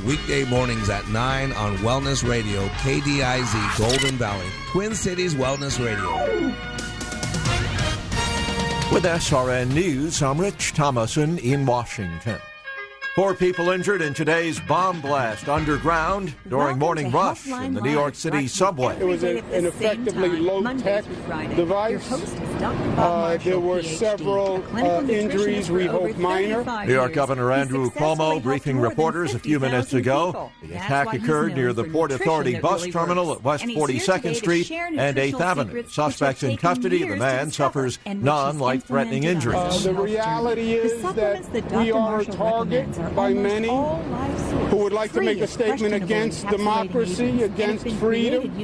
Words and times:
Weekday 0.00 0.44
mornings 0.44 0.88
at 0.88 1.08
9 1.08 1.52
on 1.52 1.76
Wellness 1.78 2.26
Radio, 2.26 2.68
KDIZ 2.78 3.76
Golden 3.76 4.16
Valley, 4.16 4.46
Twin 4.68 4.94
Cities 4.94 5.34
Wellness 5.34 5.84
Radio. 5.84 6.46
With 8.94 9.02
SRN 9.02 9.72
News, 9.74 10.22
I'm 10.22 10.40
Rich 10.40 10.74
Thomason 10.74 11.38
in 11.38 11.66
Washington. 11.66 12.38
Four 13.16 13.34
people 13.34 13.70
injured 13.70 14.02
in 14.02 14.14
today's 14.14 14.60
bomb 14.60 15.00
blast 15.00 15.48
underground 15.48 16.32
during 16.48 16.78
morning 16.78 17.10
rush 17.10 17.44
in 17.44 17.74
the 17.74 17.80
New 17.80 17.90
York 17.90 18.14
City 18.14 18.46
subway. 18.46 18.96
It 19.00 19.04
was 19.04 19.24
a, 19.24 19.38
an 19.52 19.66
effectively 19.66 20.38
low-tech 20.38 21.04
device. 21.56 22.08
Uh, 22.62 23.36
there 23.38 23.58
were 23.58 23.82
several 23.82 24.62
uh, 24.76 25.02
injuries, 25.08 25.72
we 25.72 25.86
hope 25.86 26.16
minor. 26.18 26.62
New 26.86 26.92
York 26.92 27.12
Governor 27.14 27.50
Andrew 27.50 27.90
Cuomo 27.90 28.40
briefing 28.40 28.78
reporters 28.78 29.34
a 29.34 29.40
few 29.40 29.58
minutes 29.58 29.92
ago. 29.92 30.52
The 30.62 30.74
attack 30.74 31.12
occurred 31.12 31.56
near 31.56 31.72
the 31.72 31.84
Port 31.84 32.12
Authority 32.12 32.60
bus 32.60 32.86
terminal 32.86 33.32
at 33.32 33.42
West 33.42 33.64
42nd 33.64 34.36
Street 34.36 34.70
and 34.70 35.16
8th 35.16 35.40
Avenue. 35.40 35.84
Suspects 35.88 36.44
in 36.44 36.56
custody. 36.56 37.08
The 37.08 37.16
man 37.16 37.50
suffers 37.50 37.98
non-life-threatening 38.06 39.24
injuries. 39.24 39.56
Uh, 39.56 39.92
the 39.92 39.94
reality 39.94 40.74
is 40.74 41.02
that 41.02 41.72
we 41.72 41.90
are 41.90 42.20
a 42.20 42.24
target 42.24 42.99
by 43.14 43.32
many 43.32 43.68
who 43.68 44.76
would 44.76 44.92
like 44.92 45.12
to 45.12 45.20
make 45.20 45.40
a 45.40 45.46
statement 45.46 45.94
against 45.94 46.46
democracy, 46.48 47.42
against 47.42 47.88
freedom. 47.96 48.56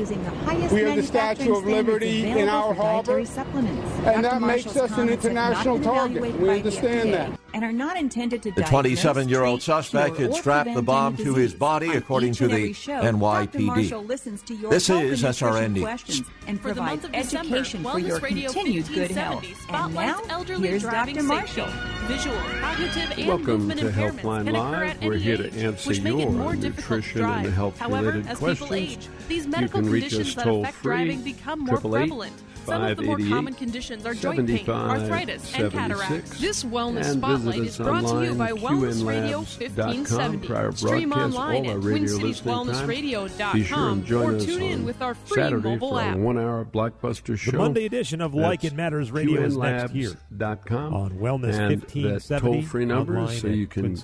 We 0.71 0.81
have 0.83 0.97
the 0.97 1.03
Statue 1.03 1.57
of 1.57 1.65
Liberty 1.65 2.27
in 2.27 2.49
our 2.49 2.75
harbor, 2.75 3.19
and 3.19 4.25
that 4.25 4.41
makes 4.43 4.77
us 4.77 4.97
an 4.99 5.09
international 5.09 5.81
target. 5.81 6.39
We 6.39 6.51
understand 6.51 7.13
that 7.15 7.39
and 7.57 7.65
are 7.65 7.73
not 7.73 7.97
intended 7.97 8.43
to 8.43 8.51
The 8.53 8.63
27 8.65 9.31
year 9.31 9.45
old 9.45 9.63
suspect 9.63 10.19
had 10.19 10.35
strapped 10.35 10.75
the 10.75 10.83
bomb 10.83 11.17
to 11.17 11.35
his 11.35 11.55
body, 11.55 11.89
according 11.89 12.35
to 12.35 12.49
the 12.49 12.75
NYPD. 12.75 14.69
This 14.69 14.91
is 14.91 15.23
SRN 15.23 15.73
News. 15.73 16.23
And 16.47 16.61
provides 16.61 17.07
education 17.15 17.83
for 17.83 17.99
your 17.99 18.21
continued 18.21 18.87
good 18.89 19.11
health. 19.11 19.45
And 19.71 19.95
now, 19.95 20.43
here's 20.43 20.83
Dr. 20.83 21.23
Marshall. 21.23 21.69
Visual, 22.07 22.37
cognitive, 22.37 23.19
and 23.19 23.27
Welcome 23.27 23.47
movement 23.47 23.81
to 23.81 23.87
impairments 23.87 24.21
Healthline 24.21 24.45
can 24.45 24.53
Live. 24.53 25.03
We're 25.03 25.15
here 25.15 25.37
to 25.39 25.53
answer 25.55 25.89
which 25.89 26.03
make 26.03 26.13
it 26.15 26.19
your 26.21 26.31
more 26.31 26.55
difficult 26.55 26.77
to 26.77 26.83
nutrition 26.83 27.23
and 27.23 27.43
drive. 27.43 27.53
health-related 27.55 28.27
However, 28.27 28.31
as 28.31 28.39
people 28.39 28.67
questions. 28.67 28.73
age, 28.73 29.09
these 29.29 29.45
You 29.45 29.51
medical 29.51 29.81
can 29.81 29.91
reach 29.91 30.03
conditions 30.05 30.29
us 30.29 30.35
that 30.37 30.45
toll 30.45 30.61
affect 30.61 30.77
free, 30.77 30.95
driving 30.95 31.23
become 31.23 31.61
more 31.61 31.81
prevalent. 31.81 32.35
Some 32.67 32.83
of 32.83 32.97
the 32.97 33.03
more 33.05 33.19
common 33.19 33.55
conditions 33.55 34.05
are 34.07 34.15
joint 34.15 34.47
pain, 34.47 34.69
arthritis, 34.69 35.55
and 35.55 35.73
cataracts. 35.73 36.39
This 36.41 36.65
wellness 36.65 37.07
And 37.07 37.19
spotlight 37.21 37.61
is 37.61 37.77
brought 37.79 38.07
to 38.07 38.25
you 38.25 38.35
by 38.35 38.53
Wellness 38.53 39.07
Radio 39.07 39.43
QNLabs.com. 39.43 40.41
1570. 40.41 40.77
Stream 40.77 41.13
online 41.13 41.67
at 41.67 41.83
radio 41.83 42.17
listening 42.17 42.35
time. 42.35 42.67
TwinCitiesWellnessRadio.com 42.67 44.05
sure 44.07 44.35
or 44.35 44.41
tune 44.41 44.63
in 44.63 44.85
with 44.85 45.03
our 45.03 45.15
free 45.15 45.43
Saturday 45.43 45.69
mobile 45.69 45.99
app. 45.99 46.17
one-hour 46.17 46.65
blockbuster 46.67 47.39
show. 47.39 47.53
The 47.53 47.59
Monday 47.59 47.87
edition 47.87 48.21
of 48.21 48.35
Like 48.35 48.65
It 48.65 48.75
Matters 48.75 49.11
Radio 49.11 49.43
is 49.43 49.57
next 49.57 49.93
here 49.93 50.11
QNLabs.com. 50.33 50.95
on 50.95 51.11
Wellness 51.13 51.55
and 51.55 51.83
1570 51.83 52.29
that 52.29 52.41
toll-free 52.41 52.85
number 52.85 53.29
so 53.29 53.47
you 53.49 53.67
can 53.67 53.95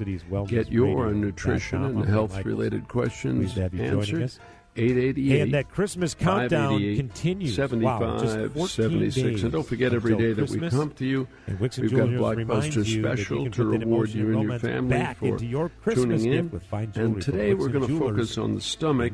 get 0.47 0.71
your 0.71 1.13
nutrition 1.13 1.85
and 1.85 2.05
health-related 2.05 2.89
questions 2.89 3.39
Pleased 3.39 3.55
to 3.57 3.63
have 3.63 3.75
you 3.75 3.81
joining 3.81 4.23
answered. 4.23 4.33
Us. 4.75 4.79
888 4.83 5.41
And 5.43 5.55
that 5.55 5.69
Christmas 5.71 6.15
countdown 6.15 6.79
continues. 6.97 7.55
75, 7.57 8.01
wow, 8.01 8.19
just 8.19 8.37
14 8.55 8.67
76. 8.69 9.15
days 9.15 9.43
And 9.43 9.53
don't 9.53 9.67
forget 9.67 9.93
every 9.93 10.17
day 10.17 10.33
that 10.33 10.49
we 10.49 10.69
come 10.71 10.91
to 10.93 11.05
you. 11.05 11.29
And 11.47 11.59
Wixon 11.59 11.83
We've 11.83 11.91
got 11.91 12.09
a 12.09 12.11
Jewelers 12.11 12.37
reminds 12.37 12.77
blockbuster 12.77 12.87
you 12.87 13.03
that 13.03 13.19
you 13.19 13.25
special 13.25 13.51
to 13.51 13.65
reward 13.65 14.09
you 14.11 14.39
and 14.39 14.49
your 14.49 14.59
family 14.59 14.89
back 14.97 15.19
for 15.19 15.27
into 15.27 15.47
your 15.47 15.69
Christmas 15.83 16.23
tuning 16.23 16.39
in. 16.39 16.43
gift 16.45 16.55
with 16.55 16.63
fine 16.65 16.93
jewelry 16.93 17.13
and 17.13 17.23
today 17.23 17.55
we're 17.55 17.69
going 17.69 17.87
to 17.87 17.99
focus 17.99 18.39
on 18.39 18.55
the 18.55 18.61
stomach. 18.63 19.13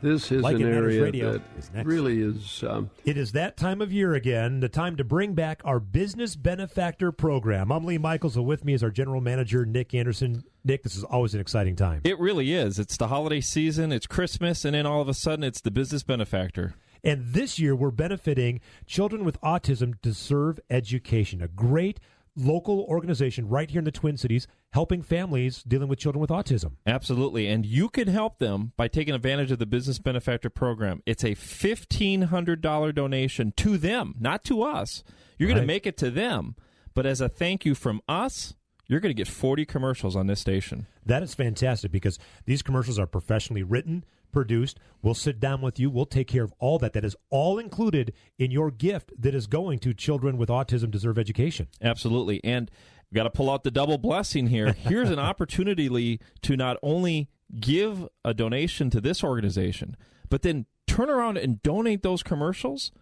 This 0.00 0.32
is 0.32 0.42
Like 0.42 0.56
an 0.56 0.62
area 0.62 1.02
Radio 1.02 1.32
that 1.32 1.42
is 1.58 1.70
really 1.84 2.20
is. 2.22 2.64
Um, 2.64 2.90
It 3.04 3.18
is 3.18 3.32
that 3.32 3.56
time 3.56 3.82
of 3.82 3.92
year 3.92 4.14
again, 4.14 4.60
the 4.60 4.68
time 4.68 4.96
to 4.96 5.04
bring 5.04 5.34
back 5.34 5.60
our 5.64 5.78
business 5.78 6.36
benefactor 6.36 7.12
program. 7.12 7.70
I'm 7.70 7.84
Lee 7.84 7.98
Michaels, 7.98 8.36
and 8.36 8.46
with 8.46 8.64
me 8.64 8.72
is 8.72 8.82
our 8.82 8.90
general 8.90 9.20
manager, 9.20 9.66
Nick 9.66 9.94
Anderson. 9.94 10.44
Nick, 10.66 10.82
this 10.82 10.96
is 10.96 11.04
always 11.04 11.32
an 11.32 11.40
exciting 11.40 11.76
time. 11.76 12.00
It 12.02 12.18
really 12.18 12.52
is. 12.52 12.80
It's 12.80 12.96
the 12.96 13.06
holiday 13.06 13.40
season, 13.40 13.92
it's 13.92 14.08
Christmas, 14.08 14.64
and 14.64 14.74
then 14.74 14.84
all 14.84 15.00
of 15.00 15.08
a 15.08 15.14
sudden 15.14 15.44
it's 15.44 15.60
the 15.60 15.70
business 15.70 16.02
benefactor. 16.02 16.74
And 17.04 17.24
this 17.24 17.60
year, 17.60 17.76
we're 17.76 17.92
benefiting 17.92 18.60
Children 18.84 19.24
with 19.24 19.40
Autism 19.42 19.94
Deserve 20.02 20.58
Education, 20.68 21.40
a 21.40 21.46
great 21.46 22.00
local 22.34 22.80
organization 22.88 23.48
right 23.48 23.70
here 23.70 23.78
in 23.78 23.84
the 23.84 23.92
Twin 23.92 24.16
Cities 24.16 24.48
helping 24.72 25.02
families 25.02 25.62
dealing 25.62 25.88
with 25.88 26.00
children 26.00 26.20
with 26.20 26.30
autism. 26.30 26.72
Absolutely. 26.84 27.46
And 27.46 27.64
you 27.64 27.88
can 27.88 28.08
help 28.08 28.40
them 28.40 28.72
by 28.76 28.88
taking 28.88 29.14
advantage 29.14 29.52
of 29.52 29.60
the 29.60 29.66
business 29.66 30.00
benefactor 30.00 30.50
program. 30.50 31.00
It's 31.06 31.22
a 31.22 31.36
$1,500 31.36 32.94
donation 32.94 33.52
to 33.56 33.78
them, 33.78 34.16
not 34.18 34.42
to 34.44 34.62
us. 34.62 35.04
You're 35.38 35.48
going 35.48 35.60
to 35.60 35.66
make 35.66 35.86
it 35.86 35.96
to 35.98 36.10
them. 36.10 36.56
But 36.92 37.06
as 37.06 37.20
a 37.20 37.28
thank 37.28 37.64
you 37.64 37.76
from 37.76 38.00
us, 38.08 38.54
you're 38.86 39.00
going 39.00 39.10
to 39.10 39.14
get 39.14 39.28
40 39.28 39.64
commercials 39.64 40.16
on 40.16 40.26
this 40.26 40.40
station. 40.40 40.86
That 41.04 41.22
is 41.22 41.34
fantastic 41.34 41.90
because 41.90 42.18
these 42.44 42.62
commercials 42.62 42.98
are 42.98 43.06
professionally 43.06 43.62
written, 43.62 44.04
produced. 44.32 44.78
We'll 45.02 45.14
sit 45.14 45.40
down 45.40 45.60
with 45.60 45.78
you. 45.78 45.90
We'll 45.90 46.06
take 46.06 46.28
care 46.28 46.44
of 46.44 46.52
all 46.58 46.78
that. 46.78 46.92
That 46.92 47.04
is 47.04 47.16
all 47.30 47.58
included 47.58 48.12
in 48.38 48.50
your 48.50 48.70
gift 48.70 49.12
that 49.18 49.34
is 49.34 49.46
going 49.46 49.78
to 49.80 49.94
Children 49.94 50.36
with 50.36 50.48
Autism 50.48 50.90
Deserve 50.90 51.18
Education. 51.18 51.68
Absolutely. 51.82 52.40
And 52.44 52.70
got 53.14 53.24
to 53.24 53.30
pull 53.30 53.50
out 53.50 53.64
the 53.64 53.70
double 53.70 53.98
blessing 53.98 54.48
here. 54.48 54.72
Here's 54.78 55.10
an 55.10 55.18
opportunity, 55.18 55.88
Lee, 55.88 56.20
to 56.42 56.56
not 56.56 56.76
only 56.82 57.28
give 57.60 58.08
a 58.24 58.34
donation 58.34 58.90
to 58.90 59.00
this 59.00 59.22
organization, 59.22 59.96
but 60.28 60.42
then 60.42 60.66
turn 60.86 61.10
around 61.10 61.38
and 61.38 61.62
donate 61.62 62.02
those 62.02 62.22
commercials 62.22 62.92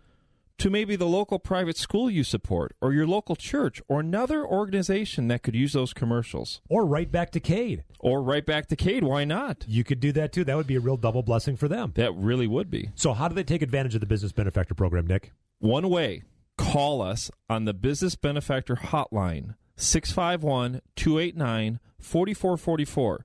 to 0.59 0.71
maybe 0.71 0.97
the 0.97 1.07
local 1.07 1.39
private 1.39 1.77
school 1.77 2.11
you 2.11 2.25
support 2.25 2.75
or 2.81 2.93
your 2.93 3.07
local 3.07 3.37
church 3.37 3.83
or 3.89 4.01
another 4.01 4.45
organization 4.45 5.29
that 5.29 5.43
could 5.43 5.55
use 5.55 5.73
those 5.73 5.93
commercials. 5.93 6.61
Or 6.69 6.87
right 6.87 7.11
back 7.11 7.31
to 7.33 7.41
Cade. 7.41 7.85
Or 7.99 8.23
right 8.23 8.45
back 8.45 8.69
to 8.69 8.77
Cade. 8.77 9.05
Why 9.05 9.25
not? 9.25 9.65
You 9.67 9.85
could 9.85 10.01
do 10.01 10.13
that 10.13 10.33
too. 10.33 10.45
That 10.45 10.57
would 10.57 10.67
be 10.67 10.77
a 10.77 10.81
real 10.81 10.97
double 10.97 11.23
blessing 11.23 11.57
for 11.57 11.69
them. 11.69 11.93
That 11.97 12.15
really 12.15 12.47
would 12.47 12.71
be. 12.71 12.91
So, 12.95 13.13
how 13.13 13.29
do 13.29 13.35
they 13.35 13.45
take 13.45 13.63
advantage 13.63 13.95
of 13.95 14.01
the 14.01 14.07
business 14.07 14.33
benefactor 14.33 14.75
program, 14.75 15.07
Nick? 15.07 15.33
One 15.59 15.89
way 15.89 16.23
call 16.57 17.03
us 17.03 17.31
on 17.51 17.65
the 17.65 17.75
Business 17.75 18.15
Benefactor 18.15 18.77
Hotline, 18.77 19.57
651 19.77 20.81
289 20.97 21.81
4444. 21.99 23.25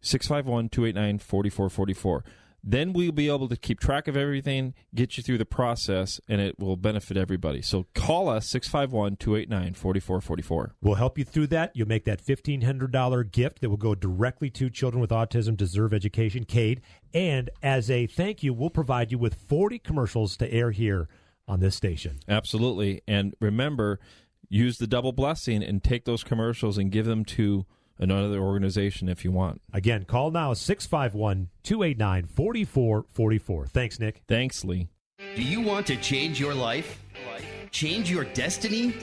651 0.00 0.68
289 0.68 1.18
4444. 1.18 2.24
Then 2.64 2.92
we'll 2.92 3.12
be 3.12 3.28
able 3.28 3.48
to 3.48 3.56
keep 3.56 3.80
track 3.80 4.06
of 4.06 4.16
everything, 4.16 4.74
get 4.94 5.16
you 5.16 5.22
through 5.22 5.38
the 5.38 5.44
process, 5.44 6.20
and 6.28 6.40
it 6.40 6.58
will 6.60 6.76
benefit 6.76 7.16
everybody. 7.16 7.60
So 7.60 7.86
call 7.94 8.28
us 8.28 8.48
651 8.50 9.16
289 9.16 9.74
4444. 9.74 10.76
We'll 10.80 10.94
help 10.94 11.18
you 11.18 11.24
through 11.24 11.48
that. 11.48 11.72
You'll 11.74 11.88
make 11.88 12.04
that 12.04 12.24
$1,500 12.24 13.32
gift 13.32 13.60
that 13.60 13.70
will 13.70 13.76
go 13.76 13.94
directly 13.94 14.48
to 14.50 14.70
Children 14.70 15.00
with 15.00 15.10
Autism 15.10 15.56
Deserve 15.56 15.92
Education, 15.92 16.44
CADE. 16.44 16.80
And 17.12 17.50
as 17.62 17.90
a 17.90 18.06
thank 18.06 18.42
you, 18.42 18.54
we'll 18.54 18.70
provide 18.70 19.10
you 19.10 19.18
with 19.18 19.34
40 19.34 19.80
commercials 19.80 20.36
to 20.36 20.52
air 20.52 20.70
here 20.70 21.08
on 21.48 21.58
this 21.58 21.74
station. 21.74 22.20
Absolutely. 22.28 23.02
And 23.08 23.34
remember, 23.40 23.98
use 24.48 24.78
the 24.78 24.86
double 24.86 25.12
blessing 25.12 25.62
and 25.64 25.82
take 25.82 26.04
those 26.04 26.22
commercials 26.22 26.78
and 26.78 26.92
give 26.92 27.06
them 27.06 27.24
to 27.24 27.66
another 27.98 28.40
organization 28.40 29.08
if 29.08 29.24
you 29.24 29.30
want. 29.30 29.60
Again, 29.72 30.04
call 30.04 30.30
now 30.30 30.54
651 30.54 31.48
289 31.62 32.26
4444. 32.26 33.66
Thanks, 33.66 33.98
Nick. 33.98 34.22
Thanks, 34.28 34.64
Lee. 34.64 34.88
Do 35.36 35.42
you 35.42 35.60
want 35.60 35.86
to 35.86 35.96
change 35.96 36.40
your 36.40 36.54
life? 36.54 37.00
Change 37.70 38.10
your 38.10 38.24
destiny? 38.24 38.94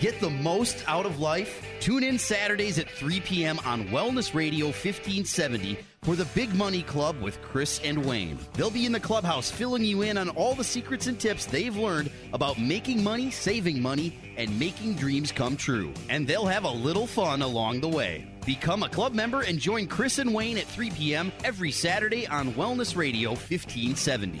Get 0.00 0.20
the 0.20 0.28
most 0.28 0.84
out 0.86 1.06
of 1.06 1.18
life? 1.18 1.64
Tune 1.80 2.04
in 2.04 2.18
Saturdays 2.18 2.78
at 2.78 2.90
3 2.90 3.20
p.m. 3.20 3.58
on 3.64 3.88
Wellness 3.88 4.34
Radio 4.34 4.66
1570 4.66 5.78
for 6.06 6.14
the 6.14 6.24
Big 6.26 6.54
Money 6.54 6.82
Club 6.82 7.20
with 7.20 7.42
Chris 7.42 7.80
and 7.82 8.06
Wayne. 8.06 8.38
They'll 8.54 8.70
be 8.70 8.86
in 8.86 8.92
the 8.92 9.00
clubhouse 9.00 9.50
filling 9.50 9.84
you 9.84 10.02
in 10.02 10.16
on 10.16 10.28
all 10.28 10.54
the 10.54 10.62
secrets 10.62 11.08
and 11.08 11.18
tips 11.18 11.46
they've 11.46 11.76
learned 11.76 12.12
about 12.32 12.60
making 12.60 13.02
money, 13.02 13.32
saving 13.32 13.82
money, 13.82 14.16
and 14.36 14.56
making 14.56 14.94
dreams 14.94 15.32
come 15.32 15.56
true. 15.56 15.92
And 16.08 16.24
they'll 16.24 16.46
have 16.46 16.62
a 16.62 16.70
little 16.70 17.08
fun 17.08 17.42
along 17.42 17.80
the 17.80 17.88
way. 17.88 18.24
Become 18.46 18.84
a 18.84 18.88
club 18.88 19.14
member 19.14 19.40
and 19.40 19.58
join 19.58 19.88
Chris 19.88 20.20
and 20.20 20.32
Wayne 20.32 20.58
at 20.58 20.66
3 20.68 20.90
p.m. 20.90 21.32
every 21.42 21.72
Saturday 21.72 22.24
on 22.28 22.52
Wellness 22.52 22.94
Radio 22.96 23.30
1570. 23.30 24.40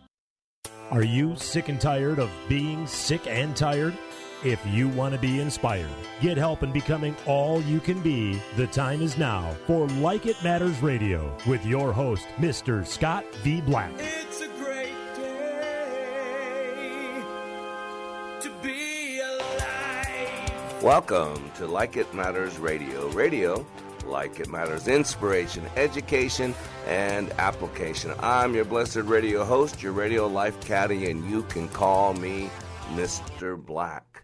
Are 0.91 1.03
you 1.03 1.37
sick 1.37 1.69
and 1.69 1.79
tired 1.79 2.19
of 2.19 2.29
being 2.49 2.85
sick 2.85 3.25
and 3.25 3.55
tired? 3.55 3.97
If 4.43 4.59
you 4.67 4.89
want 4.89 5.13
to 5.13 5.21
be 5.21 5.39
inspired, 5.39 5.87
get 6.19 6.35
help 6.35 6.63
in 6.63 6.73
becoming 6.73 7.15
all 7.25 7.61
you 7.61 7.79
can 7.79 8.01
be, 8.01 8.41
the 8.57 8.67
time 8.67 9.01
is 9.01 9.17
now 9.17 9.55
for 9.65 9.87
Like 9.87 10.25
It 10.25 10.35
Matters 10.43 10.81
Radio 10.81 11.33
with 11.47 11.65
your 11.65 11.93
host, 11.93 12.27
Mr. 12.39 12.85
Scott 12.85 13.23
V. 13.35 13.61
Black. 13.61 13.93
It's 13.99 14.41
a 14.41 14.49
great 14.49 15.15
day 15.15 15.63
to 18.41 18.51
be 18.61 19.21
alive. 19.21 20.83
Welcome 20.83 21.51
to 21.55 21.67
Like 21.67 21.95
It 21.95 22.13
Matters 22.13 22.59
Radio. 22.59 23.07
Radio, 23.11 23.65
like 24.11 24.39
it 24.39 24.49
matters, 24.49 24.87
inspiration, 24.87 25.65
education, 25.77 26.53
and 26.85 27.31
application. 27.39 28.13
I'm 28.19 28.53
your 28.53 28.65
blessed 28.65 28.97
radio 28.97 29.45
host, 29.45 29.81
your 29.81 29.93
radio 29.93 30.27
life 30.27 30.59
caddy, 30.59 31.09
and 31.09 31.27
you 31.29 31.43
can 31.43 31.69
call 31.69 32.13
me 32.13 32.49
Mr. 32.89 33.57
Black. 33.57 34.23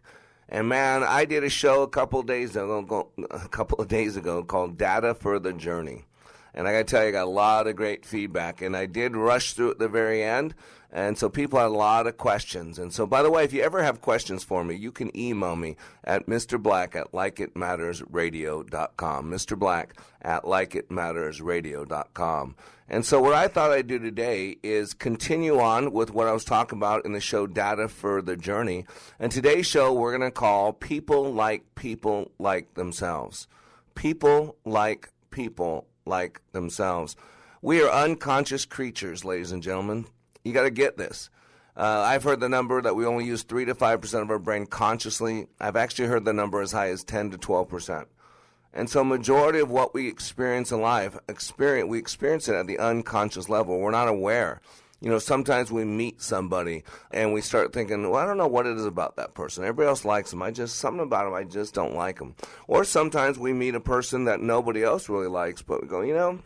And 0.50 0.68
man, 0.68 1.04
I 1.04 1.26
did 1.26 1.44
a 1.44 1.50
show 1.50 1.84
a 1.84 1.88
couple 1.88 2.22
days 2.22 2.52
ago, 2.52 3.10
a 3.32 3.48
couple 3.50 3.80
of 3.80 3.88
days 3.88 4.18
ago 4.18 4.44
called 4.44 4.78
"Data 4.78 5.14
for 5.14 5.40
the 5.40 5.54
Journey," 5.54 6.06
and 6.54 6.68
I 6.68 6.74
got 6.74 6.78
to 6.80 6.84
tell 6.84 7.04
you, 7.04 7.10
I 7.10 7.12
got 7.12 7.26
a 7.26 7.30
lot 7.30 7.68
of 7.68 7.76
great 7.76 8.06
feedback. 8.06 8.62
And 8.62 8.76
I 8.76 8.86
did 8.86 9.16
rush 9.16 9.54
through 9.54 9.72
at 9.72 9.80
the 9.80 9.90
very 9.90 10.24
end, 10.24 10.54
and 10.92 11.18
so 11.18 11.30
people 11.30 11.58
had 11.60 11.68
a 11.68 11.70
lot 11.70 12.08
of 12.08 12.18
questions. 12.18 12.80
And 12.80 12.92
so, 12.94 13.06
by 13.06 13.22
the 13.22 13.30
way, 13.30 13.44
if 13.44 13.52
you 13.52 13.62
ever 13.62 13.84
have 13.84 14.00
questions 14.02 14.46
for 14.46 14.64
me, 14.64 14.76
you 14.76 14.92
can 14.92 15.16
email 15.18 15.58
me 15.58 15.76
at 16.04 16.28
Mr. 16.28 16.62
Black 16.62 16.96
at 16.96 17.12
likeitmattersradio.com. 17.12 19.32
Mr. 19.32 19.60
Black 19.60 19.96
at 20.22 20.44
likeitmattersradio.com. 20.44 22.56
And 22.90 23.06
so, 23.06 23.20
what 23.20 23.34
I 23.34 23.50
thought 23.50 23.72
I'd 23.72 23.88
do 23.88 24.00
today 24.00 24.56
is 24.64 24.94
continue 24.94 25.60
on 25.60 25.92
with 25.92 26.12
what 26.12 26.28
I 26.28 26.32
was 26.32 26.46
talking 26.46 26.80
about 26.80 27.06
in 27.06 27.12
the 27.12 27.20
show 27.20 27.48
Data 27.48 27.90
for 27.90 28.22
the 28.22 28.38
Journey. 28.38 28.86
And 29.20 29.30
today's 29.30 29.68
show, 29.68 29.92
we're 29.92 30.18
going 30.18 30.30
to 30.30 30.32
call 30.32 30.72
People 30.72 31.34
Like 31.34 31.76
People 31.76 32.32
Like 32.40 32.76
Themselves. 32.76 33.50
People 33.94 34.56
like 34.64 35.10
people 35.32 35.86
like 36.06 36.40
themselves. 36.54 37.18
We 37.62 37.82
are 37.82 37.92
unconscious 37.92 38.64
creatures, 38.66 39.26
ladies 39.26 39.52
and 39.52 39.62
gentlemen. 39.62 40.06
You 40.48 40.54
got 40.54 40.64
to 40.64 40.72
get 40.72 40.98
this. 40.98 41.30
Uh, 41.76 42.04
I've 42.06 42.24
heard 42.24 42.40
the 42.40 42.50
number 42.50 42.82
that 42.82 42.96
we 42.96 43.06
only 43.06 43.26
use 43.26 43.44
3 43.44 43.66
to 43.66 43.76
5% 43.76 44.22
of 44.22 44.32
our 44.32 44.40
brain 44.40 44.66
consciously. 44.66 45.48
I've 45.60 45.76
actually 45.76 46.08
heard 46.08 46.26
the 46.26 46.34
number 46.34 46.62
as 46.62 46.72
high 46.72 46.90
as 46.90 47.04
10 47.04 47.32
to 47.32 47.38
12%. 47.38 48.06
And 48.74 48.90
so, 48.90 49.04
majority 49.04 49.60
of 49.60 49.70
what 49.70 49.94
we 49.94 50.08
experience 50.08 50.72
in 50.72 50.82
life, 50.82 51.18
experience 51.28 51.90
we 51.90 52.00
experience 52.00 52.48
it 52.48 52.56
at 52.56 52.68
the 52.68 52.80
unconscious 52.80 53.50
level. 53.50 53.80
We're 53.80 53.92
not 53.92 54.08
aware. 54.08 54.62
You 55.02 55.10
know, 55.10 55.20
sometimes 55.20 55.72
we 55.72 55.84
meet 55.84 56.22
somebody 56.22 56.84
and 57.12 57.32
we 57.32 57.42
start 57.42 57.72
thinking, 57.72 58.10
well, 58.10 58.22
I 58.22 58.26
don't 58.26 58.38
know 58.38 58.48
what 58.48 58.66
it 58.66 58.76
is 58.78 58.86
about 58.86 59.16
that 59.18 59.36
person. 59.36 59.64
Everybody 59.64 59.90
else 59.90 60.06
likes 60.06 60.32
them. 60.32 60.42
I 60.42 60.50
just, 60.50 60.78
something 60.78 61.04
about 61.04 61.26
them, 61.26 61.36
I 61.36 61.44
just 61.44 61.76
don't 61.76 61.96
like 61.96 62.18
them. 62.18 62.36
Or 62.68 62.84
sometimes 62.84 63.38
we 63.38 63.54
meet 63.54 63.76
a 63.76 63.80
person 63.80 64.26
that 64.26 64.42
nobody 64.42 64.84
else 64.84 65.08
really 65.08 65.28
likes, 65.28 65.62
but 65.62 65.84
we 65.84 65.88
go, 65.88 66.02
you 66.02 66.16
know, 66.16 66.40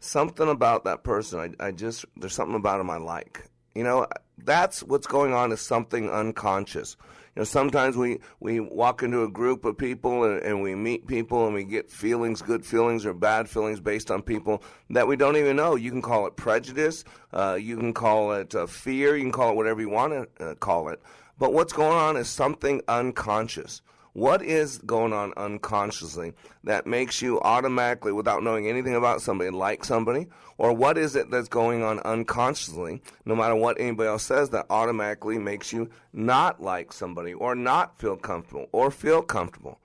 something 0.00 0.48
about 0.48 0.84
that 0.84 1.04
person, 1.04 1.54
I, 1.60 1.66
I 1.66 1.70
just, 1.70 2.04
there's 2.16 2.34
something 2.34 2.56
about 2.56 2.80
him 2.80 2.90
I 2.90 2.96
like. 2.96 3.44
You 3.74 3.84
know, 3.84 4.06
that's 4.38 4.82
what's 4.82 5.06
going 5.06 5.32
on 5.32 5.52
is 5.52 5.60
something 5.60 6.10
unconscious. 6.10 6.96
You 7.36 7.40
know, 7.40 7.44
sometimes 7.44 7.96
we, 7.96 8.18
we 8.40 8.58
walk 8.58 9.04
into 9.04 9.22
a 9.22 9.30
group 9.30 9.64
of 9.64 9.78
people 9.78 10.24
and, 10.24 10.42
and, 10.42 10.60
we 10.60 10.74
meet 10.74 11.06
people 11.06 11.46
and 11.46 11.54
we 11.54 11.62
get 11.62 11.88
feelings, 11.88 12.42
good 12.42 12.66
feelings 12.66 13.06
or 13.06 13.14
bad 13.14 13.48
feelings 13.48 13.78
based 13.78 14.10
on 14.10 14.22
people 14.22 14.64
that 14.90 15.06
we 15.06 15.14
don't 15.14 15.36
even 15.36 15.54
know. 15.54 15.76
You 15.76 15.92
can 15.92 16.02
call 16.02 16.26
it 16.26 16.34
prejudice, 16.34 17.04
uh, 17.32 17.56
you 17.60 17.76
can 17.76 17.94
call 17.94 18.32
it 18.32 18.52
uh, 18.54 18.66
fear, 18.66 19.14
you 19.14 19.22
can 19.22 19.32
call 19.32 19.50
it 19.50 19.56
whatever 19.56 19.80
you 19.80 19.90
want 19.90 20.12
to 20.38 20.44
uh, 20.44 20.54
call 20.56 20.88
it. 20.88 21.00
But 21.38 21.52
what's 21.52 21.72
going 21.72 21.96
on 21.96 22.16
is 22.16 22.28
something 22.28 22.82
unconscious. 22.88 23.80
What 24.12 24.42
is 24.42 24.78
going 24.78 25.12
on 25.12 25.32
unconsciously 25.36 26.32
that 26.64 26.86
makes 26.86 27.22
you 27.22 27.40
automatically, 27.40 28.12
without 28.12 28.42
knowing 28.42 28.66
anything 28.66 28.96
about 28.96 29.22
somebody, 29.22 29.50
like 29.50 29.84
somebody? 29.84 30.26
Or 30.58 30.72
what 30.72 30.98
is 30.98 31.16
it 31.16 31.30
that's 31.30 31.48
going 31.48 31.82
on 31.82 32.00
unconsciously, 32.00 33.02
no 33.24 33.34
matter 33.34 33.54
what 33.54 33.80
anybody 33.80 34.08
else 34.08 34.24
says, 34.24 34.50
that 34.50 34.66
automatically 34.68 35.38
makes 35.38 35.72
you 35.72 35.90
not 36.12 36.60
like 36.60 36.92
somebody, 36.92 37.32
or 37.32 37.54
not 37.54 37.98
feel 37.98 38.16
comfortable, 38.16 38.68
or 38.72 38.90
feel 38.90 39.22
comfortable? 39.22 39.80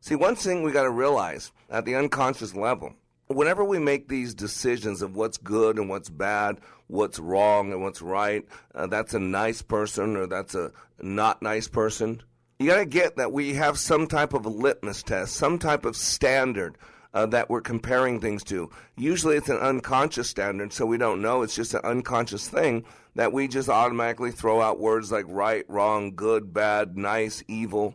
See, 0.00 0.14
one 0.14 0.36
thing 0.36 0.62
we 0.62 0.72
got 0.72 0.84
to 0.84 0.90
realize 0.90 1.52
at 1.68 1.84
the 1.84 1.96
unconscious 1.96 2.54
level 2.54 2.94
whenever 3.28 3.64
we 3.64 3.78
make 3.78 4.08
these 4.08 4.34
decisions 4.34 5.02
of 5.02 5.16
what's 5.16 5.38
good 5.38 5.78
and 5.78 5.88
what's 5.88 6.08
bad, 6.08 6.60
what's 6.86 7.18
wrong 7.18 7.72
and 7.72 7.82
what's 7.82 8.02
right, 8.02 8.46
uh, 8.74 8.86
that's 8.86 9.14
a 9.14 9.18
nice 9.18 9.62
person 9.62 10.16
or 10.16 10.26
that's 10.26 10.54
a 10.54 10.70
not 11.00 11.42
nice 11.42 11.68
person, 11.68 12.22
you 12.58 12.66
got 12.66 12.78
to 12.78 12.86
get 12.86 13.16
that 13.16 13.32
we 13.32 13.54
have 13.54 13.78
some 13.78 14.06
type 14.06 14.32
of 14.32 14.46
a 14.46 14.50
litmus 14.50 15.02
test, 15.02 15.34
some 15.34 15.58
type 15.58 15.84
of 15.84 15.96
standard 15.96 16.78
uh, 17.12 17.26
that 17.26 17.50
we're 17.50 17.60
comparing 17.60 18.20
things 18.20 18.42
to. 18.44 18.70
Usually 18.96 19.36
it's 19.36 19.48
an 19.48 19.58
unconscious 19.58 20.28
standard, 20.28 20.72
so 20.72 20.86
we 20.86 20.98
don't 20.98 21.22
know. 21.22 21.42
It's 21.42 21.54
just 21.54 21.74
an 21.74 21.80
unconscious 21.84 22.48
thing 22.48 22.84
that 23.14 23.32
we 23.32 23.48
just 23.48 23.68
automatically 23.68 24.30
throw 24.30 24.60
out 24.60 24.78
words 24.78 25.12
like 25.12 25.24
right, 25.28 25.64
wrong, 25.68 26.14
good, 26.14 26.52
bad, 26.52 26.96
nice, 26.96 27.42
evil. 27.48 27.94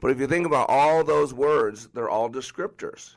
But 0.00 0.10
if 0.10 0.18
you 0.18 0.26
think 0.26 0.46
about 0.46 0.70
all 0.70 1.04
those 1.04 1.34
words, 1.34 1.88
they're 1.92 2.08
all 2.08 2.30
descriptors. 2.30 3.16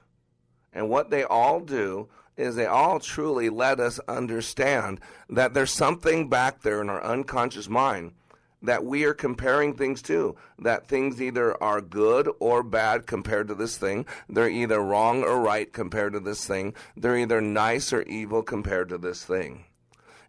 And 0.74 0.90
what 0.90 1.10
they 1.10 1.24
all 1.24 1.60
do 1.60 2.10
is 2.36 2.56
they 2.56 2.66
all 2.66 3.00
truly 3.00 3.50
let 3.50 3.80
us 3.80 4.00
understand 4.08 5.00
that 5.30 5.54
there's 5.54 5.72
something 5.72 6.30
back 6.30 6.62
there 6.62 6.82
in 6.82 6.90
our 6.90 7.04
unconscious 7.04 7.70
mind 7.70 8.12
that 8.64 8.84
we 8.84 9.04
are 9.04 9.14
comparing 9.14 9.76
things 9.76 10.02
to. 10.04 10.36
That 10.60 10.88
things 10.88 11.22
either 11.22 11.62
are 11.62 11.82
good 11.82 12.30
or 12.40 12.64
bad 12.64 13.06
compared 13.06 13.48
to 13.50 13.56
this 13.56 13.78
thing. 13.78 14.06
They're 14.28 14.50
either 14.50 14.80
wrong 14.80 15.24
or 15.24 15.40
right 15.40 15.72
compared 15.72 16.14
to 16.14 16.20
this 16.20 16.46
thing. 16.46 16.74
They're 16.98 17.18
either 17.18 17.42
nice 17.42 17.94
or 17.94 18.02
evil 18.04 18.42
compared 18.42 18.90
to 18.90 18.98
this 18.98 19.24
thing. 19.24 19.66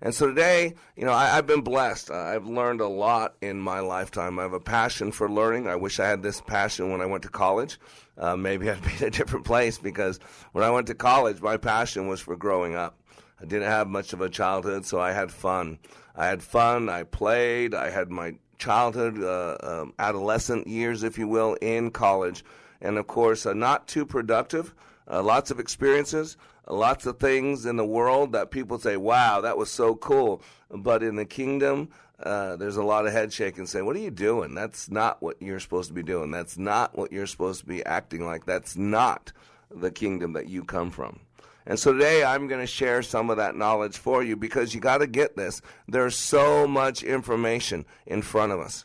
And 0.05 0.15
so 0.15 0.27
today, 0.27 0.75
you 0.97 1.05
know, 1.07 1.13
I, 1.13 1.29
have 1.29 1.47
been 1.47 1.63
blessed. 1.63 2.11
I've 2.11 2.47
learned 2.47 2.83
a 2.83 2.89
lot 2.89 3.37
in 3.41 3.59
my 3.59 3.81
lifetime. 3.81 4.39
I 4.39 4.43
have 4.43 4.53
a 4.53 4.61
passion 4.61 5.13
for 5.13 5.31
learning. 5.31 5.67
I 5.67 5.77
wish 5.77 5.99
I 5.99 6.07
had 6.07 6.23
this 6.23 6.43
passion 6.43 6.91
when 6.91 7.01
I 7.01 7.07
went 7.07 7.23
to 7.23 7.31
college. 7.31 7.79
Uh, 8.19 8.37
maybe 8.37 8.71
I'd 8.71 8.85
be 8.85 8.93
in 8.99 9.05
a 9.05 9.11
different 9.11 9.47
place 9.47 9.79
because 9.79 10.21
when 10.53 10.63
I 10.63 10.71
went 10.71 10.89
to 10.89 10.95
college, 10.95 11.41
my 11.41 11.57
passion 11.57 12.07
was 12.07 12.21
for 12.21 12.37
growing 12.37 12.75
up. 12.75 12.99
I 13.41 13.45
didn't 13.45 13.69
have 13.69 13.89
much 13.89 14.13
of 14.13 14.21
a 14.21 14.29
childhood, 14.29 14.87
so 14.87 15.01
I 15.01 15.13
had 15.13 15.31
fun. 15.31 15.79
I 16.15 16.27
had 16.27 16.43
fun. 16.43 16.89
I 16.89 17.03
played. 17.03 17.75
I 17.75 17.91
had 17.91 18.11
my 18.11 18.35
childhood, 18.59 19.23
uh, 19.23 19.57
um, 19.63 19.95
adolescent 19.99 20.67
years, 20.67 21.03
if 21.03 21.19
you 21.19 21.29
will, 21.29 21.55
in 21.55 21.91
college. 21.91 22.45
And 22.81 22.99
of 22.99 23.07
course, 23.07 23.47
uh, 23.47 23.53
not 23.53 23.89
too 23.89 24.07
productive. 24.07 24.75
Uh, 25.11 25.23
lots 25.23 25.51
of 25.51 25.61
experiences, 25.61 26.37
lots 26.67 27.05
of 27.05 27.19
things 27.19 27.67
in 27.67 27.77
the 27.77 27.85
world 27.85 28.33
that 28.33 28.51
people 28.51 28.79
say, 28.79 28.97
wow, 28.97 29.41
that 29.43 29.59
was 29.59 29.71
so 29.71 29.95
cool. 29.97 30.41
But 30.71 31.03
in 31.03 31.17
the 31.17 31.27
kingdom, 31.27 31.91
uh, 32.23 32.57
there's 32.57 32.77
a 32.77 32.83
lot 32.83 33.07
of 33.07 33.13
head 33.13 33.33
shaking 33.33 33.67
saying, 33.67 33.85
what 33.85 33.97
are 33.97 34.01
you 34.01 34.11
doing? 34.11 34.55
That's 34.55 34.91
not 34.91 35.21
what 35.21 35.43
you're 35.43 35.61
supposed 35.61 35.89
to 35.89 35.95
be 35.95 36.03
doing. 36.03 36.31
That's 36.31 36.57
not 36.57 36.97
what 36.97 37.13
you're 37.13 37.27
supposed 37.27 37.61
to 37.61 37.67
be 37.67 37.85
acting 37.85 38.25
like. 38.25 38.47
That's 38.47 38.77
not 38.77 39.33
the 39.71 39.91
kingdom 39.91 40.33
that 40.35 40.49
you 40.49 40.65
come 40.65 40.91
from. 40.91 41.21
And 41.67 41.79
so 41.79 41.93
today 41.93 42.25
I'm 42.25 42.47
going 42.47 42.61
to 42.61 42.67
share 42.67 43.03
some 43.03 43.31
of 43.31 43.39
that 43.39 43.57
knowledge 43.57 43.97
for 43.97 44.23
you 44.23 44.37
because 44.37 44.75
you 44.75 44.81
got 44.81 44.99
to 44.99 45.07
get 45.07 45.37
this. 45.37 45.63
There's 45.89 46.17
so 46.17 46.67
much 46.67 47.03
information 47.03 47.87
in 48.07 48.23
front 48.23 48.53
of 48.53 48.61
us. 48.61 48.85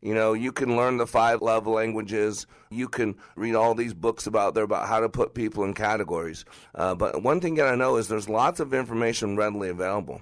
You 0.00 0.14
know, 0.14 0.32
you 0.32 0.50
can 0.50 0.76
learn 0.76 0.96
the 0.96 1.06
five 1.06 1.42
love 1.42 1.66
languages. 1.66 2.46
You 2.70 2.88
can 2.88 3.16
read 3.36 3.54
all 3.54 3.74
these 3.74 3.94
books 3.94 4.26
about 4.26 4.54
there 4.54 4.64
about 4.64 4.88
how 4.88 4.98
to 4.98 5.08
put 5.08 5.34
people 5.34 5.62
in 5.62 5.74
categories. 5.74 6.44
Uh, 6.74 6.94
but 6.96 7.22
one 7.22 7.40
thing 7.40 7.54
you 7.54 7.62
gotta 7.62 7.76
know 7.76 7.96
is 7.96 8.08
there's 8.08 8.28
lots 8.28 8.58
of 8.58 8.74
information 8.74 9.36
readily 9.36 9.68
available. 9.68 10.20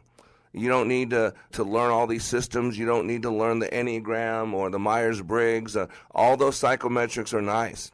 You 0.52 0.68
don't 0.68 0.88
need 0.88 1.10
to, 1.10 1.32
to 1.52 1.64
learn 1.64 1.90
all 1.90 2.06
these 2.06 2.24
systems. 2.24 2.76
You 2.76 2.84
don't 2.84 3.06
need 3.06 3.22
to 3.22 3.30
learn 3.30 3.60
the 3.60 3.68
Enneagram 3.68 4.52
or 4.52 4.68
the 4.68 4.78
Myers 4.78 5.22
Briggs. 5.22 5.76
Uh, 5.76 5.86
all 6.10 6.36
those 6.36 6.60
psychometrics 6.60 7.32
are 7.32 7.40
nice. 7.40 7.90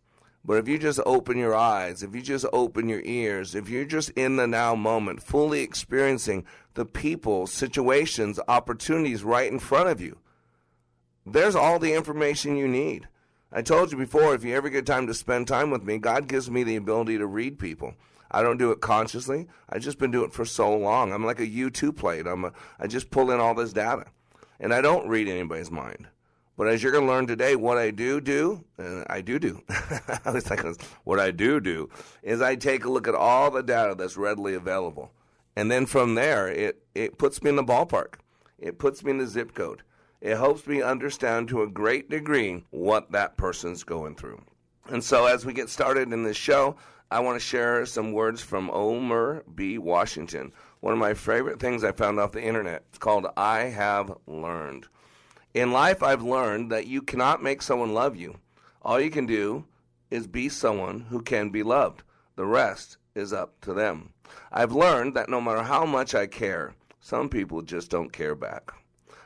But 0.46 0.58
if 0.58 0.68
you 0.68 0.78
just 0.78 1.00
open 1.04 1.38
your 1.38 1.56
eyes, 1.56 2.04
if 2.04 2.14
you 2.14 2.22
just 2.22 2.46
open 2.52 2.88
your 2.88 3.02
ears, 3.04 3.56
if 3.56 3.68
you're 3.68 3.84
just 3.84 4.10
in 4.10 4.36
the 4.36 4.46
now 4.46 4.76
moment, 4.76 5.20
fully 5.20 5.60
experiencing 5.60 6.44
the 6.74 6.86
people, 6.86 7.48
situations, 7.48 8.38
opportunities 8.46 9.24
right 9.24 9.50
in 9.50 9.58
front 9.58 9.88
of 9.88 10.00
you, 10.00 10.18
there's 11.26 11.56
all 11.56 11.80
the 11.80 11.94
information 11.94 12.56
you 12.56 12.68
need. 12.68 13.08
I 13.50 13.62
told 13.62 13.90
you 13.90 13.98
before, 13.98 14.34
if 14.34 14.44
you 14.44 14.54
ever 14.54 14.68
get 14.68 14.86
time 14.86 15.08
to 15.08 15.14
spend 15.14 15.48
time 15.48 15.70
with 15.70 15.82
me, 15.82 15.98
God 15.98 16.28
gives 16.28 16.48
me 16.48 16.62
the 16.62 16.76
ability 16.76 17.18
to 17.18 17.26
read 17.26 17.58
people. 17.58 17.94
I 18.30 18.42
don't 18.42 18.58
do 18.58 18.70
it 18.70 18.80
consciously. 18.80 19.48
I've 19.68 19.82
just 19.82 19.98
been 19.98 20.12
doing 20.12 20.26
it 20.26 20.34
for 20.34 20.44
so 20.44 20.76
long. 20.76 21.12
I'm 21.12 21.24
like 21.24 21.40
a 21.40 21.46
U2 21.46 21.96
plate. 21.96 22.26
I'm 22.26 22.44
a, 22.44 22.52
I 22.78 22.86
just 22.86 23.10
pull 23.10 23.32
in 23.32 23.40
all 23.40 23.54
this 23.54 23.72
data. 23.72 24.06
And 24.60 24.72
I 24.72 24.80
don't 24.80 25.08
read 25.08 25.26
anybody's 25.26 25.70
mind. 25.72 26.06
But 26.56 26.68
as 26.68 26.82
you're 26.82 26.92
going 26.92 27.06
to 27.06 27.12
learn 27.12 27.26
today, 27.26 27.54
what 27.54 27.76
I 27.76 27.90
do 27.90 28.20
do, 28.20 28.64
and 28.78 29.04
I 29.10 29.20
do 29.20 29.38
do, 29.38 29.62
like, 30.24 30.64
what 31.04 31.20
I 31.20 31.30
do 31.30 31.60
do 31.60 31.90
is 32.22 32.40
I 32.40 32.56
take 32.56 32.86
a 32.86 32.90
look 32.90 33.06
at 33.06 33.14
all 33.14 33.50
the 33.50 33.62
data 33.62 33.94
that's 33.94 34.16
readily 34.16 34.54
available. 34.54 35.12
And 35.54 35.70
then 35.70 35.84
from 35.84 36.14
there, 36.14 36.48
it, 36.48 36.82
it 36.94 37.18
puts 37.18 37.42
me 37.42 37.50
in 37.50 37.56
the 37.56 37.64
ballpark. 37.64 38.14
It 38.58 38.78
puts 38.78 39.04
me 39.04 39.10
in 39.10 39.18
the 39.18 39.26
zip 39.26 39.54
code. 39.54 39.82
It 40.22 40.36
helps 40.36 40.66
me 40.66 40.80
understand 40.80 41.48
to 41.48 41.62
a 41.62 41.68
great 41.68 42.08
degree 42.08 42.64
what 42.70 43.12
that 43.12 43.36
person's 43.36 43.84
going 43.84 44.14
through. 44.14 44.42
And 44.88 45.04
so 45.04 45.26
as 45.26 45.44
we 45.44 45.52
get 45.52 45.68
started 45.68 46.12
in 46.12 46.22
this 46.22 46.36
show, 46.36 46.76
I 47.10 47.20
want 47.20 47.36
to 47.36 47.46
share 47.46 47.84
some 47.86 48.12
words 48.12 48.40
from 48.40 48.70
Omer 48.70 49.44
B. 49.54 49.78
Washington. 49.78 50.52
One 50.80 50.92
of 50.92 50.98
my 50.98 51.14
favorite 51.14 51.60
things 51.60 51.84
I 51.84 51.92
found 51.92 52.18
off 52.18 52.32
the 52.32 52.42
internet. 52.42 52.84
It's 52.88 52.98
called 52.98 53.26
I 53.36 53.60
Have 53.64 54.16
Learned. 54.26 54.86
In 55.56 55.72
life, 55.72 56.02
I've 56.02 56.22
learned 56.22 56.70
that 56.70 56.86
you 56.86 57.00
cannot 57.00 57.42
make 57.42 57.62
someone 57.62 57.94
love 57.94 58.14
you. 58.14 58.36
All 58.82 59.00
you 59.00 59.08
can 59.08 59.24
do 59.24 59.64
is 60.10 60.26
be 60.26 60.50
someone 60.50 61.06
who 61.08 61.22
can 61.22 61.48
be 61.48 61.62
loved. 61.62 62.02
The 62.34 62.44
rest 62.44 62.98
is 63.14 63.32
up 63.32 63.58
to 63.62 63.72
them. 63.72 64.12
I've 64.52 64.72
learned 64.72 65.14
that 65.16 65.30
no 65.30 65.40
matter 65.40 65.62
how 65.62 65.86
much 65.86 66.14
I 66.14 66.26
care, 66.26 66.74
some 67.00 67.30
people 67.30 67.62
just 67.62 67.90
don't 67.90 68.12
care 68.12 68.34
back. 68.34 68.70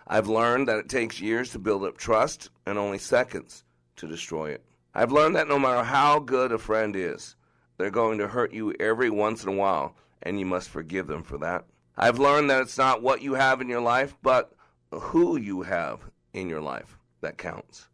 I've 0.06 0.28
learned 0.28 0.68
that 0.68 0.78
it 0.78 0.88
takes 0.88 1.20
years 1.20 1.50
to 1.50 1.58
build 1.58 1.82
up 1.82 1.98
trust 1.98 2.50
and 2.64 2.78
only 2.78 2.98
seconds 2.98 3.64
to 3.96 4.06
destroy 4.06 4.50
it. 4.50 4.64
I've 4.94 5.10
learned 5.10 5.34
that 5.34 5.48
no 5.48 5.58
matter 5.58 5.82
how 5.82 6.20
good 6.20 6.52
a 6.52 6.58
friend 6.58 6.94
is, 6.94 7.34
they're 7.76 7.90
going 7.90 8.18
to 8.18 8.28
hurt 8.28 8.52
you 8.52 8.72
every 8.78 9.10
once 9.10 9.42
in 9.42 9.48
a 9.48 9.56
while, 9.56 9.96
and 10.22 10.38
you 10.38 10.46
must 10.46 10.68
forgive 10.68 11.08
them 11.08 11.24
for 11.24 11.38
that. 11.38 11.64
I've 11.96 12.20
learned 12.20 12.50
that 12.50 12.62
it's 12.62 12.78
not 12.78 13.02
what 13.02 13.20
you 13.20 13.34
have 13.34 13.60
in 13.60 13.68
your 13.68 13.80
life, 13.80 14.16
but 14.22 14.52
who 14.92 15.36
you 15.36 15.62
have 15.62 16.08
in 16.32 16.48
your 16.48 16.60
life 16.60 16.96
that 17.20 17.38
counts. 17.38 17.88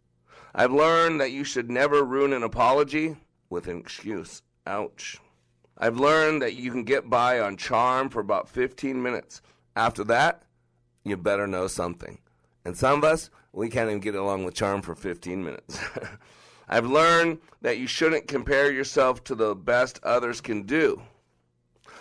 I've 0.55 0.73
learned 0.73 1.21
that 1.21 1.33
you 1.33 1.45
should 1.45 1.71
never 1.71 2.03
ruin 2.03 2.33
an 2.33 2.43
apology 2.43 3.17
with 3.51 3.69
an 3.69 3.79
excuse. 3.79 4.43
Ouch. 4.67 5.19
I've 5.79 5.99
learned 5.99 6.41
that 6.43 6.55
you 6.55 6.71
can 6.71 6.85
get 6.85 7.11
by 7.11 7.41
on 7.41 7.57
charm 7.57 8.09
for 8.09 8.21
about 8.21 8.49
15 8.49 9.03
minutes. 9.03 9.43
After 9.75 10.03
that, 10.05 10.43
you 11.05 11.17
better 11.17 11.47
know 11.47 11.67
something. 11.67 12.19
And 12.65 12.77
some 12.77 12.99
of 12.99 13.05
us, 13.05 13.31
we 13.53 13.69
can't 13.69 13.91
even 13.91 14.01
get 14.01 14.15
along 14.15 14.45
with 14.45 14.55
charm 14.55 14.83
for 14.83 14.95
15 14.95 15.45
minutes. 15.45 15.79
I've 16.69 16.87
learned 16.87 17.39
that 17.61 17.79
you 17.79 17.87
shouldn't 17.87 18.27
compare 18.27 18.73
yourself 18.73 19.23
to 19.25 19.35
the 19.35 19.55
best 19.55 20.01
others 20.03 20.41
can 20.41 20.63
do. 20.63 21.03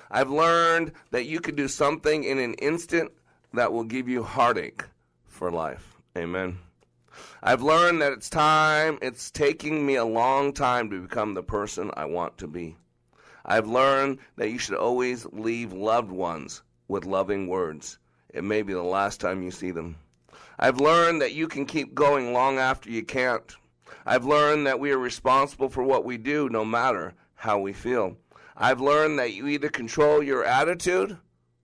I've 0.09 0.31
learned 0.31 0.93
that 1.11 1.25
you 1.25 1.39
can 1.39 1.55
do 1.55 1.67
something 1.67 2.23
in 2.23 2.39
an 2.39 2.53
instant 2.55 3.11
that 3.53 3.73
will 3.73 3.83
give 3.83 4.07
you 4.07 4.23
heartache 4.23 4.85
for 5.25 5.51
life. 5.51 5.94
Amen. 6.17 6.59
I've 7.43 7.61
learned 7.61 8.01
that 8.01 8.13
it's 8.13 8.29
time, 8.29 8.97
it's 9.01 9.29
taking 9.29 9.85
me 9.85 9.95
a 9.95 10.05
long 10.05 10.53
time 10.53 10.89
to 10.89 11.01
become 11.01 11.33
the 11.33 11.43
person 11.43 11.91
I 11.95 12.05
want 12.05 12.37
to 12.37 12.47
be. 12.47 12.77
I've 13.45 13.67
learned 13.67 14.19
that 14.37 14.49
you 14.49 14.57
should 14.57 14.77
always 14.77 15.25
leave 15.27 15.73
loved 15.73 16.11
ones 16.11 16.63
with 16.87 17.05
loving 17.05 17.47
words. 17.47 17.99
It 18.33 18.43
may 18.43 18.61
be 18.61 18.73
the 18.73 18.81
last 18.81 19.19
time 19.19 19.43
you 19.43 19.51
see 19.51 19.71
them. 19.71 19.97
I've 20.57 20.79
learned 20.79 21.21
that 21.21 21.33
you 21.33 21.47
can 21.47 21.65
keep 21.65 21.93
going 21.93 22.31
long 22.31 22.59
after 22.59 22.89
you 22.89 23.03
can't. 23.03 23.55
I've 24.05 24.25
learned 24.25 24.65
that 24.67 24.79
we 24.79 24.91
are 24.91 24.97
responsible 24.97 25.69
for 25.69 25.83
what 25.83 26.05
we 26.05 26.17
do 26.17 26.49
no 26.49 26.63
matter 26.63 27.13
how 27.35 27.59
we 27.59 27.73
feel. 27.73 28.17
I've 28.55 28.79
learned 28.79 29.19
that 29.19 29.33
you 29.33 29.47
either 29.47 29.69
control 29.69 30.23
your 30.23 30.45
attitude 30.45 31.17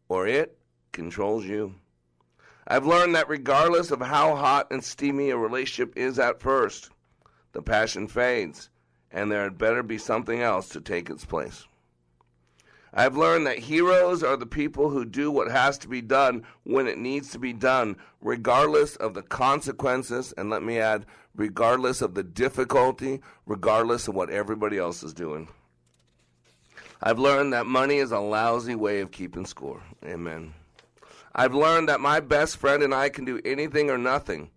or 0.09 0.27
it 0.27 0.57
controls 0.91 1.45
you. 1.45 1.75
I've 2.67 2.85
learned 2.85 3.15
that 3.15 3.29
regardless 3.29 3.91
of 3.91 4.01
how 4.01 4.35
hot 4.35 4.67
and 4.71 4.83
steamy 4.83 5.29
a 5.29 5.37
relationship 5.37 5.97
is 5.97 6.19
at 6.19 6.39
first, 6.39 6.89
the 7.53 7.61
passion 7.61 8.07
fades, 8.07 8.69
and 9.11 9.31
there 9.31 9.43
had 9.43 9.57
better 9.57 9.83
be 9.83 9.97
something 9.97 10.41
else 10.41 10.69
to 10.69 10.81
take 10.81 11.09
its 11.09 11.25
place. 11.25 11.65
I've 12.93 13.15
learned 13.15 13.47
that 13.47 13.59
heroes 13.59 14.21
are 14.21 14.35
the 14.35 14.45
people 14.45 14.89
who 14.89 15.05
do 15.05 15.31
what 15.31 15.49
has 15.49 15.77
to 15.79 15.87
be 15.87 16.01
done 16.01 16.43
when 16.63 16.87
it 16.87 16.97
needs 16.97 17.31
to 17.31 17.39
be 17.39 17.53
done, 17.53 17.95
regardless 18.19 18.97
of 18.97 19.13
the 19.13 19.21
consequences, 19.21 20.33
and 20.37 20.49
let 20.49 20.61
me 20.61 20.77
add, 20.77 21.05
regardless 21.33 22.01
of 22.01 22.15
the 22.15 22.23
difficulty, 22.23 23.21
regardless 23.45 24.09
of 24.09 24.15
what 24.15 24.29
everybody 24.29 24.77
else 24.77 25.03
is 25.03 25.13
doing. 25.13 25.47
I've 27.01 27.19
learned 27.19 27.53
that 27.53 27.65
money 27.65 27.97
is 27.97 28.11
a 28.11 28.19
lousy 28.19 28.75
way 28.75 28.99
of 28.99 29.11
keeping 29.11 29.45
score. 29.45 29.81
Amen. 30.05 30.53
I've 31.33 31.53
learned 31.55 31.87
that 31.87 32.01
my 32.01 32.19
best 32.19 32.57
friend 32.57 32.83
and 32.83 32.93
I 32.93 33.09
can 33.09 33.23
do 33.23 33.39
anything 33.45 33.89
or 33.89 33.97
nothing 33.97 34.51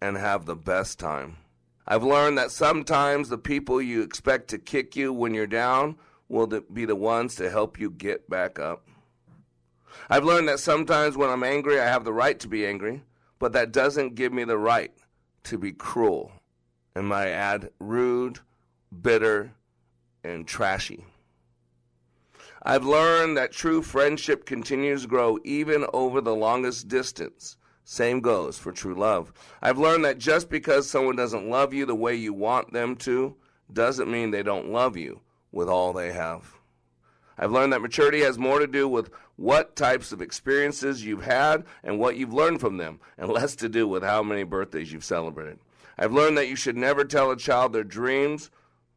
and 0.00 0.16
have 0.16 0.46
the 0.46 0.56
best 0.56 0.98
time. 0.98 1.36
I've 1.86 2.02
learned 2.02 2.36
that 2.38 2.50
sometimes 2.50 3.28
the 3.28 3.38
people 3.38 3.80
you 3.80 4.02
expect 4.02 4.48
to 4.48 4.58
kick 4.58 4.96
you 4.96 5.12
when 5.12 5.32
you're 5.32 5.46
down 5.46 5.96
will 6.28 6.46
be 6.46 6.84
the 6.84 6.96
ones 6.96 7.36
to 7.36 7.50
help 7.50 7.78
you 7.78 7.90
get 7.90 8.28
back 8.28 8.58
up. 8.58 8.86
I've 10.10 10.24
learned 10.24 10.48
that 10.48 10.60
sometimes 10.60 11.16
when 11.16 11.30
I'm 11.30 11.44
angry, 11.44 11.80
I 11.80 11.86
have 11.86 12.04
the 12.04 12.12
right 12.12 12.38
to 12.40 12.48
be 12.48 12.66
angry, 12.66 13.02
but 13.38 13.52
that 13.52 13.72
doesn't 13.72 14.16
give 14.16 14.32
me 14.32 14.44
the 14.44 14.58
right 14.58 14.92
to 15.44 15.56
be 15.56 15.72
cruel. 15.72 16.32
And 16.94 17.12
I 17.12 17.28
add 17.28 17.70
rude, 17.78 18.40
bitter, 19.02 19.52
and 20.24 20.46
trashy. 20.46 21.06
I've 22.62 22.84
learned 22.84 23.36
that 23.36 23.52
true 23.52 23.82
friendship 23.82 24.44
continues 24.44 25.02
to 25.02 25.08
grow 25.08 25.38
even 25.44 25.86
over 25.92 26.20
the 26.20 26.34
longest 26.34 26.88
distance. 26.88 27.56
Same 27.84 28.20
goes 28.20 28.58
for 28.58 28.72
true 28.72 28.94
love. 28.94 29.32
I've 29.62 29.78
learned 29.78 30.04
that 30.04 30.18
just 30.18 30.50
because 30.50 30.88
someone 30.88 31.16
doesn't 31.16 31.48
love 31.48 31.72
you 31.72 31.86
the 31.86 31.94
way 31.94 32.14
you 32.14 32.34
want 32.34 32.72
them 32.72 32.96
to 32.96 33.36
doesn't 33.72 34.10
mean 34.10 34.30
they 34.30 34.42
don't 34.42 34.70
love 34.70 34.96
you 34.96 35.20
with 35.52 35.68
all 35.68 35.92
they 35.92 36.12
have. 36.12 36.54
I've 37.38 37.52
learned 37.52 37.72
that 37.72 37.80
maturity 37.80 38.20
has 38.20 38.38
more 38.38 38.58
to 38.58 38.66
do 38.66 38.88
with 38.88 39.10
what 39.36 39.76
types 39.76 40.10
of 40.10 40.20
experiences 40.20 41.04
you've 41.04 41.24
had 41.24 41.64
and 41.84 41.98
what 41.98 42.16
you've 42.16 42.34
learned 42.34 42.60
from 42.60 42.76
them, 42.76 43.00
and 43.16 43.28
less 43.32 43.54
to 43.56 43.68
do 43.68 43.86
with 43.86 44.02
how 44.02 44.22
many 44.22 44.42
birthdays 44.42 44.92
you've 44.92 45.04
celebrated. 45.04 45.58
I've 45.96 46.12
learned 46.12 46.36
that 46.38 46.48
you 46.48 46.56
should 46.56 46.76
never 46.76 47.04
tell 47.04 47.30
a 47.30 47.36
child 47.36 47.72
their 47.72 47.84
dreams 47.84 48.50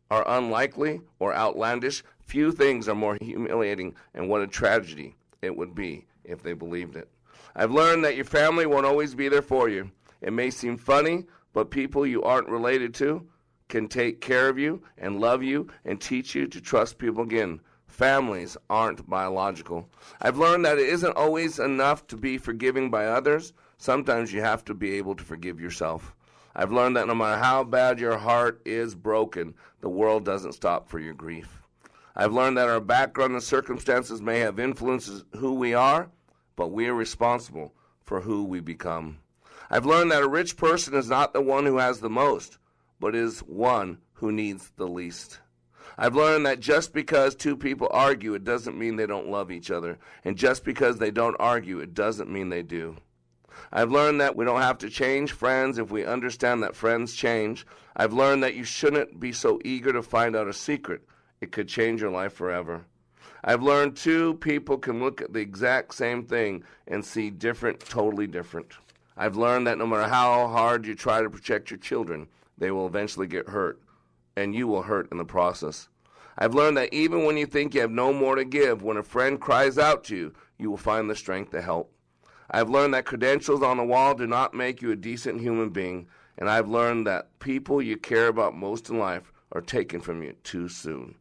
are 0.10 0.28
unlikely 0.28 1.02
or 1.20 1.34
outlandish 1.34 2.04
Few 2.32 2.54
things 2.54 2.88
are 2.88 2.96
more 2.96 3.18
humiliating, 3.20 3.94
and 4.14 4.30
what 4.30 4.40
a 4.40 4.48
tragedy 4.48 5.18
it 5.42 5.54
would 5.54 5.76
be 5.76 6.06
if 6.24 6.42
they 6.42 6.54
believed 6.54 6.96
it. 6.96 7.10
I've 7.58 7.74
learned 7.74 8.06
that 8.06 8.16
your 8.16 8.24
family 8.24 8.66
won't 8.66 8.86
always 8.86 9.14
be 9.14 9.28
there 9.28 9.42
for 9.42 9.68
you. 9.68 9.92
It 10.22 10.32
may 10.32 10.50
seem 10.50 10.78
funny, 10.78 11.26
but 11.52 11.72
people 11.72 12.08
you 12.08 12.24
aren't 12.24 12.48
related 12.48 12.94
to 12.94 13.28
can 13.68 13.90
take 13.90 14.22
care 14.22 14.48
of 14.48 14.58
you 14.58 14.82
and 14.98 15.20
love 15.20 15.44
you 15.44 15.68
and 15.84 16.00
teach 16.00 16.34
you 16.34 16.48
to 16.48 16.62
trust 16.62 16.98
people 16.98 17.22
again. 17.22 17.60
Families 17.88 18.56
aren't 18.70 19.10
biological. 19.10 19.90
I've 20.22 20.38
learned 20.38 20.64
that 20.64 20.80
it 20.80 20.88
isn't 20.88 21.18
always 21.18 21.60
enough 21.60 22.08
to 22.08 22.16
be 22.16 22.38
forgiving 22.38 22.90
by 22.90 23.08
others. 23.08 23.52
Sometimes 23.78 24.32
you 24.32 24.40
have 24.40 24.64
to 24.66 24.74
be 24.74 24.94
able 24.94 25.16
to 25.16 25.24
forgive 25.26 25.60
yourself. 25.60 26.16
I've 26.56 26.72
learned 26.72 26.96
that 26.96 27.08
no 27.08 27.16
matter 27.16 27.44
how 27.44 27.66
bad 27.66 28.00
your 28.00 28.18
heart 28.18 28.62
is 28.64 28.96
broken, 28.96 29.54
the 29.82 29.90
world 29.90 30.24
doesn't 30.24 30.54
stop 30.54 30.88
for 30.88 30.98
your 30.98 31.14
grief. 31.14 31.61
I've 32.16 32.34
learned 32.34 32.58
that 32.58 32.68
our 32.68 32.80
background 32.80 33.34
and 33.34 33.44
circumstances 33.44 34.22
may 34.22 34.40
have 34.40 34.60
influenced 34.60 35.24
who 35.38 35.54
we 35.54 35.74
are, 35.74 36.10
but 36.56 36.70
we 36.70 36.88
are 36.88 36.94
responsible 36.94 37.74
for 38.04 38.22
who 38.22 38.44
we 38.44 38.60
become. 38.60 39.20
I've 39.70 39.86
learned 39.86 40.12
that 40.12 40.24
a 40.24 40.28
rich 40.28 40.58
person 40.58 40.94
is 40.94 41.10
not 41.10 41.34
the 41.34 41.42
one 41.42 41.66
who 41.66 41.78
has 41.78 42.00
the 42.00 42.10
most, 42.10 42.58
but 43.00 43.16
is 43.16 43.40
one 43.40 44.00
who 44.14 44.32
needs 44.32 44.72
the 44.76 44.88
least. 44.88 45.40
I've 45.98 46.16
learned 46.16 46.46
that 46.46 46.60
just 46.60 46.94
because 46.94 47.36
two 47.36 47.56
people 47.56 47.88
argue, 47.92 48.34
it 48.34 48.44
doesn't 48.44 48.78
mean 48.78 48.96
they 48.96 49.06
don't 49.06 49.30
love 49.30 49.52
each 49.52 49.72
other. 49.72 49.98
And 50.26 50.38
just 50.38 50.64
because 50.64 50.98
they 50.98 51.12
don't 51.12 51.36
argue, 51.40 51.80
it 51.80 51.94
doesn't 51.94 52.30
mean 52.30 52.50
they 52.50 52.64
do. 52.64 52.98
I've 53.72 53.92
learned 53.92 54.20
that 54.22 54.36
we 54.36 54.46
don't 54.46 54.62
have 54.62 54.80
to 54.80 54.90
change 54.90 55.32
friends 55.32 55.78
if 55.78 55.92
we 55.92 56.06
understand 56.06 56.64
that 56.64 56.76
friends 56.76 57.14
change. 57.14 57.66
I've 57.96 58.14
learned 58.14 58.44
that 58.44 58.56
you 58.56 58.64
shouldn't 58.64 59.20
be 59.20 59.32
so 59.32 59.60
eager 59.64 59.94
to 59.94 60.02
find 60.02 60.36
out 60.36 60.48
a 60.48 60.54
secret. 60.54 61.02
It 61.42 61.52
could 61.52 61.68
change 61.68 62.02
your 62.02 62.12
life 62.12 62.34
forever. 62.34 62.86
I've 63.44 63.64
learned 63.64 63.98
two 63.98 64.36
people 64.36 64.78
can 64.78 65.00
look 65.00 65.22
at 65.22 65.34
the 65.34 65.40
exact 65.40 65.96
same 65.96 66.24
thing 66.24 66.64
and 66.88 67.04
see 67.04 67.32
different, 67.32 67.80
totally 67.80 68.28
different. 68.28 68.74
I've 69.18 69.36
learned 69.36 69.66
that 69.66 69.80
no 69.80 69.88
matter 69.88 70.08
how 70.08 70.48
hard 70.48 70.86
you 70.86 70.94
try 70.94 71.24
to 71.24 71.30
protect 71.30 71.72
your 71.72 71.80
children, 71.80 72.28
they 72.60 72.70
will 72.70 72.86
eventually 72.86 73.26
get 73.26 73.50
hurt, 73.50 73.82
and 74.36 74.54
you 74.54 74.68
will 74.68 74.84
hurt 74.84 75.12
in 75.12 75.18
the 75.18 75.26
process. 75.26 75.90
I've 76.38 76.54
learned 76.54 76.78
that 76.78 76.94
even 76.94 77.26
when 77.26 77.38
you 77.38 77.48
think 77.48 77.74
you 77.74 77.82
have 77.82 77.92
no 77.92 78.14
more 78.14 78.36
to 78.36 78.46
give, 78.46 78.84
when 78.84 78.98
a 78.98 79.04
friend 79.04 79.42
cries 79.42 79.80
out 79.80 80.04
to 80.06 80.16
you, 80.16 80.34
you 80.60 80.70
will 80.70 80.78
find 80.78 81.10
the 81.10 81.16
strength 81.16 81.52
to 81.52 81.62
help. 81.62 81.92
I've 82.52 82.70
learned 82.70 82.94
that 82.94 83.06
credentials 83.06 83.64
on 83.64 83.78
the 83.78 83.84
wall 83.84 84.14
do 84.14 84.28
not 84.28 84.54
make 84.54 84.82
you 84.82 84.92
a 84.92 84.96
decent 84.96 85.42
human 85.42 85.70
being, 85.70 86.08
and 86.38 86.48
I've 86.48 86.70
learned 86.70 87.08
that 87.08 87.40
people 87.40 87.82
you 87.82 87.98
care 87.98 88.28
about 88.28 88.56
most 88.56 88.90
in 88.90 89.00
life 89.00 89.34
are 89.52 89.62
taken 89.62 90.02
from 90.02 90.22
you 90.22 90.36
too 90.44 90.70
soon. 90.70 91.16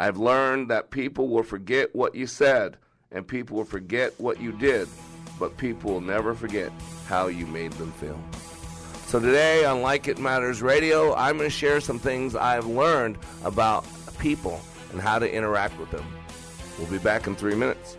I've 0.00 0.16
learned 0.16 0.70
that 0.70 0.90
people 0.90 1.28
will 1.28 1.42
forget 1.42 1.94
what 1.94 2.14
you 2.14 2.26
said, 2.26 2.78
and 3.12 3.28
people 3.28 3.58
will 3.58 3.66
forget 3.66 4.18
what 4.18 4.40
you 4.40 4.50
did, 4.50 4.88
but 5.38 5.58
people 5.58 5.92
will 5.92 6.00
never 6.00 6.34
forget 6.34 6.72
how 7.06 7.26
you 7.26 7.46
made 7.46 7.72
them 7.72 7.92
feel. 7.92 8.18
So 9.08 9.20
today 9.20 9.66
on 9.66 9.82
Like 9.82 10.08
It 10.08 10.18
Matters 10.18 10.62
Radio, 10.62 11.14
I'm 11.14 11.36
going 11.36 11.50
to 11.50 11.54
share 11.54 11.82
some 11.82 11.98
things 11.98 12.34
I've 12.34 12.64
learned 12.64 13.18
about 13.44 13.84
people 14.18 14.62
and 14.90 15.02
how 15.02 15.18
to 15.18 15.30
interact 15.30 15.78
with 15.78 15.90
them. 15.90 16.06
We'll 16.78 16.90
be 16.90 16.96
back 16.96 17.26
in 17.26 17.36
three 17.36 17.54
minutes. 17.54 17.98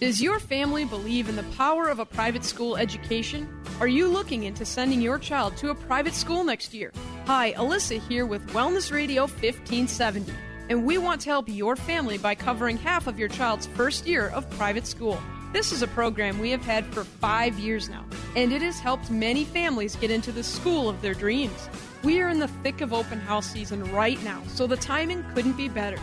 Does 0.00 0.20
your 0.20 0.38
family 0.40 0.84
believe 0.84 1.28
in 1.28 1.36
the 1.36 1.42
power 1.56 1.88
of 1.88 1.98
a 1.98 2.06
private 2.06 2.44
school 2.44 2.76
education? 2.76 3.48
Are 3.80 3.86
you 3.86 4.08
looking 4.08 4.44
into 4.44 4.64
sending 4.64 5.00
your 5.00 5.18
child 5.18 5.56
to 5.58 5.70
a 5.70 5.74
private 5.74 6.14
school 6.14 6.44
next 6.44 6.74
year? 6.74 6.92
Hi, 7.26 7.52
Alyssa 7.52 8.00
here 8.08 8.26
with 8.26 8.46
Wellness 8.48 8.92
Radio 8.92 9.22
1570, 9.22 10.32
and 10.68 10.84
we 10.84 10.98
want 10.98 11.20
to 11.22 11.30
help 11.30 11.48
your 11.48 11.76
family 11.76 12.18
by 12.18 12.34
covering 12.34 12.76
half 12.76 13.06
of 13.06 13.18
your 13.18 13.28
child's 13.28 13.66
first 13.66 14.06
year 14.06 14.28
of 14.28 14.48
private 14.50 14.86
school. 14.86 15.20
This 15.52 15.72
is 15.72 15.82
a 15.82 15.88
program 15.88 16.38
we 16.38 16.50
have 16.50 16.64
had 16.64 16.84
for 16.86 17.04
five 17.04 17.58
years 17.58 17.88
now, 17.88 18.04
and 18.34 18.52
it 18.52 18.62
has 18.62 18.80
helped 18.80 19.10
many 19.10 19.44
families 19.44 19.96
get 19.96 20.10
into 20.10 20.32
the 20.32 20.42
school 20.42 20.88
of 20.88 21.00
their 21.02 21.14
dreams. 21.14 21.68
We 22.02 22.20
are 22.20 22.28
in 22.28 22.38
the 22.38 22.48
thick 22.48 22.80
of 22.80 22.92
open 22.92 23.20
house 23.20 23.46
season 23.46 23.84
right 23.92 24.22
now, 24.24 24.42
so 24.48 24.66
the 24.66 24.76
timing 24.76 25.24
couldn't 25.34 25.56
be 25.56 25.68
better. 25.68 25.98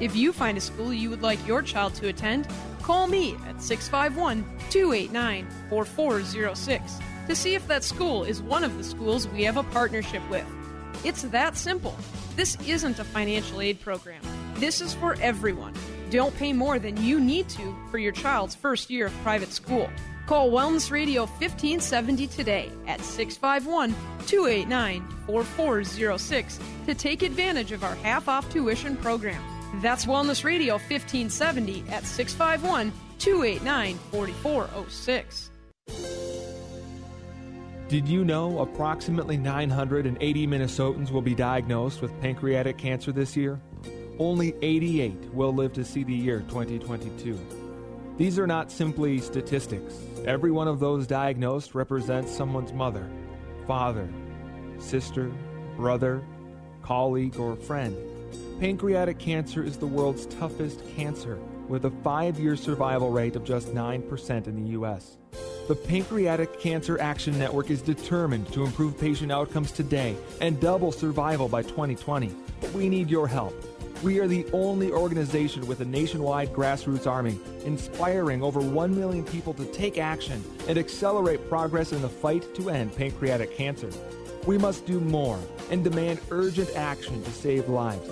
If 0.00 0.16
you 0.16 0.32
find 0.32 0.58
a 0.58 0.60
school 0.60 0.92
you 0.92 1.08
would 1.10 1.22
like 1.22 1.46
your 1.46 1.62
child 1.62 1.94
to 1.96 2.08
attend, 2.08 2.48
call 2.84 3.06
me 3.06 3.34
at 3.48 3.62
651 3.62 4.44
289 4.68 5.48
4406 5.70 6.98
to 7.26 7.34
see 7.34 7.54
if 7.54 7.66
that 7.66 7.82
school 7.82 8.24
is 8.24 8.42
one 8.42 8.62
of 8.62 8.76
the 8.76 8.84
schools 8.84 9.26
we 9.28 9.42
have 9.42 9.56
a 9.56 9.62
partnership 9.62 10.22
with. 10.28 10.44
It's 11.02 11.22
that 11.22 11.56
simple. 11.56 11.96
This 12.36 12.58
isn't 12.66 12.98
a 12.98 13.04
financial 13.04 13.62
aid 13.62 13.80
program. 13.80 14.20
This 14.56 14.82
is 14.82 14.92
for 14.92 15.16
everyone. 15.22 15.72
Don't 16.10 16.36
pay 16.36 16.52
more 16.52 16.78
than 16.78 17.02
you 17.02 17.18
need 17.18 17.48
to 17.48 17.74
for 17.90 17.96
your 17.96 18.12
child's 18.12 18.54
first 18.54 18.90
year 18.90 19.06
of 19.06 19.14
private 19.22 19.52
school. 19.52 19.88
Call 20.26 20.50
Wellness 20.50 20.90
Radio 20.90 21.22
1570 21.22 22.26
today 22.26 22.70
at 22.86 23.00
651 23.00 23.94
289 24.26 25.08
4406 25.26 26.60
to 26.84 26.94
take 26.94 27.22
advantage 27.22 27.72
of 27.72 27.82
our 27.82 27.94
half 27.96 28.28
off 28.28 28.50
tuition 28.52 28.94
program. 28.98 29.42
That's 29.80 30.06
Wellness 30.06 30.44
Radio 30.44 30.74
1570 30.74 31.84
at 31.90 32.04
651 32.04 32.92
289 33.18 33.98
4406. 34.10 35.50
Did 37.88 38.08
you 38.08 38.24
know 38.24 38.60
approximately 38.60 39.36
980 39.36 40.46
Minnesotans 40.46 41.10
will 41.10 41.22
be 41.22 41.34
diagnosed 41.34 42.00
with 42.00 42.18
pancreatic 42.20 42.78
cancer 42.78 43.12
this 43.12 43.36
year? 43.36 43.60
Only 44.18 44.54
88 44.62 45.34
will 45.34 45.52
live 45.52 45.72
to 45.74 45.84
see 45.84 46.02
the 46.02 46.14
year 46.14 46.40
2022. 46.48 47.38
These 48.16 48.38
are 48.38 48.46
not 48.46 48.70
simply 48.70 49.18
statistics. 49.18 49.98
Every 50.24 50.50
one 50.50 50.68
of 50.68 50.80
those 50.80 51.06
diagnosed 51.06 51.74
represents 51.74 52.34
someone's 52.34 52.72
mother, 52.72 53.08
father, 53.66 54.08
sister, 54.78 55.30
brother, 55.76 56.22
colleague, 56.82 57.36
or 57.38 57.56
friend. 57.56 57.96
Pancreatic 58.60 59.18
cancer 59.18 59.64
is 59.64 59.76
the 59.76 59.86
world's 59.86 60.26
toughest 60.26 60.80
cancer, 60.94 61.40
with 61.66 61.86
a 61.86 61.90
five 61.90 62.38
year 62.38 62.54
survival 62.54 63.10
rate 63.10 63.34
of 63.34 63.44
just 63.44 63.74
9% 63.74 64.46
in 64.46 64.54
the 64.54 64.70
U.S. 64.70 65.16
The 65.66 65.74
Pancreatic 65.74 66.60
Cancer 66.60 67.00
Action 67.00 67.36
Network 67.36 67.70
is 67.70 67.82
determined 67.82 68.52
to 68.52 68.64
improve 68.64 68.98
patient 68.98 69.32
outcomes 69.32 69.72
today 69.72 70.14
and 70.40 70.60
double 70.60 70.92
survival 70.92 71.48
by 71.48 71.62
2020. 71.62 72.30
But 72.60 72.72
we 72.72 72.88
need 72.88 73.10
your 73.10 73.26
help. 73.26 73.54
We 74.04 74.20
are 74.20 74.28
the 74.28 74.46
only 74.52 74.92
organization 74.92 75.66
with 75.66 75.80
a 75.80 75.84
nationwide 75.84 76.52
grassroots 76.52 77.08
army, 77.08 77.40
inspiring 77.64 78.42
over 78.42 78.60
1 78.60 78.94
million 78.94 79.24
people 79.24 79.52
to 79.54 79.64
take 79.66 79.98
action 79.98 80.44
and 80.68 80.78
accelerate 80.78 81.48
progress 81.48 81.92
in 81.92 82.02
the 82.02 82.08
fight 82.08 82.54
to 82.54 82.70
end 82.70 82.94
pancreatic 82.94 83.56
cancer. 83.56 83.90
We 84.46 84.58
must 84.58 84.86
do 84.86 85.00
more 85.00 85.40
and 85.70 85.82
demand 85.82 86.20
urgent 86.30 86.70
action 86.76 87.22
to 87.24 87.30
save 87.32 87.68
lives. 87.68 88.08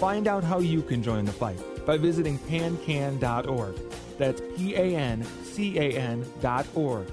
Find 0.00 0.26
out 0.26 0.42
how 0.42 0.60
you 0.60 0.80
can 0.80 1.02
join 1.02 1.26
the 1.26 1.32
fight 1.32 1.60
by 1.84 1.98
visiting 1.98 2.38
pancan.org. 2.38 3.78
That's 4.16 4.40
P 4.56 4.74
A 4.74 4.96
N 4.96 5.22
C 5.44 5.78
A 5.78 5.92
N 5.92 6.24
dot 6.40 6.66
org. 6.74 7.06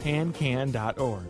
Pancan.org. 0.00 1.24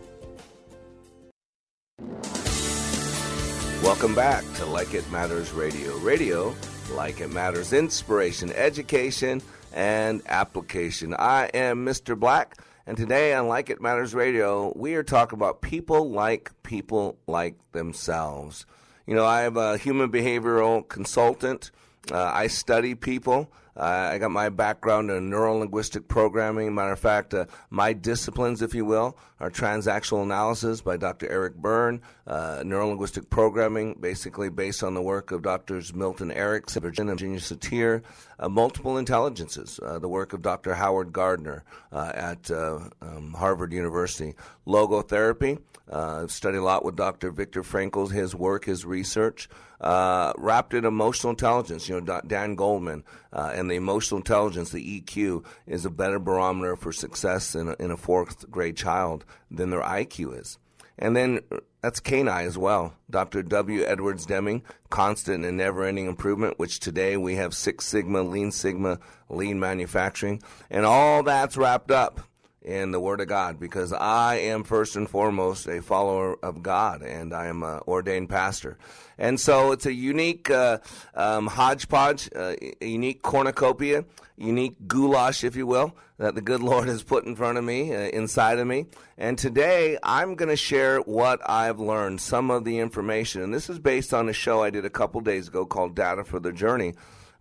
Welcome 3.81 4.13
back 4.13 4.43
to 4.55 4.65
Like 4.65 4.93
It 4.93 5.09
Matters 5.09 5.53
Radio. 5.53 5.97
Radio, 5.99 6.53
like 6.91 7.21
it 7.21 7.31
matters, 7.31 7.71
inspiration, 7.71 8.51
education, 8.51 9.41
and 9.71 10.21
application. 10.27 11.15
I 11.17 11.45
am 11.53 11.85
Mr. 11.85 12.19
Black, 12.19 12.57
and 12.85 12.97
today 12.97 13.33
on 13.33 13.47
Like 13.47 13.69
It 13.69 13.79
Matters 13.79 14.13
Radio, 14.13 14.73
we 14.75 14.95
are 14.95 15.03
talking 15.03 15.39
about 15.39 15.61
people 15.61 16.11
like 16.11 16.51
people 16.63 17.17
like 17.25 17.55
themselves. 17.71 18.65
You 19.07 19.13
know, 19.13 19.25
I 19.25 19.43
am 19.43 19.55
a 19.55 19.77
human 19.77 20.11
behavioral 20.11 20.87
consultant. 20.87 21.69
Uh, 22.11 22.23
I 22.23 22.47
study 22.47 22.95
people. 22.95 23.51
Uh, 23.77 24.09
I 24.13 24.17
got 24.19 24.31
my 24.31 24.49
background 24.49 25.11
in 25.11 25.29
neuro 25.29 25.57
linguistic 25.57 26.07
programming. 26.07 26.73
Matter 26.73 26.93
of 26.93 26.99
fact, 26.99 27.33
uh, 27.33 27.45
my 27.69 27.93
disciplines, 27.93 28.61
if 28.61 28.73
you 28.73 28.85
will, 28.85 29.17
are 29.39 29.51
transactional 29.51 30.23
analysis 30.23 30.81
by 30.81 30.97
Dr. 30.97 31.29
Eric 31.29 31.55
Berne, 31.57 32.01
uh, 32.25 32.63
neuro 32.65 32.87
linguistic 32.87 33.29
programming, 33.29 33.95
basically 33.99 34.49
based 34.49 34.81
on 34.81 34.93
the 34.93 35.01
work 35.01 35.31
of 35.31 35.41
Drs. 35.41 35.93
Milton 35.93 36.31
Erickson, 36.31 36.81
Virginia, 36.81 37.13
Virginia 37.13 37.39
Satir, 37.39 38.01
multiple 38.49 38.97
intelligences, 38.97 39.79
uh, 39.83 39.99
the 39.99 40.07
work 40.07 40.33
of 40.33 40.41
Dr. 40.41 40.75
Howard 40.75 41.11
Gardner 41.11 41.63
uh, 41.91 42.11
at 42.13 42.49
um, 42.51 43.35
Harvard 43.37 43.73
University, 43.73 44.35
logotherapy. 44.65 45.59
Uh, 45.87 46.25
studied 46.25 46.57
a 46.57 46.63
lot 46.63 46.83
with 46.83 46.95
Dr. 46.95 47.29
Viktor 47.29 47.61
Frankl, 47.61 48.11
his 48.11 48.33
work, 48.33 48.65
his 48.65 48.85
research. 48.85 49.47
Uh, 49.79 50.33
wrapped 50.37 50.73
in 50.73 50.83
emotional 50.83 51.29
intelligence, 51.29 51.87
you 51.87 52.01
know, 52.01 52.21
Dan 52.25 52.55
Goleman 52.55 53.03
uh, 53.31 53.51
and 53.53 53.65
and 53.65 53.71
the 53.71 53.75
emotional 53.77 54.19
intelligence, 54.19 54.69
the 54.69 55.01
EQ, 55.01 55.43
is 55.65 55.85
a 55.85 55.89
better 55.89 56.19
barometer 56.19 56.75
for 56.75 56.91
success 56.91 57.55
in 57.55 57.69
a, 57.69 57.75
in 57.79 57.89
a 57.89 57.97
fourth 57.97 58.49
grade 58.51 58.77
child 58.77 59.25
than 59.49 59.71
their 59.71 59.81
IQ 59.81 60.39
is. 60.39 60.59
And 60.97 61.15
then 61.15 61.41
uh, 61.51 61.57
that's 61.81 61.99
CANI 61.99 62.45
as 62.45 62.57
well. 62.57 62.95
Dr. 63.09 63.43
W. 63.43 63.83
Edwards 63.83 64.25
Deming, 64.25 64.63
constant 64.89 65.45
and 65.45 65.57
never 65.57 65.83
ending 65.83 66.07
improvement, 66.07 66.57
which 66.57 66.79
today 66.79 67.17
we 67.17 67.35
have 67.35 67.53
Six 67.53 67.85
Sigma, 67.85 68.23
Lean 68.23 68.51
Sigma, 68.51 68.99
Lean 69.29 69.59
Manufacturing. 69.59 70.41
And 70.69 70.85
all 70.85 71.23
that's 71.23 71.57
wrapped 71.57 71.91
up 71.91 72.21
in 72.65 72.91
the 72.91 72.99
Word 72.99 73.21
of 73.21 73.27
God 73.27 73.59
because 73.59 73.93
I 73.93 74.37
am 74.37 74.63
first 74.63 74.95
and 74.95 75.07
foremost 75.07 75.67
a 75.67 75.81
follower 75.83 76.37
of 76.43 76.63
God 76.63 77.03
and 77.03 77.31
I 77.33 77.45
am 77.45 77.61
an 77.61 77.81
ordained 77.87 78.29
pastor. 78.29 78.77
And 79.19 79.39
so 79.39 79.71
it's 79.71 79.85
a 79.85 79.93
unique 79.93 80.49
uh, 80.49 80.79
um, 81.13 81.45
hodgepodge, 81.47 82.29
uh, 82.35 82.55
a 82.81 82.85
unique 82.85 83.21
cornucopia, 83.21 84.03
unique 84.35 84.75
goulash, 84.87 85.43
if 85.43 85.55
you 85.55 85.67
will, 85.67 85.95
that 86.17 86.33
the 86.33 86.41
good 86.41 86.61
Lord 86.63 86.87
has 86.87 87.03
put 87.03 87.25
in 87.25 87.35
front 87.35 87.59
of 87.59 87.63
me, 87.63 87.93
uh, 87.93 87.99
inside 88.09 88.57
of 88.57 88.65
me. 88.65 88.87
And 89.15 89.37
today 89.37 89.99
I'm 90.01 90.33
going 90.33 90.49
to 90.49 90.57
share 90.57 90.99
what 91.01 91.47
I've 91.47 91.79
learned, 91.79 92.19
some 92.19 92.49
of 92.49 92.65
the 92.65 92.79
information. 92.79 93.43
And 93.43 93.53
this 93.53 93.69
is 93.69 93.77
based 93.77 94.11
on 94.11 94.27
a 94.27 94.33
show 94.33 94.63
I 94.63 94.71
did 94.71 94.85
a 94.85 94.89
couple 94.89 95.21
days 95.21 95.47
ago 95.47 95.67
called 95.67 95.95
Data 95.95 96.23
for 96.23 96.39
the 96.39 96.51
Journey 96.51 96.95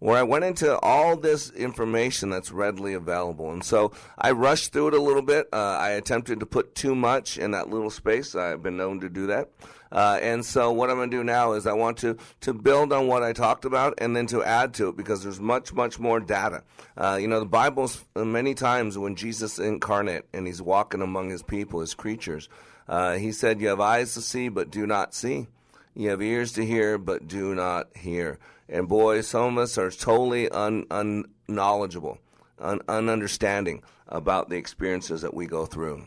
where 0.05 0.19
I 0.19 0.23
went 0.23 0.45
into 0.45 0.79
all 0.81 1.17
this 1.17 1.49
information 1.53 2.29
that's 2.29 2.53
readily 2.53 2.93
available. 2.93 3.51
And 3.53 3.65
so 3.65 3.93
I 4.19 4.33
rushed 4.33 4.71
through 4.71 4.89
it 4.89 4.95
a 4.95 5.01
little 5.01 5.23
bit. 5.23 5.49
Uh, 5.51 5.79
I 5.81 5.93
attempted 5.93 6.41
to 6.41 6.47
put 6.47 6.75
too 6.75 6.95
much 6.95 7.39
in 7.39 7.53
that 7.53 7.71
little 7.71 7.89
space. 7.89 8.35
I've 8.35 8.63
been 8.63 8.77
known 8.77 9.01
to 9.01 9.09
do 9.09 9.29
that. 9.29 9.49
Uh, 9.91 10.19
and 10.21 10.45
so 10.45 10.71
what 10.73 10.91
I'm 10.91 10.97
going 10.97 11.11
to 11.11 11.17
do 11.17 11.25
now 11.25 11.55
is 11.55 11.67
I 11.67 11.73
want 11.73 11.97
to, 11.99 12.19
to 12.43 12.53
build 12.53 12.93
on 12.93 13.07
what 13.07 13.23
I 13.23 13.33
talked 13.33 13.65
about 13.65 13.95
and 13.97 14.15
then 14.15 14.27
to 14.27 14.45
add 14.45 14.75
to 14.75 14.91
it 14.91 14.97
because 14.99 15.23
there's 15.23 15.41
much, 15.41 15.73
much 15.73 15.99
more 15.99 16.21
data. 16.21 16.65
Uh, 16.99 17.17
you 17.19 17.27
know, 17.27 17.41
the 17.41 17.47
Bible's 17.47 18.05
uh, 18.15 18.27
many 18.27 18.53
times 18.53 18.99
when 18.99 19.17
Jesus 19.17 19.59
incarnate 19.59 20.27
and 20.35 20.47
he's 20.47 20.61
walking 20.61 21.01
among 21.01 21.31
his 21.31 21.43
people, 21.43 21.81
his 21.81 21.95
creatures, 21.95 22.51
uh, 22.89 23.15
he 23.15 23.33
said, 23.33 23.59
you 23.59 23.69
have 23.69 23.81
eyes 23.81 24.13
to 24.13 24.21
see, 24.21 24.51
but 24.51 24.71
do 24.71 24.87
not 24.87 25.15
see. 25.15 25.47
You 25.95 26.11
have 26.11 26.21
ears 26.21 26.53
to 26.55 26.67
hear, 26.67 26.99
but 26.99 27.27
do 27.27 27.55
not 27.55 27.97
hear. 27.97 28.39
And 28.69 28.89
boy, 28.89 29.21
some 29.21 29.59
of 29.59 29.65
us 29.65 29.79
are 29.79 29.91
totally 29.91 30.49
un, 30.49 30.87
unknowledgeable, 30.91 32.19
un, 32.59 32.81
ununderstanding 32.81 33.83
about 34.09 34.49
the 34.49 34.57
experiences 34.57 35.23
that 35.23 35.35
we 35.35 35.47
go 35.47 35.67
through. 35.67 36.05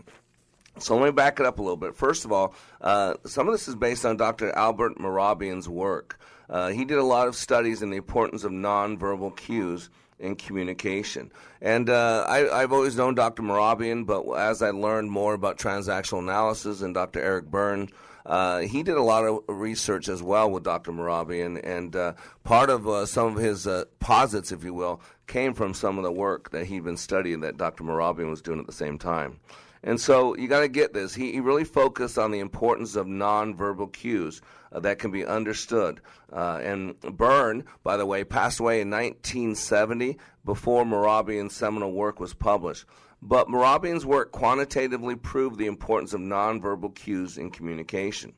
So 0.79 0.95
let 0.95 1.05
me 1.05 1.11
back 1.11 1.39
it 1.39 1.45
up 1.45 1.59
a 1.59 1.61
little 1.61 1.77
bit. 1.77 1.95
First 1.95 2.25
of 2.25 2.31
all, 2.31 2.53
uh, 2.81 3.15
some 3.25 3.47
of 3.47 3.53
this 3.53 3.67
is 3.67 3.75
based 3.75 4.05
on 4.05 4.17
Dr. 4.17 4.51
Albert 4.51 4.97
Mehrabian's 4.97 5.67
work. 5.67 6.19
Uh, 6.49 6.69
he 6.69 6.85
did 6.85 6.97
a 6.97 7.03
lot 7.03 7.27
of 7.27 7.35
studies 7.35 7.81
in 7.81 7.89
the 7.89 7.97
importance 7.97 8.43
of 8.43 8.51
nonverbal 8.51 9.35
cues 9.35 9.89
in 10.19 10.35
communication. 10.35 11.31
And 11.61 11.89
uh, 11.89 12.25
I, 12.27 12.61
have 12.61 12.73
always 12.73 12.95
known 12.95 13.15
Dr. 13.15 13.43
Mehrabian, 13.43 14.05
but 14.05 14.31
as 14.33 14.61
I 14.61 14.69
learned 14.69 15.11
more 15.11 15.33
about 15.33 15.57
transactional 15.57 16.19
analysis 16.19 16.81
and 16.81 16.93
Dr. 16.93 17.19
Eric 17.21 17.45
Berne, 17.45 17.89
uh, 18.27 18.59
he 18.59 18.83
did 18.83 18.97
a 18.97 19.01
lot 19.01 19.23
of 19.23 19.39
research 19.47 20.09
as 20.09 20.21
well 20.21 20.51
with 20.51 20.63
Dr. 20.63 20.91
Mehrabian, 20.91 21.59
and 21.63 21.95
uh, 21.95 22.13
part 22.43 22.69
of 22.69 22.85
uh, 22.85 23.05
some 23.05 23.37
of 23.37 23.41
his 23.41 23.65
uh, 23.65 23.85
posits, 23.99 24.51
if 24.51 24.65
you 24.65 24.73
will, 24.73 25.01
came 25.27 25.53
from 25.53 25.73
some 25.73 25.97
of 25.97 26.03
the 26.03 26.11
work 26.11 26.51
that 26.51 26.65
he'd 26.65 26.83
been 26.83 26.97
studying 26.97 27.39
that 27.39 27.55
Dr. 27.55 27.85
Mehrabian 27.85 28.29
was 28.29 28.41
doing 28.41 28.59
at 28.59 28.67
the 28.67 28.73
same 28.73 28.97
time. 28.97 29.39
And 29.81 30.01
so 30.01 30.35
you 30.35 30.49
got 30.49 30.59
to 30.61 30.67
get 30.67 30.93
this. 30.93 31.15
He, 31.15 31.31
he, 31.31 31.39
really 31.39 31.63
focused 31.63 32.17
on 32.17 32.31
the 32.31 32.39
importance 32.39 32.97
of 32.97 33.07
nonverbal 33.07 33.93
cues 33.93 34.41
uh, 34.73 34.81
that 34.81 34.99
can 34.99 35.11
be 35.11 35.25
understood. 35.25 36.01
Uh, 36.33 36.59
and 36.61 36.99
Berne, 36.99 37.63
by 37.83 37.95
the 37.95 38.05
way, 38.05 38.25
passed 38.25 38.59
away 38.59 38.81
in 38.81 38.89
1970 38.89 40.17
before 40.43 40.83
Mehrabian's 40.83 41.55
seminal 41.55 41.93
work 41.93 42.19
was 42.19 42.33
published. 42.33 42.83
But 43.21 43.47
Mehrabian's 43.47 44.05
work 44.05 44.31
quantitatively 44.31 45.15
proved 45.15 45.57
the 45.57 45.65
importance 45.65 46.13
of 46.13 46.21
nonverbal 46.21 46.93
cues 46.95 47.37
in 47.37 47.49
communication. 47.49 48.33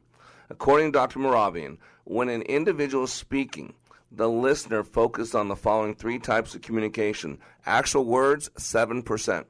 According 0.50 0.94
to 0.94 0.98
Dr. 0.98 1.20
Mehrabian, 1.20 1.78
when 2.06 2.30
an 2.30 2.42
individual 2.44 3.04
is 3.04 3.13
speaking, 3.13 3.74
the 4.12 4.30
listener 4.30 4.84
focused 4.84 5.36
on 5.36 5.48
the 5.48 5.56
following 5.56 5.94
three 5.94 6.18
types 6.18 6.56
of 6.56 6.62
communication 6.62 7.39
actual 7.65 8.06
words, 8.06 8.50
7%. 8.58 9.46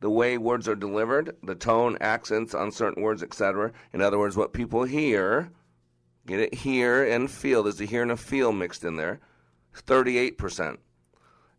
The 0.00 0.10
way 0.10 0.38
words 0.38 0.68
are 0.68 0.76
delivered, 0.76 1.36
the 1.42 1.54
tone, 1.54 1.98
accents 2.00 2.54
on 2.54 2.72
certain 2.72 3.02
words, 3.02 3.22
etc. 3.22 3.72
In 3.92 4.00
other 4.00 4.18
words, 4.18 4.36
what 4.36 4.52
people 4.52 4.84
hear, 4.84 5.50
get 6.26 6.40
it, 6.40 6.54
hear 6.54 7.04
and 7.04 7.30
feel. 7.30 7.62
There's 7.62 7.80
a 7.80 7.84
hear 7.84 8.02
and 8.02 8.12
a 8.12 8.16
feel 8.16 8.52
mixed 8.52 8.84
in 8.84 8.96
there, 8.96 9.20
38%. 9.74 10.78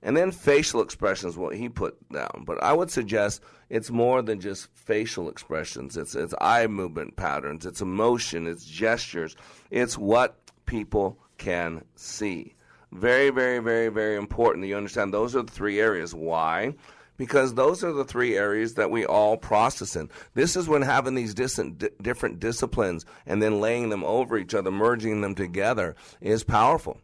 And 0.03 0.17
then 0.17 0.31
facial 0.31 0.81
expressions, 0.81 1.37
what 1.37 1.55
he 1.55 1.69
put 1.69 1.95
down. 2.11 2.43
But 2.45 2.61
I 2.63 2.73
would 2.73 2.89
suggest 2.89 3.41
it's 3.69 3.91
more 3.91 4.21
than 4.21 4.39
just 4.39 4.67
facial 4.73 5.29
expressions. 5.29 5.95
It's 5.95 6.15
it's 6.15 6.33
eye 6.41 6.67
movement 6.67 7.15
patterns, 7.15 7.65
it's 7.65 7.81
emotion, 7.81 8.47
it's 8.47 8.65
gestures, 8.65 9.35
it's 9.69 9.97
what 9.97 10.37
people 10.65 11.17
can 11.37 11.83
see. 11.95 12.55
Very, 12.91 13.29
very, 13.29 13.59
very, 13.59 13.89
very 13.89 14.17
important 14.17 14.63
that 14.63 14.67
you 14.67 14.75
understand 14.75 15.13
those 15.13 15.35
are 15.35 15.43
the 15.43 15.51
three 15.51 15.79
areas. 15.79 16.13
Why? 16.13 16.75
Because 17.15 17.53
those 17.53 17.83
are 17.83 17.93
the 17.93 18.03
three 18.03 18.35
areas 18.35 18.73
that 18.73 18.91
we 18.91 19.05
all 19.05 19.37
process 19.37 19.95
in. 19.95 20.09
This 20.33 20.55
is 20.55 20.67
when 20.67 20.81
having 20.81 21.15
these 21.15 21.33
distant, 21.33 21.83
different 22.01 22.39
disciplines 22.39 23.05
and 23.25 23.41
then 23.41 23.61
laying 23.61 23.89
them 23.89 24.03
over 24.03 24.37
each 24.37 24.55
other, 24.55 24.71
merging 24.71 25.21
them 25.21 25.35
together, 25.35 25.95
is 26.19 26.43
powerful 26.43 26.99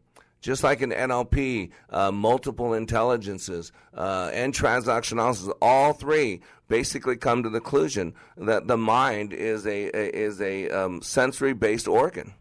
just 0.48 0.64
like 0.64 0.82
in 0.82 0.92
NLP, 0.92 1.72
uh, 1.90 2.10
multiple 2.10 2.74
intelligences, 2.74 3.74
uh, 3.94 4.32
and 4.34 4.54
transaction 4.54 5.20
analysis, 5.20 5.50
all 5.62 5.92
three 5.92 6.40
basically 6.70 7.18
come 7.18 7.44
to 7.44 7.50
the 7.50 7.60
conclusion 7.60 8.14
that 8.38 8.66
the 8.66 8.78
mind 8.78 9.34
is 9.34 9.68
a, 9.68 9.88
a 9.94 10.10
is 10.16 10.40
a 10.40 10.70
um, 10.70 11.02
sensory 11.02 11.52
based 11.52 11.86
organ, 11.86 12.34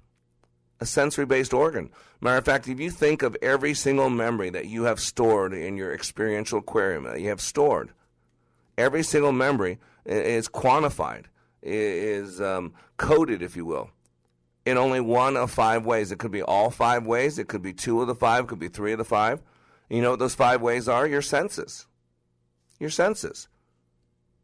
a 0.79 0.87
sensory 0.87 1.27
based 1.27 1.53
organ. 1.53 1.91
Matter 2.21 2.39
of 2.39 2.45
fact, 2.45 2.69
if 2.69 2.79
you 2.79 2.93
think 2.93 3.25
of 3.25 3.37
every 3.43 3.75
single 3.75 4.09
memory 4.09 4.51
that 4.51 4.67
you 4.67 4.85
have 4.85 5.01
stored 5.01 5.53
in 5.53 5.77
your 5.77 5.93
experiential 5.93 6.61
aquarium, 6.61 7.03
that 7.03 7.21
you 7.21 7.31
have 7.31 7.41
stored, 7.41 7.91
every 8.79 9.03
single 9.03 9.33
memory 9.33 9.81
is 10.05 10.49
quantified, 10.49 11.25
is 11.61 12.41
um, 12.41 12.73
coded, 12.99 13.43
if 13.43 13.57
you 13.57 13.67
will 13.67 13.91
in 14.67 14.77
only 14.77 15.01
one 15.01 15.37
of 15.37 15.51
five 15.51 15.87
ways. 15.87 16.11
It 16.13 16.19
could 16.19 16.33
be 16.33 16.43
all 16.43 16.71
five 16.71 17.07
ways. 17.07 17.39
It 17.39 17.49
could 17.49 17.63
be 17.63 17.73
two 17.73 18.03
of 18.03 18.09
the 18.09 18.15
five. 18.15 18.45
It 18.45 18.49
could 18.49 18.59
be 18.59 18.69
three 18.69 18.93
of 18.93 18.99
the 18.99 19.05
five. 19.05 19.41
You 19.89 20.03
know 20.03 20.11
what 20.11 20.19
those 20.19 20.35
five 20.35 20.61
ways 20.61 20.89
are? 20.89 21.07
Your 21.07 21.23
senses. 21.23 21.87
Your 22.81 22.91
senses. 22.91 23.49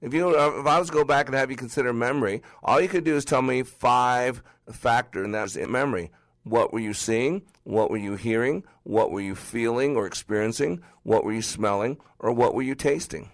If 0.01 0.15
you 0.15 0.29
uh, 0.29 0.61
if 0.61 0.67
I 0.67 0.79
was 0.79 0.89
to 0.89 0.95
go 0.95 1.05
back 1.05 1.27
and 1.27 1.35
have 1.35 1.51
you 1.51 1.57
consider 1.57 1.93
memory, 1.93 2.43
all 2.63 2.81
you 2.81 2.89
could 2.89 3.05
do 3.05 3.17
is 3.17 3.25
tell 3.25 3.43
me 3.43 3.63
five 3.63 4.43
factor, 4.71 5.23
and 5.23 5.35
that's 5.35 5.57
memory. 5.57 6.11
What 6.45 6.73
were 6.73 6.81
you 6.81 6.95
seeing? 6.95 7.43
What 7.65 7.91
were 7.91 7.99
you 7.99 8.17
hearing? 8.17 8.65
What 8.85 9.11
were 9.11 9.21
you 9.21 9.35
feeling 9.35 9.97
or 9.97 10.07
experiencing? 10.07 10.83
What 11.03 11.25
were 11.25 11.33
you 11.33 11.43
smelling? 11.43 11.99
Or 12.19 12.33
what 12.33 12.55
were 12.55 12.63
you 12.63 12.75
tasting? 12.75 13.31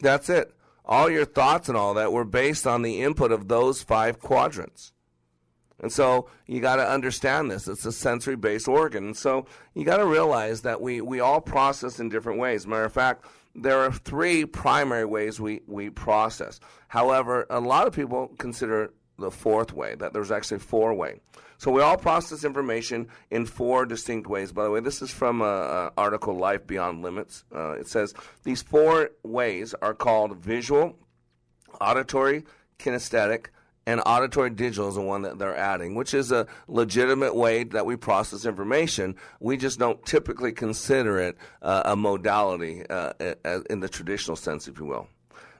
That's 0.00 0.28
it. 0.28 0.52
All 0.84 1.10
your 1.10 1.24
thoughts 1.24 1.68
and 1.68 1.78
all 1.78 1.94
that 1.94 2.12
were 2.12 2.24
based 2.24 2.66
on 2.66 2.82
the 2.82 3.02
input 3.02 3.32
of 3.32 3.48
those 3.48 3.82
five 3.82 4.20
quadrants. 4.20 4.92
And 5.84 5.92
so 5.92 6.30
you 6.46 6.62
got 6.62 6.76
to 6.76 6.90
understand 6.90 7.50
this. 7.50 7.68
It's 7.68 7.84
a 7.84 7.92
sensory 7.92 8.36
based 8.36 8.68
organ. 8.68 9.04
And 9.04 9.16
so 9.16 9.44
you 9.74 9.84
got 9.84 9.98
to 9.98 10.06
realize 10.06 10.62
that 10.62 10.80
we, 10.80 11.02
we 11.02 11.20
all 11.20 11.42
process 11.42 12.00
in 12.00 12.08
different 12.08 12.38
ways. 12.38 12.66
Matter 12.66 12.84
of 12.84 12.92
fact, 12.94 13.26
there 13.54 13.80
are 13.80 13.92
three 13.92 14.46
primary 14.46 15.04
ways 15.04 15.38
we, 15.38 15.60
we 15.66 15.90
process. 15.90 16.58
However, 16.88 17.46
a 17.50 17.60
lot 17.60 17.86
of 17.86 17.92
people 17.92 18.28
consider 18.38 18.94
the 19.18 19.30
fourth 19.30 19.74
way, 19.74 19.94
that 19.96 20.14
there's 20.14 20.32
actually 20.32 20.60
four 20.60 20.94
way. 20.94 21.20
So 21.58 21.70
we 21.70 21.82
all 21.82 21.98
process 21.98 22.44
information 22.44 23.08
in 23.30 23.44
four 23.44 23.84
distinct 23.84 24.26
ways. 24.26 24.52
By 24.52 24.64
the 24.64 24.70
way, 24.70 24.80
this 24.80 25.02
is 25.02 25.10
from 25.10 25.42
an 25.42 25.90
article, 25.98 26.34
Life 26.34 26.66
Beyond 26.66 27.02
Limits. 27.02 27.44
Uh, 27.54 27.72
it 27.72 27.88
says 27.88 28.14
these 28.42 28.62
four 28.62 29.10
ways 29.22 29.74
are 29.82 29.92
called 29.92 30.38
visual, 30.38 30.96
auditory, 31.78 32.44
kinesthetic, 32.78 33.48
and 33.86 34.00
auditory 34.06 34.50
digital 34.50 34.88
is 34.88 34.94
the 34.94 35.00
one 35.00 35.22
that 35.22 35.38
they're 35.38 35.56
adding, 35.56 35.94
which 35.94 36.14
is 36.14 36.32
a 36.32 36.46
legitimate 36.68 37.34
way 37.34 37.64
that 37.64 37.86
we 37.86 37.96
process 37.96 38.46
information. 38.46 39.16
We 39.40 39.56
just 39.56 39.78
don't 39.78 40.04
typically 40.06 40.52
consider 40.52 41.18
it 41.18 41.36
uh, 41.62 41.82
a 41.84 41.96
modality 41.96 42.84
uh, 42.88 43.12
in 43.68 43.80
the 43.80 43.88
traditional 43.88 44.36
sense, 44.36 44.68
if 44.68 44.78
you 44.78 44.86
will. 44.86 45.08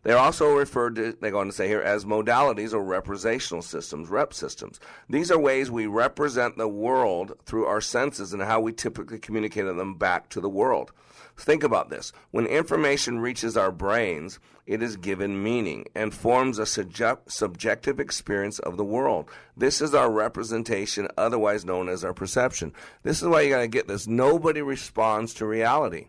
They're 0.04 0.18
also 0.18 0.54
referred 0.54 0.96
to, 0.96 1.16
they 1.18 1.30
go 1.30 1.38
on 1.38 1.46
to 1.46 1.52
say 1.52 1.66
here, 1.66 1.80
as 1.80 2.04
modalities 2.04 2.74
or 2.74 2.84
representational 2.84 3.62
systems, 3.62 4.10
rep 4.10 4.34
systems. 4.34 4.78
These 5.08 5.30
are 5.30 5.38
ways 5.38 5.70
we 5.70 5.86
represent 5.86 6.58
the 6.58 6.68
world 6.68 7.38
through 7.46 7.64
our 7.64 7.80
senses 7.80 8.34
and 8.34 8.42
how 8.42 8.60
we 8.60 8.74
typically 8.74 9.18
communicate 9.18 9.64
them 9.64 9.94
back 9.94 10.28
to 10.30 10.40
the 10.42 10.48
world. 10.48 10.92
Think 11.36 11.64
about 11.64 11.90
this. 11.90 12.12
When 12.30 12.46
information 12.46 13.18
reaches 13.18 13.56
our 13.56 13.72
brains, 13.72 14.38
it 14.66 14.82
is 14.82 14.96
given 14.96 15.42
meaning 15.42 15.86
and 15.94 16.14
forms 16.14 16.58
a 16.58 16.66
subject, 16.66 17.32
subjective 17.32 17.98
experience 17.98 18.58
of 18.60 18.76
the 18.76 18.84
world. 18.84 19.28
This 19.56 19.82
is 19.82 19.94
our 19.94 20.10
representation, 20.10 21.08
otherwise 21.18 21.64
known 21.64 21.88
as 21.88 22.04
our 22.04 22.14
perception. 22.14 22.72
This 23.02 23.20
is 23.20 23.28
why 23.28 23.42
you 23.42 23.50
got 23.50 23.60
to 23.60 23.68
get 23.68 23.88
this. 23.88 24.06
Nobody 24.06 24.62
responds 24.62 25.34
to 25.34 25.46
reality. 25.46 26.08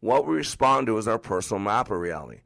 What 0.00 0.26
we 0.26 0.36
respond 0.36 0.86
to 0.86 0.98
is 0.98 1.08
our 1.08 1.18
personal 1.18 1.60
map 1.60 1.90
of 1.90 1.98
reality. 1.98 2.40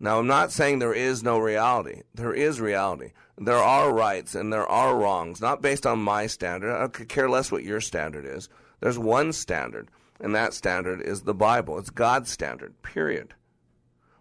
Now, 0.00 0.18
I'm 0.18 0.26
not 0.26 0.50
saying 0.50 0.80
there 0.80 0.92
is 0.92 1.22
no 1.22 1.38
reality. 1.38 2.02
There 2.12 2.34
is 2.34 2.60
reality. 2.60 3.12
There 3.38 3.54
are 3.54 3.94
rights 3.94 4.34
and 4.34 4.52
there 4.52 4.66
are 4.66 4.96
wrongs, 4.96 5.40
not 5.40 5.62
based 5.62 5.86
on 5.86 6.00
my 6.00 6.26
standard. 6.26 6.74
I 6.74 6.88
could 6.88 7.08
care 7.08 7.30
less 7.30 7.52
what 7.52 7.62
your 7.62 7.80
standard 7.80 8.26
is. 8.26 8.48
There's 8.80 8.98
one 8.98 9.32
standard, 9.32 9.88
and 10.22 10.34
that 10.34 10.54
standard 10.54 11.02
is 11.02 11.22
the 11.22 11.34
Bible. 11.34 11.78
It's 11.78 11.90
God's 11.90 12.30
standard, 12.30 12.80
period. 12.82 13.34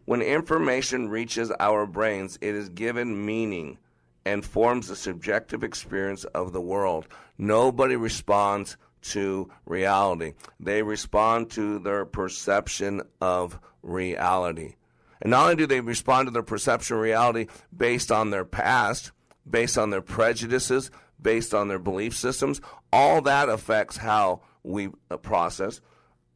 When 0.06 0.22
information 0.22 1.08
reaches 1.08 1.52
our 1.60 1.86
brains, 1.86 2.38
it 2.42 2.56
is 2.56 2.70
given 2.70 3.26
meaning 3.26 3.78
and 4.26 4.44
forms 4.44 4.90
a 4.90 4.96
subjective 4.96 5.64
experience 5.64 6.24
of 6.26 6.52
the 6.52 6.62
world. 6.62 7.08
Nobody 7.38 7.96
responds 7.96 8.78
to 9.04 9.50
reality, 9.66 10.34
they 10.60 10.84
respond 10.84 11.50
to 11.52 11.80
their 11.80 12.06
perception 12.06 13.02
of 13.20 13.60
reality. 13.82 14.76
And 15.22 15.32
not 15.32 15.44
only 15.44 15.56
do 15.56 15.68
they 15.68 15.82
respond 15.82 16.28
to 16.28 16.32
their 16.32 16.44
perception 16.44 16.98
of 16.98 17.02
reality 17.02 17.48
based 17.76 18.12
on 18.12 18.30
their 18.30 18.46
past, 18.46 19.12
based 19.50 19.78
on 19.78 19.90
their 19.90 20.02
prejudices, 20.02 20.92
based 21.20 21.54
on 21.54 21.68
their 21.68 21.80
belief 21.80 22.16
systems, 22.16 22.62
all 22.94 23.22
that 23.22 23.50
affects 23.50 23.98
how 23.98 24.42
we 24.64 24.90
process. 25.22 25.82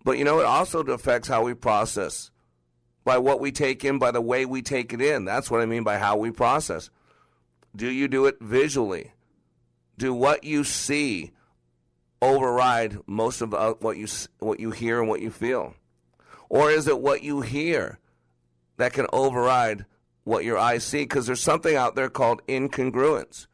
But 0.05 0.19
you 0.19 0.23
know, 0.23 0.39
it 0.39 0.45
also 0.45 0.81
affects 0.83 1.27
how 1.27 1.43
we 1.43 1.55
process 1.55 2.31
by 3.03 3.17
what 3.17 3.41
we 3.41 3.51
take 3.51 3.83
in, 3.83 3.99
by 3.99 4.11
the 4.11 4.21
way 4.21 4.45
we 4.45 4.61
take 4.61 4.93
it 4.93 5.01
in. 5.01 5.25
That's 5.25 5.51
what 5.51 5.59
I 5.59 5.65
mean 5.65 5.83
by 5.83 5.97
how 5.97 6.15
we 6.15 6.31
process. 6.31 6.89
Do 7.75 7.89
you 7.91 8.07
do 8.07 8.27
it 8.27 8.37
visually? 8.39 9.11
Do 9.97 10.13
what 10.13 10.43
you 10.43 10.63
see 10.63 11.31
override 12.21 12.99
most 13.07 13.41
of 13.41 13.53
uh, 13.53 13.73
what 13.79 13.97
you 13.97 14.07
what 14.39 14.59
you 14.59 14.71
hear 14.71 14.99
and 14.99 15.09
what 15.09 15.21
you 15.21 15.31
feel, 15.31 15.73
or 16.49 16.69
is 16.69 16.87
it 16.87 17.01
what 17.01 17.23
you 17.23 17.41
hear 17.41 17.99
that 18.77 18.93
can 18.93 19.07
override 19.11 19.85
what 20.23 20.43
your 20.43 20.57
eyes 20.57 20.83
see 20.83 21.03
because 21.03 21.25
there's 21.25 21.41
something 21.41 21.75
out 21.75 21.95
there 21.95 22.09
called 22.09 22.45
incongruence. 22.47 23.47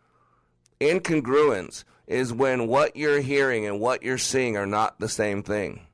Incongruence 0.79 1.83
is 2.07 2.33
when 2.33 2.67
what 2.67 2.95
you're 2.95 3.21
hearing 3.21 3.65
and 3.65 3.79
what 3.79 4.03
you're 4.03 4.17
seeing 4.17 4.57
are 4.57 4.65
not 4.65 4.99
the 4.99 5.09
same 5.09 5.43
thing. 5.43 5.85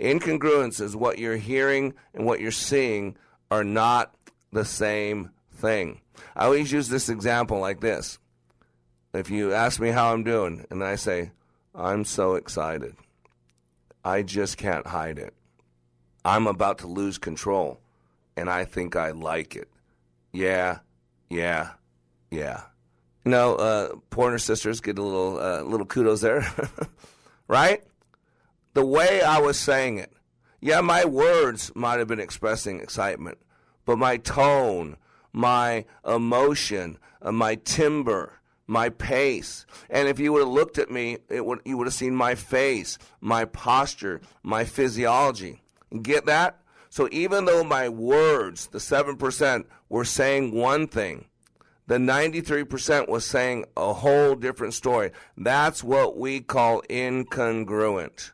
Incongruence 0.00 0.80
is 0.80 0.96
what 0.96 1.18
you're 1.18 1.36
hearing 1.36 1.94
and 2.14 2.24
what 2.24 2.40
you're 2.40 2.50
seeing 2.50 3.16
are 3.50 3.64
not 3.64 4.14
the 4.52 4.64
same 4.64 5.30
thing. 5.52 6.00
I 6.34 6.46
always 6.46 6.72
use 6.72 6.88
this 6.88 7.08
example 7.08 7.58
like 7.58 7.80
this. 7.80 8.18
If 9.12 9.30
you 9.30 9.52
ask 9.52 9.80
me 9.80 9.90
how 9.90 10.12
I'm 10.12 10.24
doing, 10.24 10.64
and 10.70 10.82
I 10.82 10.94
say, 10.94 11.32
I'm 11.74 12.04
so 12.04 12.34
excited, 12.34 12.94
I 14.04 14.22
just 14.22 14.56
can't 14.56 14.86
hide 14.86 15.18
it. 15.18 15.34
I'm 16.24 16.46
about 16.46 16.78
to 16.78 16.86
lose 16.86 17.18
control 17.18 17.80
and 18.36 18.48
I 18.48 18.64
think 18.64 18.96
I 18.96 19.10
like 19.10 19.56
it. 19.56 19.68
Yeah, 20.32 20.78
yeah, 21.28 21.70
yeah. 22.30 22.62
You 23.24 23.32
know, 23.32 23.56
uh, 23.56 23.96
Pointer 24.08 24.38
Sisters 24.38 24.80
get 24.80 24.98
a 24.98 25.02
little 25.02 25.38
uh, 25.38 25.62
little 25.62 25.86
kudos 25.86 26.20
there, 26.22 26.46
right? 27.48 27.82
The 28.74 28.84
way 28.84 29.22
I 29.22 29.40
was 29.40 29.58
saying 29.58 29.98
it, 29.98 30.12
yeah, 30.60 30.80
my 30.80 31.04
words 31.04 31.72
might 31.74 31.98
have 31.98 32.08
been 32.08 32.20
expressing 32.20 32.80
excitement, 32.80 33.38
but 33.84 33.98
my 33.98 34.16
tone, 34.18 34.96
my 35.32 35.86
emotion, 36.06 36.98
uh, 37.22 37.32
my 37.32 37.56
timbre, 37.56 38.34
my 38.66 38.88
pace, 38.90 39.66
and 39.88 40.06
if 40.06 40.20
you 40.20 40.32
would 40.32 40.40
have 40.40 40.48
looked 40.48 40.78
at 40.78 40.90
me, 40.90 41.18
it 41.28 41.44
would 41.44 41.60
you 41.64 41.76
would 41.78 41.86
have 41.88 41.94
seen 41.94 42.14
my 42.14 42.34
face, 42.34 42.98
my 43.20 43.44
posture, 43.44 44.20
my 44.42 44.64
physiology. 44.64 45.62
Get 46.02 46.26
that? 46.26 46.60
So 46.90 47.08
even 47.10 47.44
though 47.44 47.64
my 47.64 47.88
words, 47.88 48.66
the 48.66 48.78
7%, 48.78 49.64
were 49.88 50.04
saying 50.04 50.52
one 50.54 50.88
thing, 50.88 51.26
the 51.86 51.96
93% 51.96 53.08
was 53.08 53.24
saying 53.24 53.64
a 53.76 53.92
whole 53.92 54.34
different 54.34 54.74
story. 54.74 55.10
That's 55.36 55.82
what 55.82 56.16
we 56.16 56.40
call 56.40 56.82
incongruent. 56.82 58.32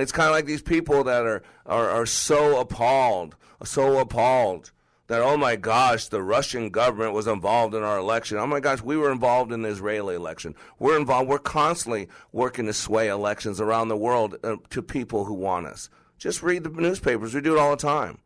It's 0.00 0.12
kind 0.12 0.28
of 0.28 0.34
like 0.34 0.46
these 0.46 0.62
people 0.62 1.04
that 1.04 1.24
are, 1.24 1.42
are, 1.66 1.90
are 1.90 2.06
so 2.06 2.60
appalled, 2.60 3.36
so 3.64 3.98
appalled 3.98 4.72
that, 5.08 5.22
oh 5.22 5.36
my 5.36 5.56
gosh, 5.56 6.06
the 6.06 6.22
Russian 6.22 6.70
government 6.70 7.12
was 7.12 7.26
involved 7.26 7.74
in 7.74 7.82
our 7.82 7.98
election. 7.98 8.38
Oh 8.38 8.46
my 8.46 8.60
gosh, 8.60 8.80
we 8.80 8.96
were 8.96 9.10
involved 9.10 9.50
in 9.52 9.62
the 9.62 9.68
Israeli 9.68 10.14
election. 10.14 10.54
We're 10.78 10.96
involved, 10.96 11.28
we're 11.28 11.38
constantly 11.38 12.08
working 12.30 12.66
to 12.66 12.72
sway 12.72 13.08
elections 13.08 13.60
around 13.60 13.88
the 13.88 13.96
world 13.96 14.36
uh, 14.44 14.56
to 14.70 14.82
people 14.82 15.24
who 15.24 15.34
want 15.34 15.66
us. 15.66 15.90
Just 16.16 16.44
read 16.44 16.62
the 16.62 16.70
newspapers. 16.70 17.34
We 17.34 17.40
do 17.40 17.56
it 17.56 17.58
all 17.58 17.72
the 17.72 17.76
time. 17.76 18.18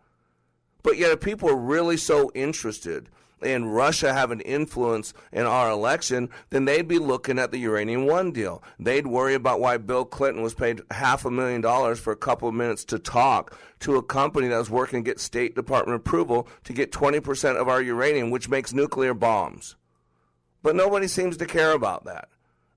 But 0.83 0.99
yet, 0.99 1.13
if 1.13 1.21
people 1.21 1.49
are 1.49 1.57
really 1.57 1.97
so 1.97 2.31
interested 2.35 3.09
in 3.45 3.67
Russia 3.67 4.13
having 4.13 4.41
influence 4.41 5.15
in 5.33 5.47
our 5.47 5.71
election, 5.71 6.31
then 6.51 6.65
they'd 6.65 6.89
be 6.89 6.99
looking 6.99 7.39
at 7.39 7.51
the 7.51 7.59
Uranium 7.59 8.07
One 8.07 8.33
deal. 8.33 8.63
They'd 8.79 9.07
worry 9.07 9.35
about 9.35 9.61
why 9.61 9.77
Bill 9.77 10.05
Clinton 10.05 10.43
was 10.43 10.55
paid 10.55 10.81
half 10.91 11.25
a 11.25 11.31
million 11.31 11.61
dollars 11.61 12.01
for 12.01 12.13
a 12.13 12.17
couple 12.17 12.49
of 12.49 12.55
minutes 12.55 12.85
to 12.87 12.99
talk 12.99 13.57
to 13.81 13.97
a 13.97 14.03
company 14.03 14.49
that 14.49 14.59
was 14.59 14.71
working 14.71 15.05
to 15.05 15.11
get 15.11 15.21
State 15.21 15.55
Department 15.55 15.97
approval 15.97 16.49
to 16.65 16.73
get 16.73 16.93
20% 16.93 17.61
of 17.61 17.69
our 17.69 17.83
uranium, 17.83 18.31
which 18.31 18.49
makes 18.49 18.73
nuclear 18.73 19.15
bombs. 19.15 19.77
But 20.63 20.75
nobody 20.75 21.07
seems 21.07 21.37
to 21.37 21.47
care 21.47 21.73
about 21.73 22.05
that. 22.07 22.29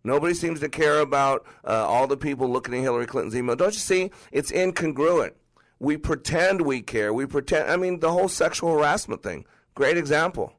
Nobody 0.04 0.34
seems 0.34 0.60
to 0.62 0.70
care 0.70 1.00
about 1.00 1.46
uh, 1.66 1.86
all 1.86 2.08
the 2.08 2.18
people 2.18 2.50
looking 2.50 2.74
at 2.74 2.82
Hillary 2.82 3.06
Clinton's 3.06 3.36
email. 3.36 3.56
Don't 3.56 3.74
you 3.74 3.80
see? 3.80 4.12
It's 4.32 4.52
incongruent. 4.52 5.34
We 5.80 5.98
pretend 5.98 6.62
we 6.62 6.82
care. 6.82 7.14
We 7.14 7.26
pretend. 7.26 7.70
I 7.70 7.78
mean, 7.78 8.00
the 8.00 8.12
whole 8.12 8.30
sexual 8.30 8.74
harassment 8.74 9.22
thing. 9.22 9.46
Great 9.76 9.98
example. 9.98 10.54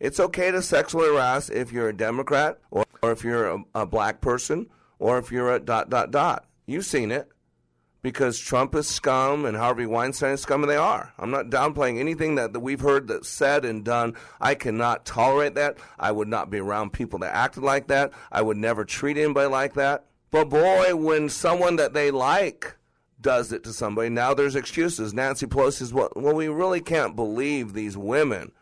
It's 0.00 0.18
okay 0.18 0.50
to 0.50 0.62
sexually 0.62 1.08
harass 1.08 1.50
if 1.50 1.72
you're 1.72 1.90
a 1.90 1.96
Democrat 1.96 2.58
or, 2.70 2.86
or 3.02 3.12
if 3.12 3.22
you're 3.22 3.50
a, 3.50 3.58
a 3.74 3.86
black 3.86 4.22
person 4.22 4.66
or 4.98 5.18
if 5.18 5.30
you're 5.30 5.54
a 5.54 5.60
dot, 5.60 5.90
dot, 5.90 6.10
dot. 6.10 6.46
You've 6.66 6.86
seen 6.86 7.10
it 7.10 7.28
because 8.02 8.38
Trump 8.38 8.74
is 8.74 8.88
scum 8.88 9.44
and 9.44 9.56
Harvey 9.56 9.84
Weinstein 9.84 10.32
is 10.32 10.40
scum, 10.40 10.62
and 10.62 10.70
they 10.70 10.76
are. 10.76 11.12
I'm 11.18 11.30
not 11.30 11.50
downplaying 11.50 11.98
anything 11.98 12.36
that, 12.36 12.54
that 12.54 12.60
we've 12.60 12.80
heard 12.80 13.08
that 13.08 13.26
said 13.26 13.66
and 13.66 13.84
done. 13.84 14.16
I 14.40 14.54
cannot 14.54 15.04
tolerate 15.04 15.54
that. 15.56 15.76
I 15.98 16.12
would 16.12 16.28
not 16.28 16.48
be 16.48 16.60
around 16.60 16.92
people 16.94 17.18
that 17.18 17.34
acted 17.34 17.62
like 17.62 17.88
that. 17.88 18.12
I 18.32 18.40
would 18.40 18.56
never 18.56 18.84
treat 18.84 19.18
anybody 19.18 19.48
like 19.48 19.74
that. 19.74 20.06
But 20.30 20.48
boy, 20.48 20.94
when 20.96 21.28
someone 21.28 21.76
that 21.76 21.92
they 21.92 22.10
like 22.10 22.76
does 23.20 23.52
it 23.52 23.64
to 23.64 23.72
somebody, 23.72 24.08
now 24.08 24.32
there's 24.32 24.56
excuses. 24.56 25.12
Nancy 25.12 25.46
Pelosi 25.46 25.72
says, 25.74 25.92
well, 25.92 26.10
well 26.16 26.34
we 26.34 26.48
really 26.48 26.80
can't 26.80 27.16
believe 27.16 27.74
these 27.74 27.98
women 27.98 28.52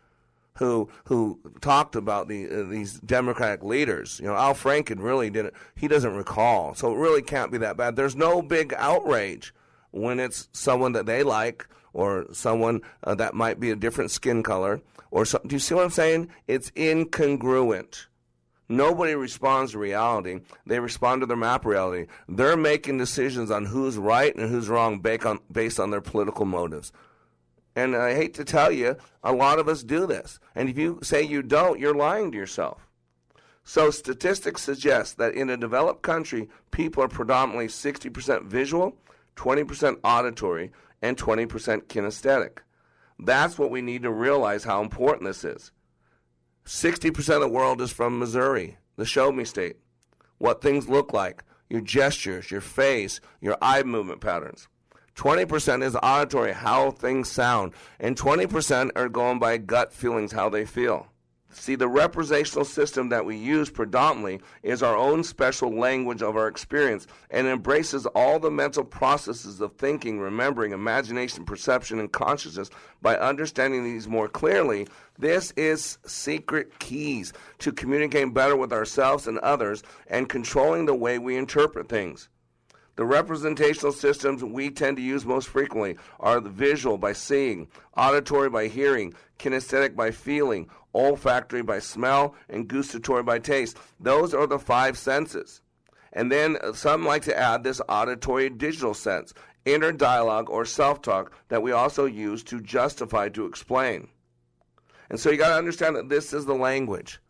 who 0.58 0.88
who 1.04 1.38
talked 1.60 1.96
about 1.96 2.28
the 2.28 2.48
uh, 2.48 2.62
these 2.64 3.00
Democratic 3.00 3.62
leaders. 3.62 4.20
You 4.20 4.26
know, 4.26 4.34
Al 4.34 4.54
Franken 4.54 5.02
really 5.02 5.30
didn't. 5.30 5.54
He 5.74 5.88
doesn't 5.88 6.14
recall, 6.14 6.74
so 6.74 6.92
it 6.92 6.98
really 6.98 7.22
can't 7.22 7.52
be 7.52 7.58
that 7.58 7.76
bad. 7.76 7.96
There's 7.96 8.16
no 8.16 8.42
big 8.42 8.74
outrage 8.76 9.54
when 9.90 10.20
it's 10.20 10.48
someone 10.52 10.92
that 10.92 11.06
they 11.06 11.22
like 11.22 11.66
or 11.92 12.26
someone 12.32 12.82
uh, 13.04 13.14
that 13.14 13.34
might 13.34 13.58
be 13.60 13.70
a 13.70 13.76
different 13.76 14.10
skin 14.10 14.42
color. 14.42 14.80
Or 15.10 15.24
so, 15.24 15.40
do 15.46 15.54
you 15.54 15.60
see 15.60 15.74
what 15.74 15.84
I'm 15.84 15.90
saying? 15.90 16.28
It's 16.46 16.70
incongruent. 16.72 18.06
Nobody 18.68 19.14
responds 19.14 19.72
to 19.72 19.78
reality. 19.78 20.40
They 20.66 20.78
respond 20.78 21.22
to 21.22 21.26
their 21.26 21.38
map 21.38 21.64
reality. 21.64 22.06
They're 22.28 22.56
making 22.56 22.98
decisions 22.98 23.50
on 23.50 23.64
who's 23.64 23.96
right 23.96 24.36
and 24.36 24.50
who's 24.50 24.68
wrong 24.68 24.98
based 24.98 25.24
on, 25.24 25.40
based 25.50 25.80
on 25.80 25.90
their 25.90 26.02
political 26.02 26.44
motives. 26.44 26.92
And 27.78 27.94
I 27.94 28.12
hate 28.12 28.34
to 28.34 28.44
tell 28.44 28.72
you, 28.72 28.96
a 29.22 29.32
lot 29.32 29.60
of 29.60 29.68
us 29.68 29.84
do 29.84 30.04
this. 30.04 30.40
And 30.56 30.68
if 30.68 30.76
you 30.76 30.98
say 31.00 31.22
you 31.22 31.42
don't, 31.42 31.78
you're 31.78 31.94
lying 31.94 32.32
to 32.32 32.36
yourself. 32.36 32.88
So 33.62 33.92
statistics 33.92 34.62
suggest 34.62 35.16
that 35.18 35.34
in 35.34 35.48
a 35.48 35.56
developed 35.56 36.02
country, 36.02 36.48
people 36.72 37.04
are 37.04 37.08
predominantly 37.08 37.68
60% 37.68 38.46
visual, 38.46 38.96
20% 39.36 39.96
auditory, 40.02 40.72
and 41.02 41.16
20% 41.16 41.46
kinesthetic. 41.84 42.58
That's 43.16 43.60
what 43.60 43.70
we 43.70 43.80
need 43.80 44.02
to 44.02 44.10
realize 44.10 44.64
how 44.64 44.82
important 44.82 45.28
this 45.28 45.44
is. 45.44 45.70
60% 46.64 47.34
of 47.36 47.40
the 47.42 47.48
world 47.48 47.80
is 47.80 47.92
from 47.92 48.18
Missouri, 48.18 48.76
the 48.96 49.04
show 49.04 49.30
me 49.30 49.44
state. 49.44 49.76
What 50.38 50.62
things 50.62 50.88
look 50.88 51.12
like, 51.12 51.44
your 51.70 51.80
gestures, 51.80 52.50
your 52.50 52.60
face, 52.60 53.20
your 53.40 53.56
eye 53.62 53.84
movement 53.84 54.20
patterns. 54.20 54.66
20% 55.18 55.82
is 55.82 55.96
auditory, 56.00 56.52
how 56.52 56.92
things 56.92 57.28
sound, 57.28 57.72
and 57.98 58.16
20% 58.16 58.92
are 58.94 59.08
going 59.08 59.40
by 59.40 59.58
gut 59.58 59.92
feelings, 59.92 60.30
how 60.30 60.48
they 60.48 60.64
feel. 60.64 61.08
See, 61.50 61.74
the 61.74 61.88
representational 61.88 62.64
system 62.64 63.08
that 63.08 63.24
we 63.24 63.36
use 63.36 63.68
predominantly 63.68 64.40
is 64.62 64.80
our 64.80 64.96
own 64.96 65.24
special 65.24 65.76
language 65.76 66.22
of 66.22 66.36
our 66.36 66.46
experience 66.46 67.08
and 67.30 67.48
embraces 67.48 68.06
all 68.06 68.38
the 68.38 68.52
mental 68.52 68.84
processes 68.84 69.60
of 69.60 69.72
thinking, 69.72 70.20
remembering, 70.20 70.70
imagination, 70.70 71.44
perception, 71.44 71.98
and 71.98 72.12
consciousness 72.12 72.70
by 73.02 73.16
understanding 73.16 73.82
these 73.82 74.06
more 74.06 74.28
clearly. 74.28 74.86
This 75.18 75.50
is 75.56 75.98
secret 76.06 76.78
keys 76.78 77.32
to 77.58 77.72
communicating 77.72 78.32
better 78.32 78.54
with 78.54 78.72
ourselves 78.72 79.26
and 79.26 79.38
others 79.38 79.82
and 80.06 80.28
controlling 80.28 80.86
the 80.86 80.94
way 80.94 81.18
we 81.18 81.36
interpret 81.36 81.88
things. 81.88 82.28
The 82.98 83.06
representational 83.06 83.92
systems 83.92 84.42
we 84.42 84.70
tend 84.70 84.96
to 84.96 85.02
use 85.04 85.24
most 85.24 85.46
frequently 85.46 85.96
are 86.18 86.40
the 86.40 86.50
visual 86.50 86.98
by 86.98 87.12
seeing, 87.12 87.68
auditory 87.96 88.50
by 88.50 88.66
hearing, 88.66 89.14
kinesthetic 89.38 89.94
by 89.94 90.10
feeling, 90.10 90.68
olfactory 90.92 91.62
by 91.62 91.78
smell, 91.78 92.34
and 92.48 92.66
gustatory 92.66 93.22
by 93.22 93.38
taste. 93.38 93.76
Those 94.00 94.34
are 94.34 94.48
the 94.48 94.58
five 94.58 94.98
senses. 94.98 95.62
And 96.12 96.32
then 96.32 96.56
uh, 96.60 96.72
some 96.72 97.04
like 97.04 97.22
to 97.22 97.38
add 97.38 97.62
this 97.62 97.80
auditory 97.88 98.50
digital 98.50 98.94
sense, 98.94 99.32
inner 99.64 99.92
dialogue 99.92 100.50
or 100.50 100.64
self 100.64 101.00
talk 101.00 101.32
that 101.50 101.62
we 101.62 101.70
also 101.70 102.04
use 102.04 102.42
to 102.42 102.60
justify, 102.60 103.28
to 103.28 103.46
explain. 103.46 104.08
And 105.08 105.20
so 105.20 105.30
you 105.30 105.36
got 105.36 105.50
to 105.50 105.54
understand 105.54 105.94
that 105.94 106.08
this 106.08 106.32
is 106.32 106.46
the 106.46 106.54
language. 106.54 107.20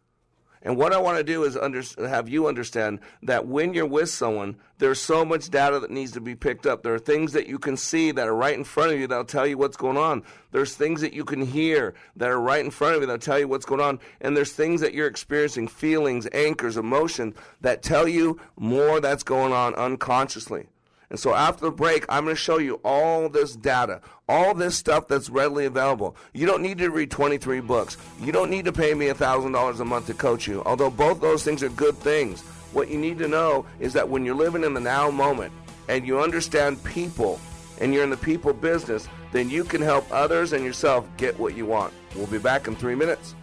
And 0.62 0.76
what 0.76 0.92
I 0.92 0.98
want 0.98 1.18
to 1.18 1.24
do 1.24 1.44
is 1.44 1.56
under, 1.56 1.82
have 1.98 2.28
you 2.28 2.48
understand 2.48 3.00
that 3.22 3.46
when 3.46 3.74
you're 3.74 3.86
with 3.86 4.10
someone, 4.10 4.56
there's 4.78 5.00
so 5.00 5.24
much 5.24 5.50
data 5.50 5.80
that 5.80 5.90
needs 5.90 6.12
to 6.12 6.20
be 6.20 6.34
picked 6.34 6.66
up. 6.66 6.82
There 6.82 6.94
are 6.94 6.98
things 6.98 7.32
that 7.32 7.48
you 7.48 7.58
can 7.58 7.76
see 7.76 8.10
that 8.12 8.28
are 8.28 8.34
right 8.34 8.56
in 8.56 8.64
front 8.64 8.92
of 8.92 8.98
you 8.98 9.06
that'll 9.06 9.24
tell 9.24 9.46
you 9.46 9.58
what's 9.58 9.76
going 9.76 9.96
on. 9.96 10.22
There's 10.52 10.74
things 10.74 11.00
that 11.00 11.12
you 11.12 11.24
can 11.24 11.42
hear 11.42 11.94
that 12.16 12.28
are 12.28 12.40
right 12.40 12.64
in 12.64 12.70
front 12.70 12.96
of 12.96 13.00
you 13.00 13.06
that'll 13.06 13.20
tell 13.20 13.38
you 13.38 13.48
what's 13.48 13.66
going 13.66 13.80
on. 13.80 14.00
And 14.20 14.36
there's 14.36 14.52
things 14.52 14.80
that 14.80 14.94
you're 14.94 15.06
experiencing, 15.06 15.68
feelings, 15.68 16.28
anchors, 16.32 16.76
emotions 16.76 17.34
that 17.60 17.82
tell 17.82 18.08
you 18.08 18.40
more 18.56 19.00
that's 19.00 19.22
going 19.22 19.52
on 19.52 19.74
unconsciously. 19.74 20.66
And 21.10 21.18
so 21.18 21.34
after 21.34 21.66
the 21.66 21.70
break, 21.70 22.04
I'm 22.08 22.24
going 22.24 22.36
to 22.36 22.40
show 22.40 22.58
you 22.58 22.80
all 22.84 23.28
this 23.28 23.56
data, 23.56 24.00
all 24.28 24.54
this 24.54 24.76
stuff 24.76 25.08
that's 25.08 25.30
readily 25.30 25.64
available. 25.64 26.16
You 26.34 26.46
don't 26.46 26.62
need 26.62 26.78
to 26.78 26.90
read 26.90 27.10
23 27.10 27.60
books. 27.60 27.96
You 28.20 28.30
don't 28.30 28.50
need 28.50 28.66
to 28.66 28.72
pay 28.72 28.92
me 28.92 29.06
$1,000 29.06 29.80
a 29.80 29.84
month 29.84 30.06
to 30.06 30.14
coach 30.14 30.46
you, 30.46 30.62
although 30.66 30.90
both 30.90 31.20
those 31.20 31.42
things 31.42 31.62
are 31.62 31.70
good 31.70 31.96
things. 31.96 32.42
What 32.72 32.90
you 32.90 32.98
need 32.98 33.18
to 33.18 33.28
know 33.28 33.64
is 33.80 33.94
that 33.94 34.08
when 34.08 34.24
you're 34.24 34.34
living 34.34 34.64
in 34.64 34.74
the 34.74 34.80
now 34.80 35.10
moment 35.10 35.52
and 35.88 36.06
you 36.06 36.20
understand 36.20 36.82
people 36.84 37.40
and 37.80 37.94
you're 37.94 38.04
in 38.04 38.10
the 38.10 38.16
people 38.16 38.52
business, 38.52 39.08
then 39.32 39.48
you 39.48 39.64
can 39.64 39.80
help 39.80 40.06
others 40.12 40.52
and 40.52 40.64
yourself 40.64 41.08
get 41.16 41.38
what 41.38 41.56
you 41.56 41.64
want. 41.64 41.94
We'll 42.14 42.26
be 42.26 42.38
back 42.38 42.68
in 42.68 42.76
three 42.76 42.94
minutes. 42.94 43.34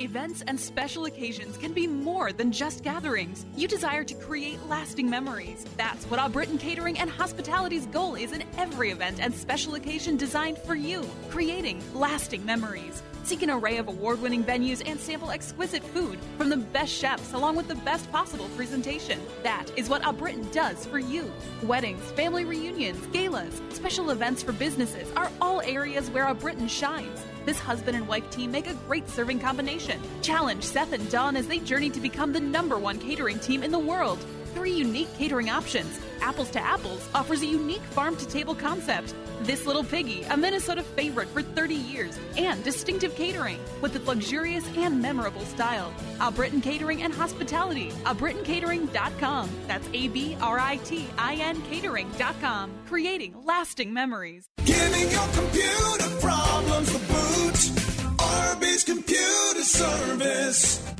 Events 0.00 0.42
and 0.46 0.58
special 0.58 1.04
occasions 1.04 1.58
can 1.58 1.74
be 1.74 1.86
more 1.86 2.32
than 2.32 2.50
just 2.50 2.82
gatherings. 2.82 3.44
You 3.54 3.68
desire 3.68 4.02
to 4.04 4.14
create 4.14 4.58
lasting 4.66 5.10
memories. 5.10 5.66
That's 5.76 6.06
what 6.06 6.18
our 6.18 6.30
Britain 6.30 6.56
Catering 6.56 6.98
and 6.98 7.10
Hospitality's 7.10 7.84
goal 7.84 8.14
is 8.14 8.32
in 8.32 8.42
every 8.56 8.92
event 8.92 9.20
and 9.20 9.34
special 9.34 9.74
occasion 9.74 10.16
designed 10.16 10.56
for 10.56 10.74
you, 10.74 11.06
creating 11.28 11.82
lasting 11.92 12.46
memories. 12.46 13.02
Seek 13.22 13.42
an 13.42 13.50
array 13.50 13.76
of 13.76 13.88
award 13.88 14.20
winning 14.20 14.42
venues 14.42 14.82
and 14.84 14.98
sample 14.98 15.30
exquisite 15.30 15.84
food 15.84 16.18
from 16.36 16.48
the 16.48 16.56
best 16.56 16.92
chefs 16.92 17.32
along 17.32 17.56
with 17.56 17.68
the 17.68 17.74
best 17.76 18.10
possible 18.10 18.48
presentation. 18.56 19.20
That 19.42 19.66
is 19.76 19.88
what 19.88 20.06
A 20.06 20.12
Britain 20.12 20.48
does 20.52 20.86
for 20.86 20.98
you. 20.98 21.30
Weddings, 21.62 22.02
family 22.12 22.44
reunions, 22.44 23.06
galas, 23.08 23.60
special 23.70 24.10
events 24.10 24.42
for 24.42 24.52
businesses 24.52 25.10
are 25.16 25.30
all 25.40 25.60
areas 25.62 26.10
where 26.10 26.26
A 26.26 26.34
Britain 26.34 26.66
shines. 26.66 27.20
This 27.46 27.58
husband 27.58 27.96
and 27.96 28.06
wife 28.06 28.28
team 28.30 28.50
make 28.50 28.66
a 28.66 28.74
great 28.86 29.08
serving 29.08 29.40
combination. 29.40 30.00
Challenge 30.22 30.62
Seth 30.62 30.92
and 30.92 31.08
Dawn 31.10 31.36
as 31.36 31.46
they 31.46 31.58
journey 31.58 31.90
to 31.90 32.00
become 32.00 32.32
the 32.32 32.40
number 32.40 32.78
one 32.78 32.98
catering 32.98 33.38
team 33.38 33.62
in 33.62 33.70
the 33.70 33.78
world. 33.78 34.18
Three 34.54 34.72
unique 34.72 35.12
catering 35.16 35.50
options. 35.50 36.00
Apples 36.20 36.50
to 36.50 36.60
Apples 36.60 37.08
offers 37.14 37.42
a 37.42 37.46
unique 37.46 37.82
farm 37.82 38.16
to 38.16 38.26
table 38.26 38.54
concept. 38.54 39.14
This 39.42 39.64
Little 39.66 39.84
Piggy, 39.84 40.22
a 40.24 40.36
Minnesota 40.36 40.82
favorite 40.82 41.28
for 41.28 41.40
30 41.40 41.74
years, 41.74 42.18
and 42.36 42.62
distinctive 42.62 43.14
catering 43.14 43.58
with 43.80 43.96
its 43.96 44.06
luxurious 44.06 44.64
and 44.76 45.00
memorable 45.00 45.44
style. 45.46 45.92
A 46.20 46.30
Britain 46.30 46.60
Catering 46.60 47.02
and 47.02 47.14
Hospitality, 47.14 47.90
abritancatering.com. 48.04 49.48
That's 49.66 49.88
A 49.94 50.08
B 50.08 50.36
R 50.42 50.58
I 50.58 50.76
T 50.78 51.06
I 51.16 51.34
N 51.36 51.62
catering.com. 51.62 52.70
Creating 52.86 53.34
lasting 53.44 53.92
memories. 53.94 54.46
Giving 54.64 55.10
your 55.10 55.28
computer 55.32 56.10
problems 56.20 56.92
the 56.92 56.98
boot. 56.98 57.86
RB's 58.18 58.84
Computer 58.84 59.62
Service. 59.62 60.99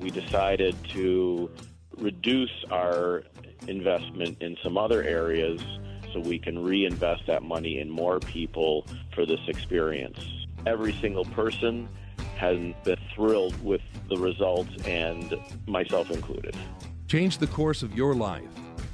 we 0.00 0.10
decided 0.10 0.76
to 0.90 1.50
reduce 1.98 2.64
our 2.70 3.22
investment 3.68 4.40
in 4.40 4.56
some 4.62 4.78
other 4.78 5.02
areas 5.02 5.60
so 6.12 6.20
we 6.20 6.38
can 6.38 6.62
reinvest 6.62 7.26
that 7.26 7.42
money 7.42 7.78
in 7.78 7.90
more 7.90 8.18
people 8.20 8.86
for 9.14 9.26
this 9.26 9.40
experience. 9.46 10.18
Every 10.66 10.92
single 11.00 11.24
person 11.26 11.88
has 12.36 12.56
been 12.84 12.96
thrilled 13.14 13.62
with 13.62 13.82
the 14.08 14.16
results, 14.16 14.70
and 14.86 15.34
myself 15.66 16.10
included. 16.10 16.56
Change 17.06 17.38
the 17.38 17.46
course 17.46 17.82
of 17.82 17.94
your 17.94 18.14
life. 18.14 18.48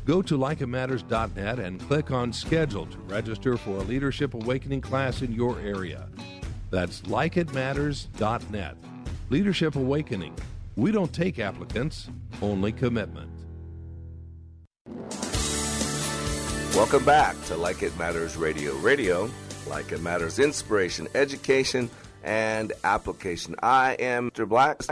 Go 0.04 0.20
to 0.22 0.36
likeitmatters.net 0.36 1.58
and 1.58 1.80
click 1.80 2.10
on 2.10 2.32
Schedule 2.32 2.86
to 2.86 2.98
register 2.98 3.56
for 3.56 3.70
a 3.70 3.82
Leadership 3.82 4.34
Awakening 4.34 4.80
class 4.80 5.22
in 5.22 5.32
your 5.32 5.58
area. 5.60 6.08
That's 6.70 7.02
likeitmatters.net. 7.02 8.76
Leadership 9.30 9.76
Awakening. 9.76 10.34
We 10.76 10.92
don't 10.92 11.10
take 11.10 11.38
applicants, 11.38 12.10
only 12.42 12.70
commitment. 12.70 13.30
Welcome 16.74 17.02
back 17.06 17.42
to 17.46 17.56
Like 17.56 17.82
It 17.82 17.96
Matters 17.98 18.36
Radio. 18.36 18.74
Radio, 18.76 19.30
like 19.66 19.90
it 19.92 20.02
matters, 20.02 20.38
inspiration, 20.38 21.08
education, 21.14 21.88
and 22.22 22.74
application. 22.84 23.56
I 23.62 23.94
am 23.94 24.30
Mr. 24.30 24.46
Black, 24.46 24.82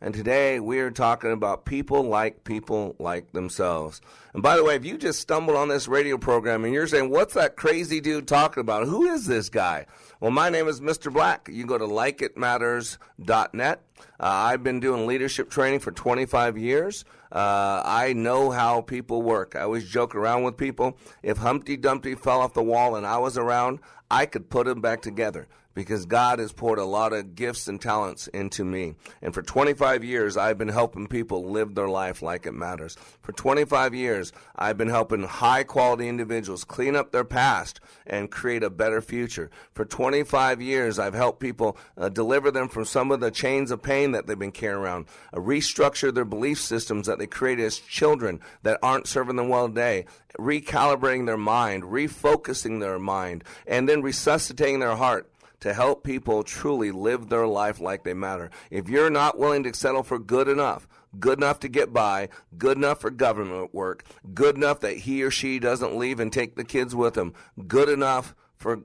And 0.00 0.14
today 0.14 0.60
we 0.60 0.78
are 0.78 0.92
talking 0.92 1.32
about 1.32 1.64
people 1.64 2.04
like 2.04 2.44
people 2.44 2.94
like 3.00 3.32
themselves. 3.32 4.00
And 4.34 4.44
by 4.44 4.56
the 4.56 4.62
way, 4.62 4.76
if 4.76 4.84
you 4.84 4.96
just 4.96 5.18
stumbled 5.18 5.56
on 5.56 5.66
this 5.66 5.88
radio 5.88 6.18
program 6.18 6.64
and 6.64 6.72
you're 6.72 6.86
saying, 6.86 7.10
what's 7.10 7.34
that 7.34 7.56
crazy 7.56 8.00
dude 8.00 8.28
talking 8.28 8.60
about? 8.60 8.86
Who 8.86 9.06
is 9.06 9.26
this 9.26 9.48
guy? 9.48 9.86
Well, 10.22 10.30
my 10.30 10.50
name 10.50 10.68
is 10.68 10.80
Mr. 10.80 11.12
Black. 11.12 11.48
You 11.50 11.66
go 11.66 11.76
to 11.76 11.84
likeitmatters.net. 11.84 13.82
Uh, 13.98 14.04
I've 14.20 14.62
been 14.62 14.78
doing 14.78 15.04
leadership 15.04 15.50
training 15.50 15.80
for 15.80 15.90
25 15.90 16.56
years. 16.56 17.04
Uh, 17.32 17.82
I 17.84 18.12
know 18.12 18.52
how 18.52 18.82
people 18.82 19.22
work. 19.22 19.56
I 19.56 19.62
always 19.62 19.88
joke 19.88 20.14
around 20.14 20.44
with 20.44 20.56
people. 20.56 20.96
If 21.24 21.38
Humpty 21.38 21.76
Dumpty 21.76 22.14
fell 22.14 22.40
off 22.40 22.54
the 22.54 22.62
wall 22.62 22.94
and 22.94 23.04
I 23.04 23.18
was 23.18 23.36
around, 23.36 23.80
I 24.12 24.26
could 24.26 24.48
put 24.48 24.68
him 24.68 24.80
back 24.80 25.02
together 25.02 25.48
because 25.74 26.06
God 26.06 26.38
has 26.38 26.52
poured 26.52 26.78
a 26.78 26.84
lot 26.84 27.12
of 27.12 27.34
gifts 27.34 27.68
and 27.68 27.80
talents 27.80 28.26
into 28.28 28.64
me. 28.64 28.94
And 29.20 29.32
for 29.34 29.42
25 29.42 30.04
years, 30.04 30.36
I've 30.36 30.58
been 30.58 30.68
helping 30.68 31.06
people 31.06 31.50
live 31.50 31.74
their 31.74 31.88
life 31.88 32.22
like 32.22 32.46
it 32.46 32.52
matters. 32.52 32.96
For 33.22 33.32
25 33.32 33.94
years, 33.94 34.32
I've 34.56 34.78
been 34.78 34.88
helping 34.88 35.22
high 35.22 35.64
quality 35.64 36.08
individuals 36.08 36.64
clean 36.64 36.96
up 36.96 37.12
their 37.12 37.24
past 37.24 37.80
and 38.06 38.30
create 38.30 38.62
a 38.62 38.70
better 38.70 39.00
future. 39.00 39.50
For 39.72 39.84
25 39.84 40.60
years, 40.60 40.98
I've 40.98 41.14
helped 41.14 41.40
people 41.40 41.76
uh, 41.96 42.08
deliver 42.08 42.50
them 42.50 42.68
from 42.68 42.84
some 42.84 43.10
of 43.10 43.20
the 43.20 43.30
chains 43.30 43.70
of 43.70 43.82
pain 43.82 44.12
that 44.12 44.26
they've 44.26 44.38
been 44.38 44.52
carrying 44.52 44.80
around, 44.80 45.06
uh, 45.32 45.38
restructure 45.38 46.12
their 46.12 46.24
belief 46.24 46.60
systems 46.60 47.06
that 47.06 47.18
they 47.18 47.26
created 47.26 47.64
as 47.64 47.78
children 47.78 48.40
that 48.62 48.78
aren't 48.82 49.06
serving 49.06 49.36
them 49.36 49.48
well 49.48 49.68
today, 49.68 50.06
recalibrating 50.38 51.26
their 51.26 51.36
mind, 51.36 51.82
refocusing 51.84 52.80
their 52.80 52.98
mind, 52.98 53.44
and 53.66 53.88
then 53.88 54.02
resuscitating 54.02 54.80
their 54.80 54.96
heart 54.96 55.31
to 55.62 55.72
help 55.72 56.02
people 56.02 56.42
truly 56.42 56.90
live 56.90 57.28
their 57.28 57.46
life 57.46 57.80
like 57.80 58.02
they 58.02 58.14
matter. 58.14 58.50
If 58.68 58.88
you're 58.88 59.10
not 59.10 59.38
willing 59.38 59.62
to 59.62 59.72
settle 59.72 60.02
for 60.02 60.18
good 60.18 60.48
enough, 60.48 60.88
good 61.20 61.38
enough 61.38 61.60
to 61.60 61.68
get 61.68 61.92
by, 61.92 62.30
good 62.58 62.76
enough 62.76 63.00
for 63.00 63.10
government 63.10 63.72
work, 63.72 64.04
good 64.34 64.56
enough 64.56 64.80
that 64.80 64.98
he 64.98 65.22
or 65.22 65.30
she 65.30 65.60
doesn't 65.60 65.96
leave 65.96 66.18
and 66.18 66.32
take 66.32 66.56
the 66.56 66.64
kids 66.64 66.96
with 66.96 67.16
him, 67.16 67.32
good 67.68 67.88
enough 67.88 68.34
for 68.56 68.80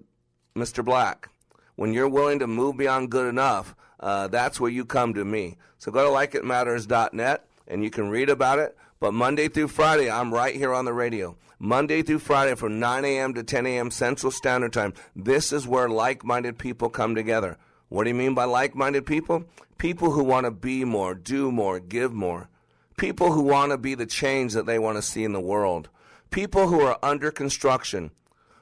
Mr. 0.56 0.86
Black. 0.86 1.30
When 1.76 1.94
you're 1.94 2.08
willing 2.08 2.38
to 2.40 2.48
move 2.48 2.78
beyond 2.78 3.10
good 3.10 3.28
enough, 3.28 3.76
uh, 4.00 4.28
that's 4.28 4.60
where 4.60 4.72
you 4.72 4.86
come 4.86 5.16
to 5.16 5.26
me. 5.26 5.58
So 5.80 5.92
go 5.92 6.04
to 6.04 6.38
likeitmatters.net 6.38 7.48
and 7.68 7.84
you 7.84 7.90
can 7.90 8.10
read 8.10 8.30
about 8.30 8.60
it. 8.60 8.78
But 9.00 9.14
Monday 9.14 9.48
through 9.48 9.68
Friday, 9.68 10.10
I'm 10.10 10.34
right 10.34 10.56
here 10.56 10.74
on 10.74 10.86
the 10.86 10.94
radio. 10.94 11.38
Monday 11.60 12.02
through 12.02 12.18
Friday 12.18 12.56
from 12.56 12.80
9 12.80 13.06
a.m. 13.06 13.36
to 13.36 13.44
10 13.44 13.68
a.m. 13.68 13.92
Central 13.92 14.32
Standard 14.32 14.74
Time. 14.74 14.96
This 15.16 15.54
is 15.54 15.68
where 15.68 15.88
like 15.88 16.26
minded 16.26 16.58
people 16.58 16.90
come 16.90 17.14
together. 17.14 17.58
What 17.90 18.06
do 18.06 18.10
you 18.10 18.16
mean 18.16 18.34
by 18.34 18.46
like 18.46 18.76
minded 18.76 19.06
people? 19.06 19.46
People 19.78 20.12
who 20.12 20.24
want 20.24 20.46
to 20.46 20.52
be 20.52 20.84
more, 20.84 21.14
do 21.14 21.52
more, 21.52 21.80
give 21.80 22.12
more. 22.12 22.50
People 22.98 23.34
who 23.34 23.44
want 23.44 23.72
to 23.72 23.78
be 23.78 23.94
the 23.94 24.08
change 24.08 24.54
that 24.54 24.66
they 24.66 24.80
want 24.80 24.98
to 24.98 25.04
see 25.04 25.24
in 25.24 25.34
the 25.34 25.40
world. 25.40 25.90
People 26.32 26.68
who 26.68 26.82
are 26.82 26.98
under 27.04 27.30
construction, 27.30 28.10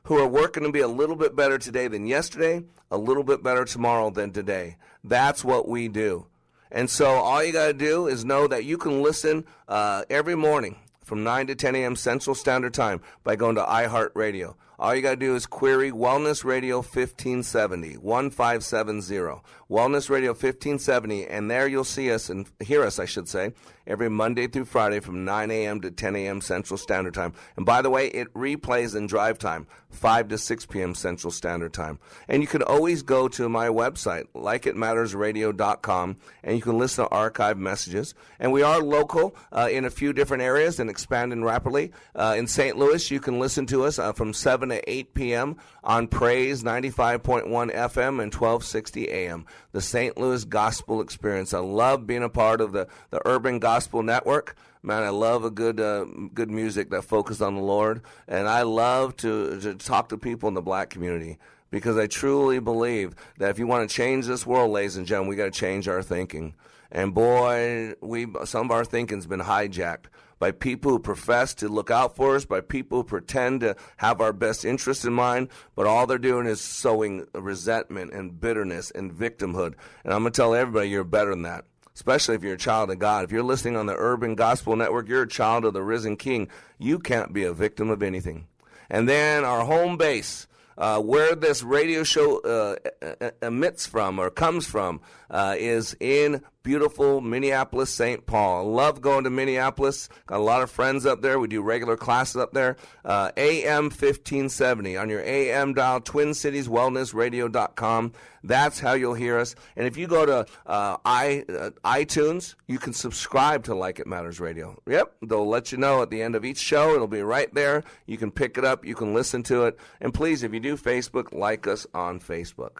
who 0.03 0.17
are 0.17 0.27
working 0.27 0.63
to 0.63 0.71
be 0.71 0.81
a 0.81 0.87
little 0.87 1.15
bit 1.15 1.33
better 1.33 1.57
today 1.57 1.87
than 1.87 2.07
yesterday, 2.07 2.61
a 2.91 2.97
little 2.97 3.23
bit 3.23 3.41
better 3.41 3.63
tomorrow 3.63 4.09
than 4.09 4.31
today. 4.31 4.75
That's 5.01 5.45
what 5.45 5.65
we 5.69 5.87
do. 5.87 6.27
And 6.75 6.89
so 6.89 7.05
all 7.05 7.41
you 7.41 7.53
got 7.53 7.67
to 7.67 7.73
do 7.73 8.07
is 8.07 8.25
know 8.25 8.47
that 8.47 8.65
you 8.65 8.77
can 8.77 9.01
listen 9.01 9.45
uh, 9.69 10.03
every 10.09 10.35
morning 10.35 10.75
from 11.05 11.23
9 11.23 11.47
to 11.47 11.55
10 11.55 11.73
a.m. 11.73 11.95
Central 11.95 12.35
Standard 12.35 12.73
Time 12.73 12.99
by 13.23 13.37
going 13.37 13.55
to 13.55 13.63
iHeartRadio. 13.63 14.55
All 14.77 14.93
you 14.93 15.01
got 15.01 15.11
to 15.11 15.15
do 15.15 15.35
is 15.35 15.45
query 15.45 15.89
Wellness 15.91 16.43
Radio 16.43 16.79
1570, 16.79 17.95
1570. 17.95 19.41
Wellness 19.71 20.09
Radio 20.09 20.31
1570, 20.31 21.27
and 21.27 21.49
there 21.49 21.65
you'll 21.65 21.85
see 21.85 22.11
us 22.11 22.29
and 22.29 22.45
hear 22.59 22.83
us, 22.83 22.99
I 22.99 23.05
should 23.05 23.29
say, 23.29 23.53
every 23.87 24.09
Monday 24.09 24.47
through 24.47 24.65
Friday 24.65 24.99
from 24.99 25.25
9 25.25 25.51
a.m. 25.51 25.81
to 25.81 25.91
10 25.91 26.15
a.m. 26.15 26.41
Central 26.41 26.77
Standard 26.77 27.13
Time. 27.13 27.33
And 27.55 27.65
by 27.65 27.81
the 27.81 27.89
way, 27.89 28.07
it 28.07 28.33
replays 28.33 28.95
in 28.95 29.07
drive 29.07 29.37
time, 29.37 29.67
5 29.89 30.29
to 30.29 30.37
6 30.37 30.65
p.m. 30.65 30.95
Central 30.95 31.31
Standard 31.31 31.73
Time. 31.73 31.99
And 32.27 32.41
you 32.41 32.47
can 32.47 32.61
always 32.61 33.03
go 33.03 33.27
to 33.29 33.47
my 33.49 33.67
website, 33.67 34.25
likeitmattersradio.com, 34.35 36.17
and 36.43 36.55
you 36.55 36.61
can 36.61 36.77
listen 36.77 37.05
to 37.05 37.11
archive 37.11 37.57
messages. 37.57 38.13
And 38.39 38.51
we 38.51 38.63
are 38.63 38.81
local 38.81 39.35
uh, 39.51 39.69
in 39.71 39.85
a 39.85 39.89
few 39.89 40.13
different 40.13 40.43
areas 40.43 40.79
and 40.79 40.89
expanding 40.89 41.43
rapidly. 41.43 41.91
Uh, 42.15 42.35
in 42.37 42.47
St. 42.47 42.77
Louis, 42.77 43.11
you 43.11 43.19
can 43.19 43.39
listen 43.39 43.65
to 43.67 43.83
us 43.83 43.99
uh, 43.99 44.13
from 44.13 44.33
7 44.33 44.69
to 44.69 44.89
8 44.89 45.13
p.m. 45.13 45.57
on 45.83 46.07
Praise 46.07 46.63
95.1 46.63 47.45
FM 47.45 48.21
and 48.21 48.33
1260 48.33 49.09
AM 49.09 49.45
the 49.75 49.81
St. 49.81 50.17
Louis 50.17 50.45
Gospel 50.45 51.01
Experience. 51.01 51.53
I 51.53 51.59
love 51.59 52.07
being 52.07 52.23
a 52.23 52.29
part 52.29 52.61
of 52.61 52.71
the, 52.71 52.87
the 53.09 53.21
Urban 53.25 53.59
Gospel 53.59 53.74
Network. 54.03 54.55
Man, 54.83 55.03
I 55.03 55.09
love 55.09 55.43
a 55.43 55.49
good 55.49 55.79
uh, 55.79 56.05
good 56.33 56.51
music 56.51 56.89
that 56.91 57.03
focuses 57.03 57.41
on 57.41 57.55
the 57.55 57.61
Lord, 57.61 58.01
and 58.27 58.47
I 58.47 58.61
love 58.61 59.15
to, 59.17 59.59
to 59.61 59.75
talk 59.75 60.09
to 60.09 60.17
people 60.17 60.47
in 60.47 60.53
the 60.53 60.61
black 60.61 60.89
community 60.89 61.39
because 61.71 61.97
I 61.97 62.07
truly 62.07 62.59
believe 62.59 63.15
that 63.37 63.49
if 63.49 63.59
you 63.59 63.67
want 63.67 63.89
to 63.89 63.95
change 63.95 64.27
this 64.27 64.45
world, 64.45 64.71
ladies 64.71 64.95
and 64.95 65.07
gentlemen, 65.07 65.29
we 65.29 65.35
got 65.35 65.45
to 65.45 65.59
change 65.59 65.87
our 65.87 66.03
thinking. 66.03 66.53
And 66.91 67.13
boy, 67.13 67.93
we 68.01 68.27
some 68.45 68.67
of 68.67 68.71
our 68.71 68.85
thinking's 68.85 69.27
been 69.27 69.41
hijacked 69.41 70.05
by 70.39 70.51
people 70.51 70.91
who 70.91 70.99
profess 70.99 71.53
to 71.55 71.67
look 71.67 71.89
out 71.89 72.15
for 72.15 72.35
us, 72.35 72.45
by 72.45 72.61
people 72.61 72.99
who 72.99 73.03
pretend 73.03 73.61
to 73.61 73.75
have 73.97 74.21
our 74.21 74.33
best 74.33 74.65
interests 74.65 75.05
in 75.05 75.13
mind, 75.13 75.49
but 75.75 75.87
all 75.87 76.05
they're 76.05 76.17
doing 76.17 76.45
is 76.45 76.61
sowing 76.61 77.25
resentment 77.33 78.13
and 78.13 78.39
bitterness 78.39 78.91
and 78.91 79.11
victimhood. 79.11 79.73
And 80.03 80.13
I'm 80.13 80.21
going 80.21 80.31
to 80.33 80.37
tell 80.37 80.53
everybody 80.53 80.89
you're 80.89 81.03
better 81.03 81.31
than 81.31 81.43
that. 81.43 81.65
Especially 81.95 82.35
if 82.35 82.43
you're 82.43 82.55
a 82.55 82.57
child 82.57 82.91
of 82.91 82.99
God. 82.99 83.23
If 83.23 83.31
you're 83.31 83.41
listening 83.41 83.77
on 83.77 83.85
the 83.85 83.95
Urban 83.97 84.35
Gospel 84.35 84.75
Network, 84.75 85.07
you're 85.07 85.23
a 85.23 85.27
child 85.27 85.63
of 85.65 85.73
the 85.73 85.81
risen 85.81 86.17
King. 86.17 86.49
You 86.77 86.99
can't 86.99 87.33
be 87.33 87.43
a 87.45 87.53
victim 87.53 87.89
of 87.89 88.03
anything. 88.03 88.47
And 88.89 89.07
then 89.07 89.45
our 89.45 89.65
home 89.65 89.97
base, 89.97 90.45
uh, 90.77 90.99
where 90.99 91.35
this 91.35 91.63
radio 91.63 92.03
show 92.03 92.39
uh, 92.41 93.31
emits 93.41 93.87
from 93.87 94.19
or 94.19 94.29
comes 94.29 94.67
from 94.67 94.99
uh, 95.29 95.55
is 95.57 95.95
in 95.99 96.41
beautiful 96.65 97.21
Minneapolis, 97.21 97.89
St. 97.91 98.25
Paul. 98.25 98.65
I 98.65 98.69
love 98.69 98.99
going 98.99 99.23
to 99.25 99.29
Minneapolis. 99.29 100.09
Got 100.25 100.39
a 100.39 100.43
lot 100.43 100.63
of 100.63 100.71
friends 100.71 101.05
up 101.05 101.21
there. 101.21 101.39
We 101.39 101.47
do 101.47 101.61
regular 101.61 101.95
classes 101.95 102.37
up 102.37 102.53
there. 102.53 102.77
Uh, 103.05 103.31
AM 103.37 103.83
1570 103.85 104.97
on 104.97 105.09
your 105.09 105.21
AM 105.21 105.75
dial, 105.75 106.01
TwinCitiesWellnessRadio.com. 106.01 108.13
That's 108.43 108.79
how 108.79 108.93
you'll 108.93 109.13
hear 109.13 109.37
us. 109.37 109.53
And 109.75 109.85
if 109.85 109.95
you 109.95 110.07
go 110.07 110.25
to 110.25 110.47
uh, 110.65 110.97
I, 111.05 111.45
uh, 111.47 111.69
iTunes, 111.85 112.55
you 112.67 112.79
can 112.79 112.93
subscribe 112.93 113.65
to 113.65 113.75
Like 113.75 113.99
It 113.99 114.07
Matters 114.07 114.39
Radio. 114.39 114.81
Yep, 114.87 115.17
they'll 115.21 115.47
let 115.47 115.71
you 115.71 115.77
know 115.77 116.01
at 116.01 116.09
the 116.09 116.23
end 116.23 116.35
of 116.35 116.43
each 116.43 116.57
show. 116.57 116.95
It'll 116.95 117.07
be 117.07 117.21
right 117.21 117.53
there. 117.53 117.83
You 118.07 118.17
can 118.17 118.31
pick 118.31 118.57
it 118.57 118.65
up. 118.65 118.85
You 118.85 118.95
can 118.95 119.13
listen 119.13 119.43
to 119.43 119.65
it. 119.65 119.77
And 120.01 120.11
please, 120.13 120.41
if 120.41 120.51
you 120.51 120.59
do 120.59 120.77
Facebook, 120.77 121.31
like 121.31 121.67
us 121.67 121.85
on 121.93 122.19
Facebook. 122.19 122.79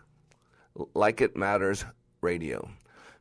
Like 0.94 1.22
It 1.22 1.38
Matters 1.38 1.86
Radio. 2.26 2.70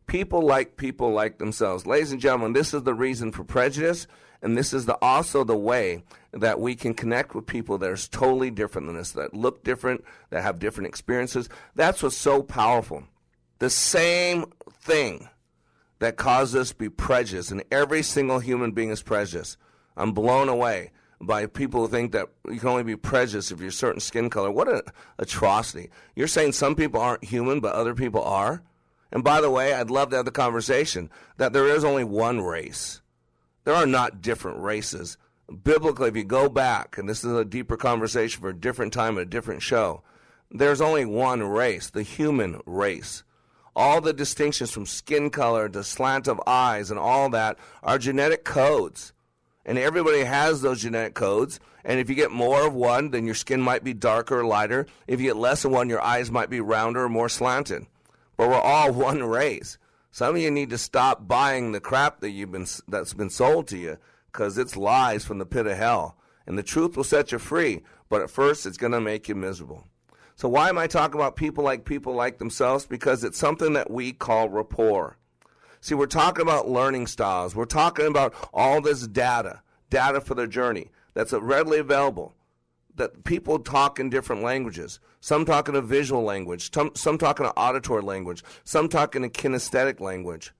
People 0.06 0.42
like 0.42 0.76
people 0.76 1.12
like 1.12 1.38
themselves. 1.38 1.86
Ladies 1.86 2.10
and 2.10 2.20
gentlemen, 2.20 2.54
this 2.54 2.74
is 2.74 2.82
the 2.82 2.94
reason 2.94 3.30
for 3.30 3.44
prejudice, 3.44 4.06
and 4.42 4.56
this 4.56 4.72
is 4.72 4.86
the, 4.86 4.98
also 5.00 5.44
the 5.44 5.56
way 5.56 6.02
that 6.32 6.58
we 6.58 6.74
can 6.74 6.94
connect 6.94 7.34
with 7.34 7.46
people 7.46 7.78
that 7.78 7.90
are 7.90 7.96
totally 7.96 8.50
different 8.50 8.86
than 8.86 8.96
us, 8.96 9.12
that 9.12 9.34
look 9.34 9.62
different, 9.62 10.04
that 10.30 10.42
have 10.42 10.58
different 10.58 10.88
experiences. 10.88 11.48
That's 11.74 12.02
what's 12.02 12.16
so 12.16 12.42
powerful. 12.42 13.04
The 13.60 13.70
same 13.70 14.46
thing 14.70 15.28
that 16.00 16.16
causes 16.16 16.54
us 16.56 16.68
to 16.70 16.76
be 16.76 16.90
prejudiced, 16.90 17.50
and 17.50 17.64
every 17.70 18.02
single 18.02 18.40
human 18.40 18.72
being 18.72 18.90
is 18.90 19.02
prejudiced. 19.02 19.56
I'm 19.96 20.12
blown 20.12 20.48
away 20.48 20.90
by 21.20 21.46
people 21.46 21.80
who 21.80 21.88
think 21.88 22.12
that 22.12 22.28
you 22.50 22.58
can 22.58 22.68
only 22.68 22.82
be 22.82 22.96
prejudiced 22.96 23.52
if 23.52 23.60
you're 23.60 23.68
a 23.68 23.72
certain 23.72 24.00
skin 24.00 24.28
color. 24.28 24.50
What 24.50 24.68
an 24.68 24.82
atrocity. 25.18 25.90
You're 26.14 26.26
saying 26.28 26.52
some 26.52 26.74
people 26.74 27.00
aren't 27.00 27.24
human, 27.24 27.60
but 27.60 27.74
other 27.74 27.94
people 27.94 28.22
are? 28.22 28.62
And 29.14 29.22
by 29.22 29.40
the 29.40 29.48
way, 29.48 29.72
I'd 29.72 29.90
love 29.90 30.10
to 30.10 30.16
have 30.16 30.24
the 30.24 30.32
conversation 30.32 31.08
that 31.36 31.52
there 31.52 31.68
is 31.68 31.84
only 31.84 32.02
one 32.02 32.40
race. 32.40 33.00
There 33.62 33.74
are 33.74 33.86
not 33.86 34.20
different 34.20 34.58
races. 34.58 35.16
Biblically, 35.62 36.08
if 36.08 36.16
you 36.16 36.24
go 36.24 36.48
back, 36.48 36.98
and 36.98 37.08
this 37.08 37.22
is 37.22 37.32
a 37.32 37.44
deeper 37.44 37.76
conversation 37.76 38.40
for 38.40 38.48
a 38.48 38.58
different 38.58 38.92
time, 38.92 39.16
a 39.16 39.24
different 39.24 39.62
show, 39.62 40.02
there's 40.50 40.80
only 40.80 41.04
one 41.04 41.44
race, 41.44 41.90
the 41.90 42.02
human 42.02 42.60
race. 42.66 43.22
All 43.76 44.00
the 44.00 44.12
distinctions 44.12 44.72
from 44.72 44.84
skin 44.84 45.30
color 45.30 45.68
to 45.68 45.84
slant 45.84 46.26
of 46.26 46.40
eyes 46.44 46.90
and 46.90 46.98
all 46.98 47.30
that 47.30 47.56
are 47.84 47.98
genetic 47.98 48.44
codes. 48.44 49.12
And 49.64 49.78
everybody 49.78 50.24
has 50.24 50.60
those 50.60 50.82
genetic 50.82 51.14
codes. 51.14 51.60
And 51.84 52.00
if 52.00 52.08
you 52.08 52.16
get 52.16 52.32
more 52.32 52.66
of 52.66 52.74
one, 52.74 53.10
then 53.10 53.26
your 53.26 53.34
skin 53.34 53.60
might 53.60 53.84
be 53.84 53.94
darker 53.94 54.40
or 54.40 54.44
lighter. 54.44 54.86
If 55.06 55.20
you 55.20 55.28
get 55.28 55.36
less 55.36 55.64
of 55.64 55.70
one, 55.70 55.88
your 55.88 56.02
eyes 56.02 56.32
might 56.32 56.50
be 56.50 56.60
rounder 56.60 57.04
or 57.04 57.08
more 57.08 57.28
slanted 57.28 57.86
but 58.36 58.48
we're 58.48 58.54
all 58.54 58.92
one 58.92 59.22
race. 59.22 59.78
Some 60.10 60.36
of 60.36 60.40
you 60.40 60.50
need 60.50 60.70
to 60.70 60.78
stop 60.78 61.26
buying 61.26 61.72
the 61.72 61.80
crap 61.80 62.20
that 62.20 62.30
you've 62.30 62.52
been 62.52 62.66
that's 62.86 63.14
been 63.14 63.30
sold 63.30 63.66
to 63.68 63.78
you 63.78 63.98
because 64.26 64.58
it's 64.58 64.76
lies 64.76 65.24
from 65.24 65.38
the 65.38 65.46
pit 65.46 65.66
of 65.66 65.76
hell. 65.76 66.16
And 66.46 66.58
the 66.58 66.62
truth 66.62 66.96
will 66.96 67.04
set 67.04 67.32
you 67.32 67.38
free, 67.38 67.82
but 68.08 68.20
at 68.20 68.30
first 68.30 68.66
it's 68.66 68.76
going 68.76 68.92
to 68.92 69.00
make 69.00 69.28
you 69.28 69.34
miserable. 69.34 69.86
So 70.36 70.48
why 70.48 70.68
am 70.68 70.78
I 70.78 70.86
talking 70.86 71.14
about 71.14 71.36
people 71.36 71.64
like 71.64 71.84
people 71.84 72.12
like 72.12 72.38
themselves? 72.38 72.86
Because 72.86 73.24
it's 73.24 73.38
something 73.38 73.72
that 73.74 73.90
we 73.90 74.12
call 74.12 74.48
rapport. 74.48 75.16
See, 75.80 75.94
we're 75.94 76.06
talking 76.06 76.42
about 76.42 76.68
learning 76.68 77.06
styles. 77.06 77.54
We're 77.54 77.66
talking 77.66 78.06
about 78.06 78.34
all 78.52 78.80
this 78.80 79.06
data, 79.06 79.62
data 79.90 80.20
for 80.20 80.34
the 80.34 80.46
journey 80.46 80.90
that's 81.12 81.32
readily 81.32 81.78
available. 81.78 82.34
That 82.96 83.24
people 83.24 83.58
talk 83.58 83.98
in 83.98 84.10
different 84.10 84.42
languages. 84.42 85.00
Some 85.24 85.46
talk 85.46 85.70
in 85.70 85.74
a 85.74 85.80
visual 85.80 86.22
language, 86.22 86.70
some, 86.70 86.90
some 86.94 87.16
talk 87.16 87.40
in 87.40 87.46
an 87.46 87.52
auditory 87.56 88.02
language, 88.02 88.44
some 88.62 88.90
talk 88.90 89.16
in 89.16 89.24
a 89.24 89.30
kinesthetic 89.30 89.98
language. 89.98 90.52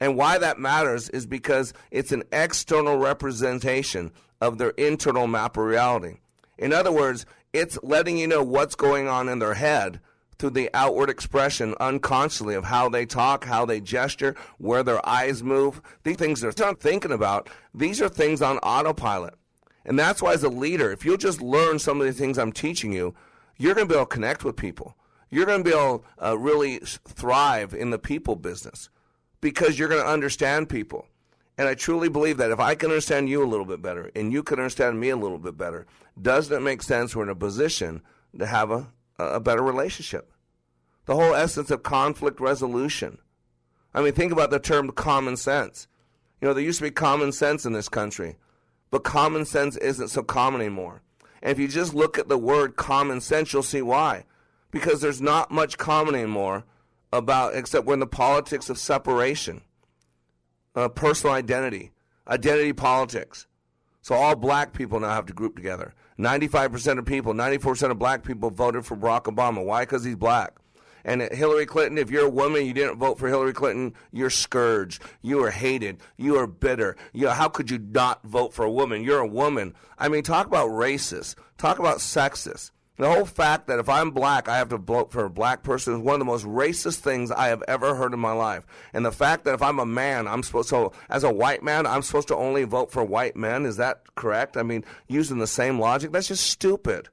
And 0.00 0.18
why 0.18 0.36
that 0.36 0.58
matters 0.58 1.08
is 1.08 1.24
because 1.24 1.72
it's 1.90 2.12
an 2.12 2.22
external 2.30 2.98
representation 2.98 4.12
of 4.38 4.58
their 4.58 4.74
internal 4.76 5.26
map 5.26 5.56
of 5.56 5.64
reality. 5.64 6.18
In 6.58 6.74
other 6.74 6.92
words, 6.92 7.24
it's 7.54 7.78
letting 7.82 8.18
you 8.18 8.26
know 8.26 8.42
what's 8.42 8.74
going 8.74 9.08
on 9.08 9.30
in 9.30 9.38
their 9.38 9.54
head 9.54 9.98
through 10.38 10.50
the 10.50 10.68
outward 10.74 11.08
expression 11.08 11.74
unconsciously 11.80 12.54
of 12.54 12.64
how 12.64 12.90
they 12.90 13.06
talk, 13.06 13.46
how 13.46 13.64
they 13.64 13.80
gesture, 13.80 14.36
where 14.58 14.82
their 14.82 15.00
eyes 15.08 15.42
move. 15.42 15.80
These 16.02 16.16
things 16.16 16.42
they're 16.42 16.52
not 16.58 16.80
thinking 16.80 17.12
about. 17.12 17.48
These 17.72 18.02
are 18.02 18.10
things 18.10 18.42
on 18.42 18.58
autopilot. 18.58 19.36
And 19.86 19.98
that's 19.98 20.20
why, 20.20 20.34
as 20.34 20.44
a 20.44 20.50
leader, 20.50 20.92
if 20.92 21.02
you'll 21.02 21.16
just 21.16 21.40
learn 21.40 21.78
some 21.78 21.98
of 21.98 22.06
the 22.06 22.12
things 22.12 22.36
I'm 22.36 22.52
teaching 22.52 22.92
you, 22.92 23.14
you're 23.56 23.74
going 23.74 23.86
to 23.86 23.92
be 23.92 23.96
able 23.96 24.06
to 24.06 24.14
connect 24.14 24.44
with 24.44 24.56
people. 24.56 24.96
You're 25.30 25.46
going 25.46 25.64
to 25.64 25.70
be 25.70 25.76
able 25.76 26.00
to 26.18 26.28
uh, 26.28 26.38
really 26.38 26.78
thrive 26.78 27.72
in 27.74 27.90
the 27.90 27.98
people 27.98 28.36
business 28.36 28.90
because 29.40 29.78
you're 29.78 29.88
going 29.88 30.02
to 30.02 30.08
understand 30.08 30.68
people. 30.68 31.06
And 31.58 31.68
I 31.68 31.74
truly 31.74 32.08
believe 32.08 32.38
that 32.38 32.50
if 32.50 32.60
I 32.60 32.74
can 32.74 32.90
understand 32.90 33.28
you 33.28 33.42
a 33.42 33.46
little 33.46 33.66
bit 33.66 33.82
better 33.82 34.10
and 34.14 34.32
you 34.32 34.42
can 34.42 34.58
understand 34.58 34.98
me 34.98 35.10
a 35.10 35.16
little 35.16 35.38
bit 35.38 35.56
better, 35.56 35.86
doesn't 36.20 36.56
it 36.56 36.60
make 36.60 36.82
sense 36.82 37.14
we're 37.14 37.24
in 37.24 37.28
a 37.28 37.34
position 37.34 38.02
to 38.38 38.46
have 38.46 38.70
a, 38.70 38.88
a 39.18 39.40
better 39.40 39.62
relationship? 39.62 40.32
The 41.04 41.14
whole 41.14 41.34
essence 41.34 41.70
of 41.70 41.82
conflict 41.82 42.40
resolution. 42.40 43.18
I 43.94 44.02
mean, 44.02 44.12
think 44.12 44.32
about 44.32 44.50
the 44.50 44.58
term 44.58 44.90
common 44.92 45.36
sense. 45.36 45.88
You 46.40 46.48
know, 46.48 46.54
there 46.54 46.64
used 46.64 46.78
to 46.78 46.84
be 46.84 46.90
common 46.90 47.32
sense 47.32 47.66
in 47.66 47.72
this 47.72 47.88
country, 47.88 48.36
but 48.90 49.04
common 49.04 49.44
sense 49.44 49.76
isn't 49.76 50.08
so 50.08 50.22
common 50.22 50.60
anymore. 50.60 51.02
And 51.42 51.50
if 51.50 51.58
you 51.58 51.68
just 51.68 51.92
look 51.92 52.18
at 52.18 52.28
the 52.28 52.38
word 52.38 52.76
common 52.76 53.20
sense, 53.20 53.52
you'll 53.52 53.62
see 53.62 53.82
why. 53.82 54.24
Because 54.70 55.00
there's 55.00 55.20
not 55.20 55.50
much 55.50 55.76
common 55.76 56.14
anymore 56.14 56.64
about, 57.12 57.54
except 57.54 57.86
we're 57.86 57.94
in 57.94 58.00
the 58.00 58.06
politics 58.06 58.70
of 58.70 58.78
separation, 58.78 59.62
uh, 60.74 60.88
personal 60.88 61.34
identity, 61.34 61.90
identity 62.28 62.72
politics. 62.72 63.46
So 64.00 64.14
all 64.14 64.34
black 64.34 64.72
people 64.72 65.00
now 65.00 65.10
have 65.10 65.26
to 65.26 65.32
group 65.32 65.56
together. 65.56 65.94
95% 66.18 66.98
of 66.98 67.04
people, 67.04 67.34
94% 67.34 67.90
of 67.90 67.98
black 67.98 68.22
people 68.24 68.50
voted 68.50 68.86
for 68.86 68.96
Barack 68.96 69.24
Obama. 69.24 69.64
Why? 69.64 69.82
Because 69.82 70.04
he's 70.04 70.16
black. 70.16 70.54
And 71.04 71.22
Hillary 71.22 71.66
Clinton, 71.66 71.98
if 71.98 72.10
you're 72.10 72.26
a 72.26 72.30
woman, 72.30 72.66
you 72.66 72.72
didn't 72.72 72.98
vote 72.98 73.18
for 73.18 73.28
Hillary 73.28 73.52
Clinton, 73.52 73.94
you're 74.12 74.30
scourged. 74.30 75.02
You 75.20 75.42
are 75.44 75.50
hated. 75.50 75.98
You 76.16 76.36
are 76.38 76.46
bitter. 76.46 76.96
You 77.12 77.28
how 77.28 77.48
could 77.48 77.70
you 77.70 77.78
not 77.78 78.22
vote 78.24 78.54
for 78.54 78.64
a 78.64 78.70
woman? 78.70 79.02
You're 79.02 79.18
a 79.18 79.26
woman. 79.26 79.74
I 79.98 80.08
mean, 80.08 80.22
talk 80.22 80.46
about 80.46 80.70
racist. 80.70 81.36
Talk 81.58 81.78
about 81.78 81.98
sexist. 81.98 82.70
The 82.98 83.10
whole 83.10 83.24
fact 83.24 83.68
that 83.68 83.78
if 83.78 83.88
I'm 83.88 84.10
black, 84.10 84.48
I 84.48 84.58
have 84.58 84.68
to 84.68 84.76
vote 84.76 85.12
for 85.12 85.24
a 85.24 85.30
black 85.30 85.62
person 85.62 85.94
is 85.94 86.00
one 86.00 86.14
of 86.14 86.18
the 86.18 86.26
most 86.26 86.44
racist 86.44 86.98
things 86.98 87.30
I 87.30 87.48
have 87.48 87.62
ever 87.66 87.94
heard 87.94 88.12
in 88.12 88.20
my 88.20 88.32
life. 88.32 88.64
And 88.92 89.04
the 89.04 89.10
fact 89.10 89.44
that 89.44 89.54
if 89.54 89.62
I'm 89.62 89.78
a 89.78 89.86
man, 89.86 90.28
I'm 90.28 90.42
supposed 90.42 90.68
to, 90.68 90.92
as 91.08 91.24
a 91.24 91.32
white 91.32 91.62
man, 91.62 91.86
I'm 91.86 92.02
supposed 92.02 92.28
to 92.28 92.36
only 92.36 92.64
vote 92.64 92.92
for 92.92 93.02
white 93.02 93.34
men, 93.34 93.64
is 93.64 93.78
that 93.78 94.14
correct? 94.14 94.56
I 94.58 94.62
mean, 94.62 94.84
using 95.08 95.38
the 95.38 95.46
same 95.46 95.80
logic, 95.80 96.12
that's 96.12 96.28
just 96.28 96.46
stupid. 96.46 97.08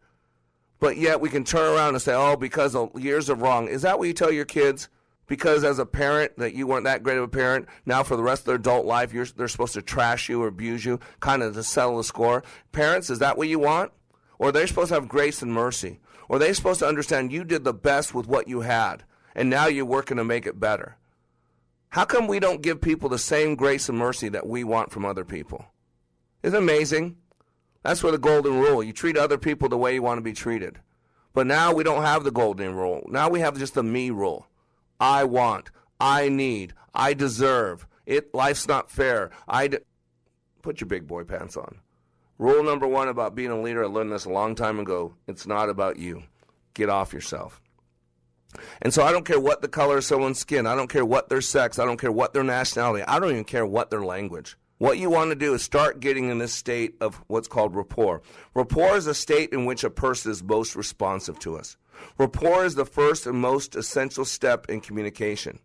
But 0.79 0.97
yet 0.97 1.19
we 1.19 1.29
can 1.29 1.43
turn 1.43 1.73
around 1.75 1.95
and 1.95 2.01
say, 2.01 2.13
oh, 2.13 2.35
because 2.35 2.75
of 2.75 2.97
years 2.99 3.29
of 3.29 3.41
wrong. 3.41 3.67
Is 3.67 3.81
that 3.81 3.99
what 3.99 4.07
you 4.07 4.13
tell 4.13 4.31
your 4.31 4.45
kids? 4.45 4.87
Because 5.27 5.63
as 5.63 5.77
a 5.77 5.85
parent, 5.85 6.37
that 6.37 6.55
you 6.55 6.65
weren't 6.65 6.85
that 6.85 7.03
great 7.03 7.17
of 7.17 7.23
a 7.23 7.27
parent, 7.27 7.67
now 7.85 8.01
for 8.01 8.15
the 8.15 8.23
rest 8.23 8.41
of 8.41 8.45
their 8.47 8.55
adult 8.55 8.85
life, 8.85 9.11
they're 9.11 9.47
supposed 9.47 9.73
to 9.73 9.81
trash 9.81 10.27
you 10.27 10.41
or 10.41 10.47
abuse 10.47 10.83
you, 10.83 10.99
kind 11.19 11.43
of 11.43 11.53
to 11.53 11.63
settle 11.63 11.97
the 11.97 12.03
score. 12.03 12.43
Parents, 12.71 13.09
is 13.09 13.19
that 13.19 13.37
what 13.37 13.47
you 13.47 13.59
want? 13.59 13.91
Or 14.39 14.51
they're 14.51 14.65
supposed 14.65 14.87
to 14.87 14.95
have 14.95 15.07
grace 15.07 15.41
and 15.41 15.53
mercy? 15.53 15.99
Or 16.29 16.39
they're 16.39 16.53
supposed 16.53 16.79
to 16.79 16.87
understand 16.87 17.31
you 17.31 17.43
did 17.43 17.63
the 17.63 17.73
best 17.73 18.15
with 18.15 18.27
what 18.27 18.47
you 18.47 18.61
had, 18.61 19.03
and 19.35 19.49
now 19.49 19.67
you're 19.67 19.85
working 19.85 20.17
to 20.17 20.23
make 20.23 20.47
it 20.47 20.59
better? 20.59 20.97
How 21.89 22.05
come 22.05 22.27
we 22.27 22.39
don't 22.39 22.61
give 22.61 22.81
people 22.81 23.09
the 23.09 23.19
same 23.19 23.55
grace 23.55 23.89
and 23.89 23.97
mercy 23.97 24.29
that 24.29 24.47
we 24.47 24.63
want 24.63 24.91
from 24.91 25.05
other 25.05 25.25
people? 25.25 25.65
Isn't 26.41 26.57
amazing? 26.57 27.17
That's 27.89 28.03
where 28.03 28.11
the 28.11 28.19
golden 28.19 28.59
rule. 28.59 28.83
You 28.83 28.93
treat 28.93 29.17
other 29.17 29.39
people 29.39 29.67
the 29.67 29.75
way 29.75 29.95
you 29.95 30.03
want 30.03 30.19
to 30.19 30.23
be 30.23 30.31
treated. 30.31 30.77
But 31.33 31.47
now 31.47 31.73
we 31.73 31.83
don't 31.83 32.03
have 32.03 32.23
the 32.23 32.29
golden 32.29 32.75
rule. 32.75 33.03
Now 33.09 33.29
we 33.29 33.39
have 33.39 33.57
just 33.57 33.73
the 33.73 33.81
me 33.81 34.11
rule. 34.11 34.45
I 34.99 35.23
want. 35.23 35.71
I 35.99 36.29
need. 36.29 36.75
I 36.93 37.15
deserve. 37.15 37.87
It. 38.05 38.31
Life's 38.31 38.67
not 38.67 38.91
fair. 38.91 39.31
I. 39.47 39.69
D- 39.69 39.77
Put 40.61 40.79
your 40.79 40.87
big 40.87 41.07
boy 41.07 41.23
pants 41.23 41.57
on. 41.57 41.79
Rule 42.37 42.63
number 42.63 42.85
one 42.85 43.07
about 43.07 43.33
being 43.33 43.49
a 43.49 43.59
leader, 43.59 43.83
I 43.83 43.87
learned 43.87 44.11
this 44.11 44.25
a 44.25 44.29
long 44.29 44.53
time 44.53 44.79
ago. 44.79 45.15
It's 45.27 45.47
not 45.47 45.67
about 45.67 45.97
you. 45.97 46.21
Get 46.75 46.89
off 46.89 47.11
yourself. 47.11 47.59
And 48.83 48.93
so 48.93 49.01
I 49.01 49.11
don't 49.11 49.25
care 49.25 49.39
what 49.39 49.63
the 49.63 49.67
color 49.67 49.97
of 49.97 50.03
someone's 50.05 50.37
skin. 50.37 50.67
I 50.67 50.75
don't 50.75 50.91
care 50.91 51.05
what 51.05 51.29
their 51.29 51.41
sex. 51.41 51.79
I 51.79 51.85
don't 51.85 51.99
care 51.99 52.11
what 52.11 52.33
their 52.33 52.43
nationality. 52.43 53.03
I 53.07 53.17
don't 53.17 53.31
even 53.31 53.45
care 53.45 53.65
what 53.65 53.89
their 53.89 54.05
language. 54.05 54.57
What 54.79 54.97
you 54.97 55.09
want 55.09 55.31
to 55.31 55.35
do 55.35 55.53
is 55.53 55.61
start 55.61 55.99
getting 55.99 56.29
in 56.29 56.37
this 56.37 56.53
state 56.53 56.95
of 57.01 57.21
what's 57.27 57.49
called 57.49 57.75
rapport. 57.75 58.21
Rapport 58.53 58.95
is 58.95 59.07
a 59.07 59.13
state 59.13 59.51
in 59.51 59.65
which 59.65 59.83
a 59.83 59.89
person 59.89 60.31
is 60.31 60.41
most 60.41 60.73
responsive 60.73 61.37
to 61.39 61.57
us. 61.57 61.75
Rapport 62.17 62.63
is 62.63 62.75
the 62.75 62.85
first 62.85 63.27
and 63.27 63.37
most 63.37 63.75
essential 63.75 64.23
step 64.23 64.69
in 64.69 64.79
communication. 64.79 65.59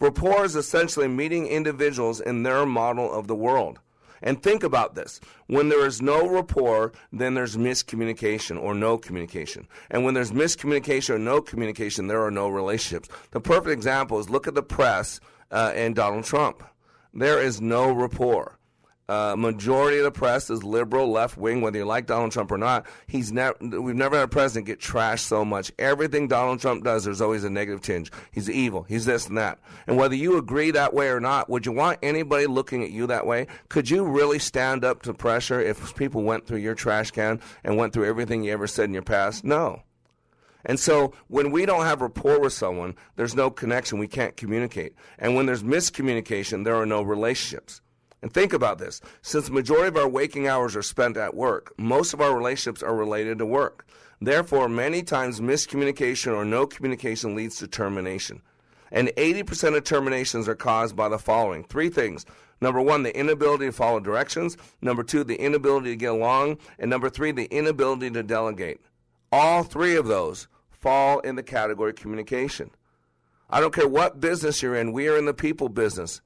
Rapport 0.00 0.46
is 0.46 0.56
essentially 0.56 1.08
meeting 1.08 1.46
individuals 1.46 2.22
in 2.22 2.42
their 2.42 2.64
model 2.64 3.12
of 3.12 3.26
the 3.26 3.34
world. 3.34 3.80
And 4.22 4.42
think 4.42 4.62
about 4.62 4.94
this. 4.94 5.20
When 5.46 5.68
there 5.68 5.84
is 5.84 6.00
no 6.00 6.26
rapport, 6.26 6.92
then 7.12 7.34
there's 7.34 7.58
miscommunication 7.58 8.58
or 8.58 8.74
no 8.74 8.96
communication. 8.96 9.68
And 9.90 10.06
when 10.06 10.14
there's 10.14 10.32
miscommunication 10.32 11.10
or 11.10 11.18
no 11.18 11.42
communication, 11.42 12.06
there 12.06 12.24
are 12.24 12.30
no 12.30 12.48
relationships. 12.48 13.10
The 13.32 13.40
perfect 13.40 13.74
example 13.74 14.18
is 14.20 14.30
look 14.30 14.48
at 14.48 14.54
the 14.54 14.62
press 14.62 15.20
uh, 15.50 15.72
and 15.74 15.94
Donald 15.94 16.24
Trump 16.24 16.64
there 17.14 17.40
is 17.40 17.60
no 17.60 17.92
rapport. 17.92 18.58
Uh, 19.06 19.34
majority 19.36 19.98
of 19.98 20.04
the 20.04 20.10
press 20.10 20.48
is 20.48 20.64
liberal, 20.64 21.10
left 21.10 21.36
wing. 21.36 21.60
Whether 21.60 21.78
you 21.78 21.84
like 21.84 22.06
Donald 22.06 22.32
Trump 22.32 22.50
or 22.50 22.56
not, 22.56 22.86
he's 23.06 23.30
never. 23.32 23.54
We've 23.60 23.94
never 23.94 24.16
had 24.16 24.24
a 24.24 24.28
president 24.28 24.66
get 24.66 24.80
trashed 24.80 25.20
so 25.20 25.44
much. 25.44 25.70
Everything 25.78 26.26
Donald 26.26 26.60
Trump 26.60 26.84
does, 26.84 27.04
there's 27.04 27.20
always 27.20 27.44
a 27.44 27.50
negative 27.50 27.82
tinge. 27.82 28.10
He's 28.32 28.48
evil. 28.48 28.84
He's 28.84 29.04
this 29.04 29.28
and 29.28 29.36
that. 29.36 29.58
And 29.86 29.98
whether 29.98 30.14
you 30.14 30.38
agree 30.38 30.70
that 30.70 30.94
way 30.94 31.08
or 31.08 31.20
not, 31.20 31.50
would 31.50 31.66
you 31.66 31.72
want 31.72 31.98
anybody 32.02 32.46
looking 32.46 32.82
at 32.82 32.92
you 32.92 33.06
that 33.08 33.26
way? 33.26 33.46
Could 33.68 33.90
you 33.90 34.04
really 34.04 34.38
stand 34.38 34.86
up 34.86 35.02
to 35.02 35.12
pressure 35.12 35.60
if 35.60 35.94
people 35.96 36.22
went 36.22 36.46
through 36.46 36.58
your 36.60 36.74
trash 36.74 37.10
can 37.10 37.40
and 37.62 37.76
went 37.76 37.92
through 37.92 38.06
everything 38.06 38.42
you 38.42 38.52
ever 38.52 38.66
said 38.66 38.84
in 38.84 38.94
your 38.94 39.02
past? 39.02 39.44
No. 39.44 39.82
And 40.64 40.80
so 40.80 41.12
when 41.28 41.50
we 41.50 41.66
don't 41.66 41.84
have 41.84 42.00
rapport 42.00 42.40
with 42.40 42.52
someone, 42.52 42.94
there's 43.16 43.34
no 43.34 43.50
connection. 43.50 43.98
We 43.98 44.08
can't 44.08 44.36
communicate. 44.36 44.94
And 45.18 45.34
when 45.34 45.46
there's 45.46 45.62
miscommunication, 45.62 46.64
there 46.64 46.76
are 46.76 46.86
no 46.86 47.02
relationships. 47.02 47.80
And 48.22 48.32
think 48.32 48.54
about 48.54 48.78
this. 48.78 49.02
Since 49.20 49.46
the 49.46 49.52
majority 49.52 49.88
of 49.88 49.96
our 49.98 50.08
waking 50.08 50.48
hours 50.48 50.74
are 50.74 50.82
spent 50.82 51.18
at 51.18 51.34
work, 51.34 51.74
most 51.76 52.14
of 52.14 52.22
our 52.22 52.34
relationships 52.34 52.82
are 52.82 52.96
related 52.96 53.38
to 53.38 53.46
work. 53.46 53.86
Therefore, 54.18 54.68
many 54.68 55.02
times 55.02 55.40
miscommunication 55.40 56.34
or 56.34 56.44
no 56.44 56.66
communication 56.66 57.34
leads 57.34 57.58
to 57.58 57.66
termination. 57.66 58.40
And 58.90 59.08
80% 59.08 59.76
of 59.76 59.84
terminations 59.84 60.48
are 60.48 60.54
caused 60.54 60.96
by 60.96 61.10
the 61.10 61.18
following 61.18 61.64
three 61.64 61.90
things. 61.90 62.24
Number 62.60 62.80
one, 62.80 63.02
the 63.02 63.14
inability 63.14 63.66
to 63.66 63.72
follow 63.72 64.00
directions. 64.00 64.56
Number 64.80 65.02
two, 65.02 65.24
the 65.24 65.36
inability 65.36 65.90
to 65.90 65.96
get 65.96 66.12
along. 66.12 66.58
And 66.78 66.88
number 66.88 67.10
three, 67.10 67.32
the 67.32 67.46
inability 67.46 68.10
to 68.12 68.22
delegate. 68.22 68.80
All 69.30 69.64
three 69.64 69.96
of 69.96 70.06
those 70.06 70.48
fall 70.84 71.20
in 71.20 71.34
the 71.34 71.42
category 71.42 71.90
of 71.90 71.96
communication. 71.96 72.70
I 73.48 73.60
don't 73.62 73.72
care 73.72 73.88
what 73.88 74.20
business 74.20 74.60
you're 74.60 74.74
in, 74.74 74.92
we 74.92 75.08
are 75.08 75.16
in 75.16 75.24
the 75.24 75.32
people 75.32 75.70
business. 75.70 76.20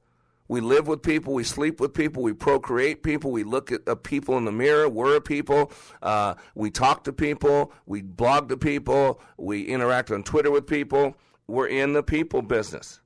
We 0.49 0.59
live 0.59 0.85
with 0.85 1.01
people, 1.01 1.33
we 1.33 1.45
sleep 1.45 1.79
with 1.79 1.93
people, 1.93 2.23
we 2.23 2.33
procreate 2.33 3.01
people, 3.01 3.31
we 3.31 3.45
look 3.45 3.71
at 3.71 4.03
people 4.03 4.37
in 4.37 4.43
the 4.43 4.51
mirror, 4.51 4.89
we're 4.89 5.15
a 5.15 5.21
people, 5.21 5.71
uh, 6.01 6.33
we 6.55 6.71
talk 6.71 7.05
to 7.05 7.13
people, 7.13 7.71
we 7.85 8.01
blog 8.01 8.49
to 8.49 8.57
people, 8.57 9.21
we 9.37 9.61
interact 9.61 10.11
on 10.11 10.23
Twitter 10.23 10.51
with 10.51 10.67
people. 10.67 11.15
We're 11.47 11.67
in 11.67 11.93
the 11.93 12.03
people 12.03 12.41
business. 12.41 12.99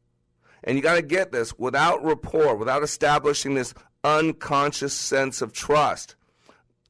And 0.64 0.76
you 0.76 0.82
got 0.82 0.96
to 0.96 1.02
get 1.02 1.32
this 1.32 1.60
without 1.60 2.04
rapport, 2.04 2.56
without 2.56 2.82
establishing 2.82 3.54
this 3.54 3.76
unconscious 4.04 4.94
sense 4.94 5.42
of 5.42 5.54
trust. 5.54 6.16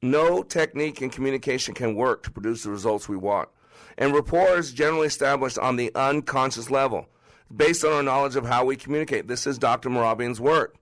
No 0.02 0.42
technique 0.42 1.02
in 1.02 1.10
communication 1.10 1.74
can 1.74 1.96
work 1.96 2.24
to 2.24 2.32
produce 2.32 2.64
the 2.64 2.72
results 2.72 3.10
we 3.10 3.18
want. 3.18 3.50
And 3.98 4.14
rapport 4.14 4.58
is 4.58 4.74
generally 4.74 5.08
established 5.08 5.58
on 5.58 5.76
the 5.76 5.92
unconscious 5.96 6.70
level, 6.72 7.08
based 7.56 7.86
on 7.86 7.94
our 7.94 8.04
knowledge 8.04 8.36
of 8.36 8.46
how 8.46 8.66
we 8.66 8.76
communicate. 8.76 9.28
This 9.28 9.46
is 9.46 9.58
Dr. 9.58 9.90
Mehrabian's 9.90 10.42
work. 10.42 10.76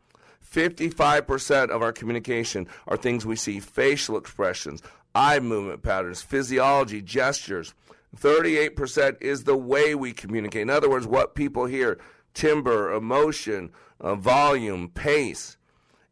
55% 0.49 1.69
of 1.69 1.81
our 1.81 1.93
communication 1.93 2.67
are 2.87 2.97
things 2.97 3.25
we 3.25 3.35
see 3.35 3.59
facial 3.59 4.17
expressions, 4.17 4.81
eye 5.15 5.39
movement 5.39 5.81
patterns, 5.81 6.21
physiology, 6.21 7.01
gestures. 7.01 7.73
38% 8.17 9.21
is 9.21 9.45
the 9.45 9.55
way 9.55 9.95
we 9.95 10.11
communicate. 10.11 10.63
In 10.63 10.69
other 10.69 10.89
words, 10.89 11.07
what 11.07 11.35
people 11.35 11.65
hear. 11.65 11.99
timbre, 12.33 12.93
emotion, 12.93 13.71
uh, 13.99 14.15
volume, 14.15 14.89
pace. 14.89 15.57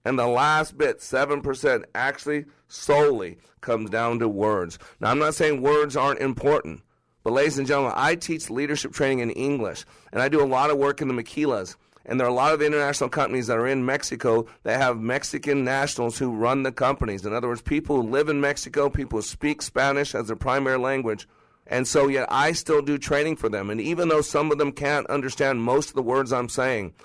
And 0.06 0.18
the 0.18 0.28
last 0.28 0.78
bit, 0.78 1.00
7%, 1.00 1.84
actually 1.94 2.46
solely 2.68 3.38
comes 3.62 3.90
down 3.90 4.20
to 4.20 4.30
words. 4.30 4.80
Now, 5.00 5.12
I'm 5.12 5.20
not 5.20 5.36
saying 5.36 5.62
words 5.62 5.96
aren't 5.96 6.20
important, 6.20 6.82
but 7.30 7.36
ladies 7.36 7.60
and 7.60 7.68
gentlemen, 7.68 7.94
I 7.96 8.16
teach 8.16 8.50
leadership 8.50 8.92
training 8.92 9.20
in 9.20 9.30
English, 9.30 9.86
and 10.12 10.20
I 10.20 10.30
do 10.30 10.44
a 10.44 10.50
lot 10.50 10.72
of 10.72 10.80
work 10.80 11.00
in 11.00 11.08
the 11.08 11.14
maquilas. 11.14 11.76
And 12.04 12.20
there 12.20 12.26
are 12.26 12.32
a 12.32 12.34
lot 12.34 12.56
of 12.56 12.62
international 12.64 13.12
companies 13.12 13.46
that 13.46 13.60
are 13.60 13.68
in 13.68 13.86
Mexico 13.86 14.48
that 14.64 14.82
have 14.82 15.00
Mexican 15.00 15.64
nationals 15.64 16.18
who 16.18 16.32
run 16.32 16.64
the 16.64 16.72
companies. 16.72 17.28
In 17.28 17.34
other 17.34 17.48
words, 17.48 17.62
people 17.62 17.98
who 17.98 18.10
live 18.10 18.30
in 18.30 18.42
Mexico, 18.42 18.90
people 18.90 19.20
who 19.20 19.22
speak 19.22 19.62
Spanish 19.62 20.16
as 20.16 20.26
their 20.26 20.36
primary 20.36 20.80
language. 20.80 21.28
And 21.68 21.88
so, 21.88 22.08
yet 22.08 22.26
I 22.32 22.52
still 22.54 22.82
do 22.82 22.98
training 22.98 23.36
for 23.36 23.48
them. 23.48 23.70
And 23.70 23.80
even 23.80 24.08
though 24.08 24.22
some 24.22 24.52
of 24.52 24.58
them 24.58 24.72
can't 24.72 25.06
understand 25.06 25.62
most 25.62 25.90
of 25.90 25.96
the 25.96 26.02
words 26.02 26.34
I'm 26.34 26.50
saying, 26.50 26.96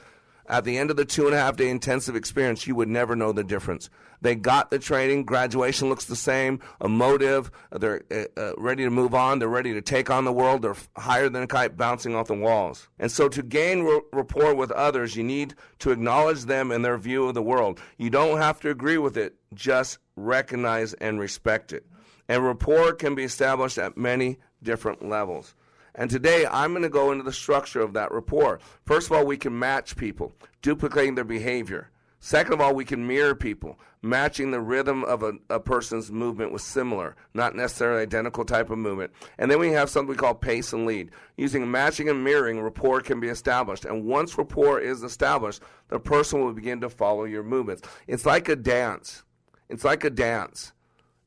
at 0.47 0.64
the 0.64 0.78
end 0.78 0.90
of 0.90 0.97
the 0.97 1.05
two 1.05 1.26
and 1.26 1.34
a 1.34 1.38
half 1.38 1.57
day 1.57 1.68
intensive 1.68 2.16
experience, 2.16 2.66
you 2.66 2.74
would 2.74 2.88
never 2.88 3.16
know 3.16 3.32
the 3.32 3.45
difference. 3.45 3.90
They 4.20 4.34
got 4.34 4.70
the 4.70 4.78
training. 4.78 5.24
Graduation 5.24 5.90
looks 5.90 6.07
the 6.07 6.16
same. 6.16 6.61
Emotive. 6.82 7.51
They're 7.70 8.03
uh, 8.11 8.40
uh, 8.40 8.53
ready 8.57 8.84
to 8.84 8.90
move 8.90 9.14
on. 9.14 9.38
They're 9.38 9.49
ready 9.49 9.74
to 9.74 9.82
take 9.82 10.09
on 10.09 10.24
the 10.24 10.32
world. 10.32 10.62
They're 10.62 10.76
higher 10.97 11.28
than 11.28 11.42
a 11.42 11.47
kite 11.47 11.76
bouncing 11.76 12.14
off 12.14 12.28
the 12.28 12.34
walls. 12.34 12.88
And 12.99 13.12
so, 13.12 13.28
to 13.28 13.42
gain 13.42 13.86
r- 13.86 14.03
rapport 14.12 14.55
with 14.55 14.70
others, 14.70 15.14
you 15.14 15.24
need 15.24 15.55
to 15.80 15.90
acknowledge 15.90 16.45
them 16.45 16.70
and 16.70 16.82
their 16.82 16.97
view 16.97 17.28
of 17.28 17.34
the 17.34 17.42
world. 17.42 17.80
You 17.99 18.09
don't 18.09 18.38
have 18.38 18.61
to 18.61 18.70
agree 18.70 18.99
with 18.99 19.18
it, 19.18 19.34
just 19.53 19.99
recognize 20.16 20.95
and 20.95 21.20
respect 21.20 21.72
it. 21.72 21.84
And 22.26 22.45
rapport 22.47 22.95
can 22.95 23.14
be 23.14 23.24
established 23.24 23.76
at 23.76 23.99
many 23.99 24.38
different 24.62 25.07
levels. 25.07 25.55
And 25.95 26.11
today 26.11 26.47
I'm 26.47 26.72
going 26.72 26.82
to 26.82 26.88
go 26.88 27.12
into 27.12 27.24
the 27.24 27.32
structure 27.32 27.80
of 27.80 27.92
that 27.95 28.12
rapport. 28.12 28.61
First 28.84 29.07
of 29.07 29.12
all, 29.12 29.24
we 29.24 29.36
can 29.36 29.59
match 29.59 29.97
people, 29.97 30.32
duplicating 30.62 31.14
their 31.14 31.24
behavior. 31.24 31.90
Second 32.24 32.55
of 32.55 32.61
all, 32.62 32.74
we 32.74 32.86
can 32.86 33.07
mirror 33.07 33.34
people, 33.34 33.78
matching 34.01 34.51
the 34.51 34.61
rhythm 34.61 35.05
of 35.05 35.22
a, 35.22 35.34
a, 35.51 35.61
person's 35.61 36.11
movement 36.11 36.53
with 36.53 36.62
similar, 36.62 37.16
not 37.34 37.55
necessarily 37.55 38.01
identical 38.01 38.47
type 38.47 38.70
of 38.70 38.78
movement. 38.78 39.12
And 39.36 39.51
then 39.51 39.59
we 39.59 39.72
have 39.72 39.90
something 39.90 40.09
we 40.09 40.16
call 40.16 40.34
pace 40.34 40.72
and 40.72 40.86
lead. 40.86 41.11
Using 41.36 41.70
matching 41.70 42.09
and 42.09 42.24
mirroring, 42.24 42.62
rapport 42.62 43.03
can 43.03 43.20
be 43.20 43.28
established. 43.28 43.84
And 43.84 44.07
once 44.07 44.38
rapport 44.38 44.80
is 44.80 45.03
established, 45.03 45.61
the 45.88 46.01
person 46.01 46.42
will 46.42 46.55
begin 46.55 46.80
to 46.80 46.88
follow 46.88 47.24
your 47.24 47.42
movements. 47.42 47.82
It's 48.07 48.24
like 48.24 48.49
a 48.49 48.57
dance. 48.57 49.22
It's 49.68 49.84
like 49.84 50.03
a 50.03 50.11
dance. 50.11 50.72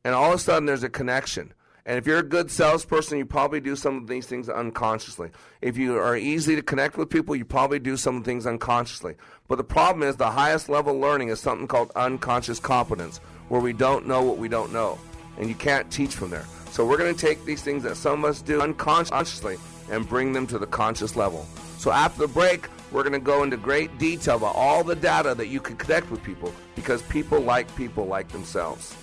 And 0.03 0.15
all 0.15 0.31
of 0.31 0.39
a 0.39 0.41
sudden, 0.41 0.65
there's 0.65 0.81
a 0.81 0.89
connection. 0.89 1.53
And 1.87 1.97
if 1.97 2.05
you're 2.05 2.19
a 2.19 2.23
good 2.23 2.51
salesperson, 2.51 3.17
you 3.17 3.25
probably 3.25 3.61
do 3.61 3.77
some 3.77 3.95
of 3.95 4.07
these 4.07 4.27
things 4.27 4.49
unconsciously. 4.49 5.31
If 5.61 5.77
you 5.77 5.97
are 5.97 6.17
easy 6.17 6.53
to 6.57 6.61
connect 6.61 6.97
with 6.97 7.09
people, 7.09 7.33
you 7.33 7.45
probably 7.45 7.79
do 7.79 7.95
some 7.95 8.23
things 8.23 8.45
unconsciously. 8.45 9.15
But 9.47 9.55
the 9.55 9.63
problem 9.63 10.07
is 10.07 10.17
the 10.17 10.29
highest 10.29 10.67
level 10.67 10.99
learning 10.99 11.29
is 11.29 11.39
something 11.39 11.65
called 11.65 11.93
unconscious 11.95 12.59
competence, 12.59 13.19
where 13.47 13.61
we 13.61 13.71
don't 13.71 14.05
know 14.05 14.21
what 14.21 14.37
we 14.37 14.49
don't 14.49 14.73
know. 14.73 14.99
And 15.39 15.47
you 15.47 15.55
can't 15.55 15.89
teach 15.89 16.13
from 16.13 16.29
there. 16.29 16.45
So 16.71 16.85
we're 16.85 16.97
going 16.97 17.15
to 17.15 17.19
take 17.19 17.45
these 17.45 17.61
things 17.61 17.83
that 17.83 17.95
some 17.95 18.25
of 18.25 18.29
us 18.29 18.41
do 18.41 18.61
unconsciously 18.61 19.55
and 19.89 20.05
bring 20.09 20.33
them 20.33 20.45
to 20.47 20.59
the 20.59 20.67
conscious 20.67 21.15
level. 21.15 21.47
So 21.77 21.91
after 21.91 22.19
the 22.19 22.27
break, 22.27 22.67
we're 22.91 23.03
going 23.03 23.13
to 23.13 23.19
go 23.19 23.43
into 23.43 23.55
great 23.55 23.97
detail 23.97 24.35
about 24.35 24.55
all 24.55 24.83
the 24.83 24.95
data 24.95 25.33
that 25.35 25.47
you 25.47 25.61
can 25.61 25.77
connect 25.77 26.11
with 26.11 26.21
people 26.21 26.53
because 26.75 27.01
people 27.03 27.39
like 27.39 27.73
people 27.77 28.07
like 28.07 28.27
themselves. 28.27 28.93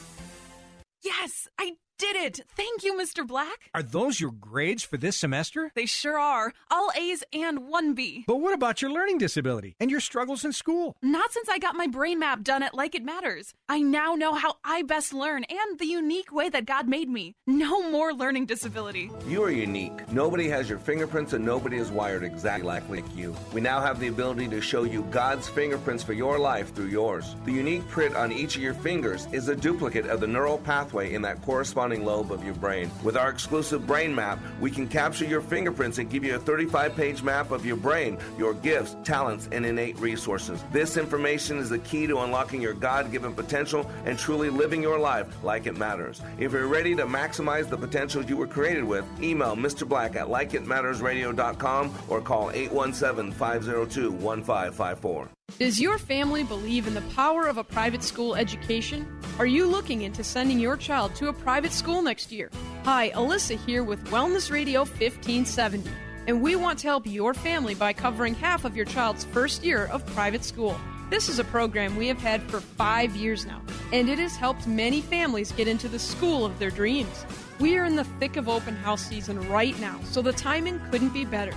Yes, 1.02 1.48
I 1.58 1.72
did 1.98 2.16
it! 2.16 2.40
Thank 2.56 2.82
you, 2.82 2.94
Mr. 2.94 3.26
Black. 3.26 3.70
Are 3.72 3.82
those 3.82 4.18
your 4.20 4.32
grades 4.32 4.82
for 4.82 4.96
this 4.96 5.16
semester? 5.16 5.70
They 5.74 5.86
sure 5.86 6.18
are. 6.18 6.52
All 6.70 6.90
A's 6.96 7.22
and 7.32 7.68
one 7.68 7.94
B. 7.94 8.24
But 8.26 8.40
what 8.40 8.54
about 8.54 8.82
your 8.82 8.90
learning 8.90 9.18
disability 9.18 9.76
and 9.78 9.90
your 9.90 10.00
struggles 10.00 10.44
in 10.44 10.52
school? 10.52 10.96
Not 11.02 11.32
since 11.32 11.48
I 11.48 11.58
got 11.58 11.76
my 11.76 11.86
brain 11.86 12.18
map 12.18 12.42
done 12.42 12.62
at 12.62 12.74
Like 12.74 12.94
It 12.94 13.04
Matters. 13.04 13.54
I 13.68 13.80
now 13.80 14.14
know 14.14 14.34
how 14.34 14.56
I 14.64 14.82
best 14.82 15.14
learn 15.14 15.44
and 15.44 15.78
the 15.78 15.86
unique 15.86 16.32
way 16.32 16.48
that 16.48 16.66
God 16.66 16.88
made 16.88 17.08
me. 17.08 17.34
No 17.46 17.88
more 17.88 18.12
learning 18.12 18.46
disability. 18.46 19.10
You 19.28 19.44
are 19.44 19.50
unique. 19.50 20.10
Nobody 20.10 20.48
has 20.48 20.68
your 20.68 20.78
fingerprints 20.78 21.32
and 21.32 21.44
nobody 21.44 21.76
is 21.76 21.90
wired 21.90 22.24
exactly 22.24 22.80
like 22.90 23.16
you. 23.16 23.36
We 23.52 23.60
now 23.60 23.80
have 23.80 24.00
the 24.00 24.08
ability 24.08 24.48
to 24.48 24.60
show 24.60 24.84
you 24.84 25.02
God's 25.10 25.48
fingerprints 25.48 26.02
for 26.02 26.12
your 26.12 26.38
life 26.38 26.74
through 26.74 26.86
yours. 26.86 27.36
The 27.44 27.52
unique 27.52 27.86
print 27.88 28.16
on 28.16 28.32
each 28.32 28.56
of 28.56 28.62
your 28.62 28.74
fingers 28.74 29.28
is 29.32 29.48
a 29.48 29.56
duplicate 29.56 30.06
of 30.06 30.20
the 30.20 30.26
neural 30.26 30.58
pathway 30.58 31.14
in 31.14 31.22
that 31.22 31.42
corresponding 31.42 31.83
lobe 31.92 32.32
of 32.32 32.44
your 32.44 32.54
brain. 32.54 32.90
With 33.02 33.16
our 33.16 33.28
exclusive 33.28 33.86
brain 33.86 34.14
map, 34.14 34.38
we 34.60 34.70
can 34.70 34.88
capture 34.88 35.24
your 35.24 35.40
fingerprints 35.40 35.98
and 35.98 36.10
give 36.10 36.24
you 36.24 36.36
a 36.36 36.38
35 36.38 36.96
page 36.96 37.22
map 37.22 37.50
of 37.50 37.66
your 37.66 37.76
brain, 37.76 38.18
your 38.38 38.54
gifts, 38.54 38.96
talents, 39.04 39.48
and 39.52 39.66
innate 39.66 39.98
resources. 39.98 40.64
This 40.72 40.96
information 40.96 41.58
is 41.58 41.68
the 41.68 41.78
key 41.80 42.06
to 42.06 42.20
unlocking 42.20 42.60
your 42.60 42.74
God 42.74 43.12
given 43.12 43.34
potential 43.34 43.90
and 44.04 44.18
truly 44.18 44.50
living 44.50 44.82
your 44.82 44.98
life 44.98 45.26
like 45.44 45.66
it 45.66 45.76
matters. 45.76 46.22
If 46.38 46.52
you're 46.52 46.66
ready 46.66 46.94
to 46.96 47.04
maximize 47.04 47.68
the 47.68 47.76
potential 47.76 48.24
you 48.24 48.36
were 48.36 48.46
created 48.46 48.84
with, 48.84 49.04
email 49.22 49.56
Mr. 49.56 49.88
Black 49.88 50.16
at 50.16 50.28
likeitmattersradio.com 50.28 51.94
or 52.08 52.20
call 52.20 52.50
817 52.50 53.32
502 53.32 54.10
1554. 54.10 55.33
Does 55.58 55.80
your 55.80 55.98
family 55.98 56.42
believe 56.42 56.88
in 56.88 56.94
the 56.94 57.14
power 57.14 57.46
of 57.46 57.58
a 57.58 57.64
private 57.64 58.02
school 58.02 58.34
education? 58.34 59.06
Are 59.38 59.46
you 59.46 59.66
looking 59.66 60.02
into 60.02 60.24
sending 60.24 60.58
your 60.58 60.76
child 60.76 61.14
to 61.14 61.28
a 61.28 61.32
private 61.32 61.70
school 61.70 62.02
next 62.02 62.32
year? 62.32 62.50
Hi, 62.84 63.10
Alyssa 63.10 63.56
here 63.64 63.84
with 63.84 64.04
Wellness 64.06 64.50
Radio 64.50 64.80
1570, 64.80 65.88
and 66.26 66.42
we 66.42 66.56
want 66.56 66.80
to 66.80 66.88
help 66.88 67.06
your 67.06 67.34
family 67.34 67.76
by 67.76 67.92
covering 67.92 68.34
half 68.34 68.64
of 68.64 68.74
your 68.74 68.84
child's 68.84 69.26
first 69.26 69.62
year 69.62 69.86
of 69.86 70.04
private 70.06 70.42
school. 70.42 70.76
This 71.08 71.28
is 71.28 71.38
a 71.38 71.44
program 71.44 71.94
we 71.94 72.08
have 72.08 72.18
had 72.18 72.42
for 72.50 72.60
five 72.60 73.14
years 73.14 73.46
now, 73.46 73.62
and 73.92 74.08
it 74.08 74.18
has 74.18 74.34
helped 74.34 74.66
many 74.66 75.02
families 75.02 75.52
get 75.52 75.68
into 75.68 75.88
the 75.88 76.00
school 76.00 76.44
of 76.44 76.58
their 76.58 76.70
dreams. 76.70 77.24
We 77.60 77.78
are 77.78 77.84
in 77.84 77.94
the 77.94 78.04
thick 78.18 78.36
of 78.36 78.48
open 78.48 78.74
house 78.74 79.06
season 79.06 79.48
right 79.48 79.78
now, 79.78 80.00
so 80.02 80.20
the 80.20 80.32
timing 80.32 80.80
couldn't 80.90 81.14
be 81.14 81.24
better. 81.24 81.54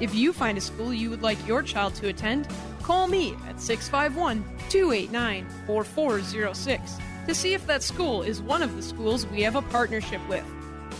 If 0.00 0.14
you 0.14 0.32
find 0.32 0.56
a 0.56 0.60
school 0.60 0.94
you 0.94 1.10
would 1.10 1.22
like 1.22 1.46
your 1.48 1.62
child 1.62 1.94
to 1.96 2.08
attend, 2.08 2.46
call 2.82 3.08
me 3.08 3.34
at 3.48 3.60
651 3.60 4.44
289 4.68 5.46
4406 5.66 6.96
to 7.26 7.34
see 7.34 7.54
if 7.54 7.66
that 7.66 7.82
school 7.82 8.22
is 8.22 8.42
one 8.42 8.62
of 8.62 8.76
the 8.76 8.82
schools 8.82 9.26
we 9.26 9.42
have 9.42 9.56
a 9.56 9.62
partnership 9.62 10.20
with. 10.28 10.44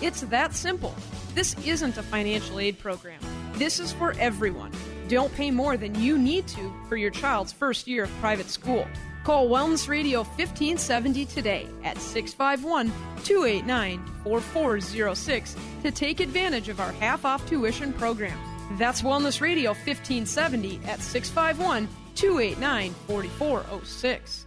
It's 0.01 0.23
that 0.23 0.55
simple. 0.55 0.95
This 1.35 1.55
isn't 1.67 1.99
a 1.99 2.03
financial 2.03 2.61
aid 2.61 2.79
program. 2.79 3.21
This 3.55 3.79
is 3.79 3.93
for 3.93 4.15
everyone. 4.19 4.73
Don't 5.09 5.35
pay 5.35 5.51
more 5.51 5.77
than 5.77 5.95
you 6.01 6.17
need 6.17 6.47
to 6.49 6.73
for 6.89 6.97
your 6.97 7.11
child's 7.11 7.53
first 7.53 7.87
year 7.87 8.05
of 8.05 8.11
private 8.21 8.49
school. 8.49 8.87
Call 9.25 9.49
Wellness 9.49 9.89
Radio 9.89 10.21
1570 10.21 11.27
today 11.27 11.69
at 11.85 11.99
651 11.99 12.93
289 13.25 14.05
4406 14.25 15.57
to 15.83 15.91
take 15.91 16.21
advantage 16.21 16.69
of 16.69 16.81
our 16.81 16.93
half 16.93 17.25
off 17.25 17.47
tuition 17.47 17.93
program. 17.93 18.39
That's 18.79 19.03
Wellness 19.03 19.41
Radio 19.41 19.71
1570 19.71 20.81
at 20.87 21.01
651 21.01 21.89
289 22.15 22.93
4406. 23.07 24.47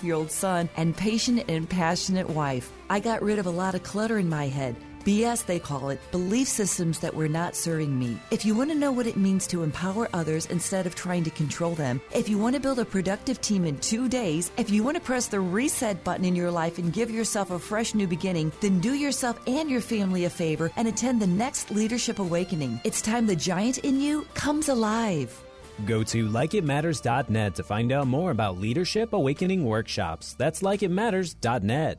year 0.00 0.14
old 0.14 0.30
son, 0.30 0.68
and 0.76 0.96
patient 0.96 1.44
and 1.48 1.68
passionate 1.68 2.30
wife. 2.30 2.72
I 2.88 3.00
got 3.00 3.22
rid 3.22 3.38
of 3.38 3.46
a 3.46 3.50
lot 3.50 3.74
of 3.74 3.82
clutter 3.82 4.18
in 4.18 4.28
my 4.28 4.48
head. 4.48 4.76
BS, 5.04 5.46
they 5.46 5.58
call 5.58 5.90
it, 5.90 6.00
belief 6.12 6.46
systems 6.46 7.00
that 7.00 7.14
were 7.14 7.28
not 7.28 7.56
serving 7.56 7.98
me. 7.98 8.16
If 8.30 8.44
you 8.44 8.54
want 8.54 8.70
to 8.70 8.76
know 8.76 8.92
what 8.92 9.06
it 9.06 9.16
means 9.16 9.46
to 9.48 9.62
empower 9.62 10.08
others 10.12 10.46
instead 10.46 10.86
of 10.86 10.94
trying 10.94 11.24
to 11.24 11.30
control 11.30 11.74
them, 11.74 12.00
if 12.14 12.28
you 12.28 12.38
want 12.38 12.54
to 12.54 12.60
build 12.60 12.78
a 12.78 12.84
productive 12.84 13.40
team 13.40 13.64
in 13.64 13.78
two 13.78 14.08
days, 14.08 14.52
if 14.56 14.70
you 14.70 14.84
want 14.84 14.96
to 14.96 15.02
press 15.02 15.26
the 15.26 15.40
reset 15.40 16.04
button 16.04 16.24
in 16.24 16.36
your 16.36 16.50
life 16.50 16.78
and 16.78 16.92
give 16.92 17.10
yourself 17.10 17.50
a 17.50 17.58
fresh 17.58 17.94
new 17.94 18.06
beginning, 18.06 18.52
then 18.60 18.78
do 18.78 18.94
yourself 18.94 19.40
and 19.48 19.68
your 19.68 19.80
family 19.80 20.24
a 20.24 20.30
favor 20.30 20.70
and 20.76 20.86
attend 20.86 21.20
the 21.20 21.26
next 21.26 21.70
Leadership 21.70 22.18
Awakening. 22.18 22.80
It's 22.84 23.02
time 23.02 23.26
the 23.26 23.36
giant 23.36 23.78
in 23.78 24.00
you 24.00 24.26
comes 24.34 24.68
alive. 24.68 25.42
Go 25.86 26.02
to 26.04 26.28
likeitmatters.net 26.28 27.54
to 27.54 27.62
find 27.62 27.92
out 27.92 28.06
more 28.06 28.30
about 28.30 28.58
Leadership 28.58 29.12
Awakening 29.12 29.64
workshops. 29.64 30.34
That's 30.34 30.62
likeitmatters.net. 30.62 31.98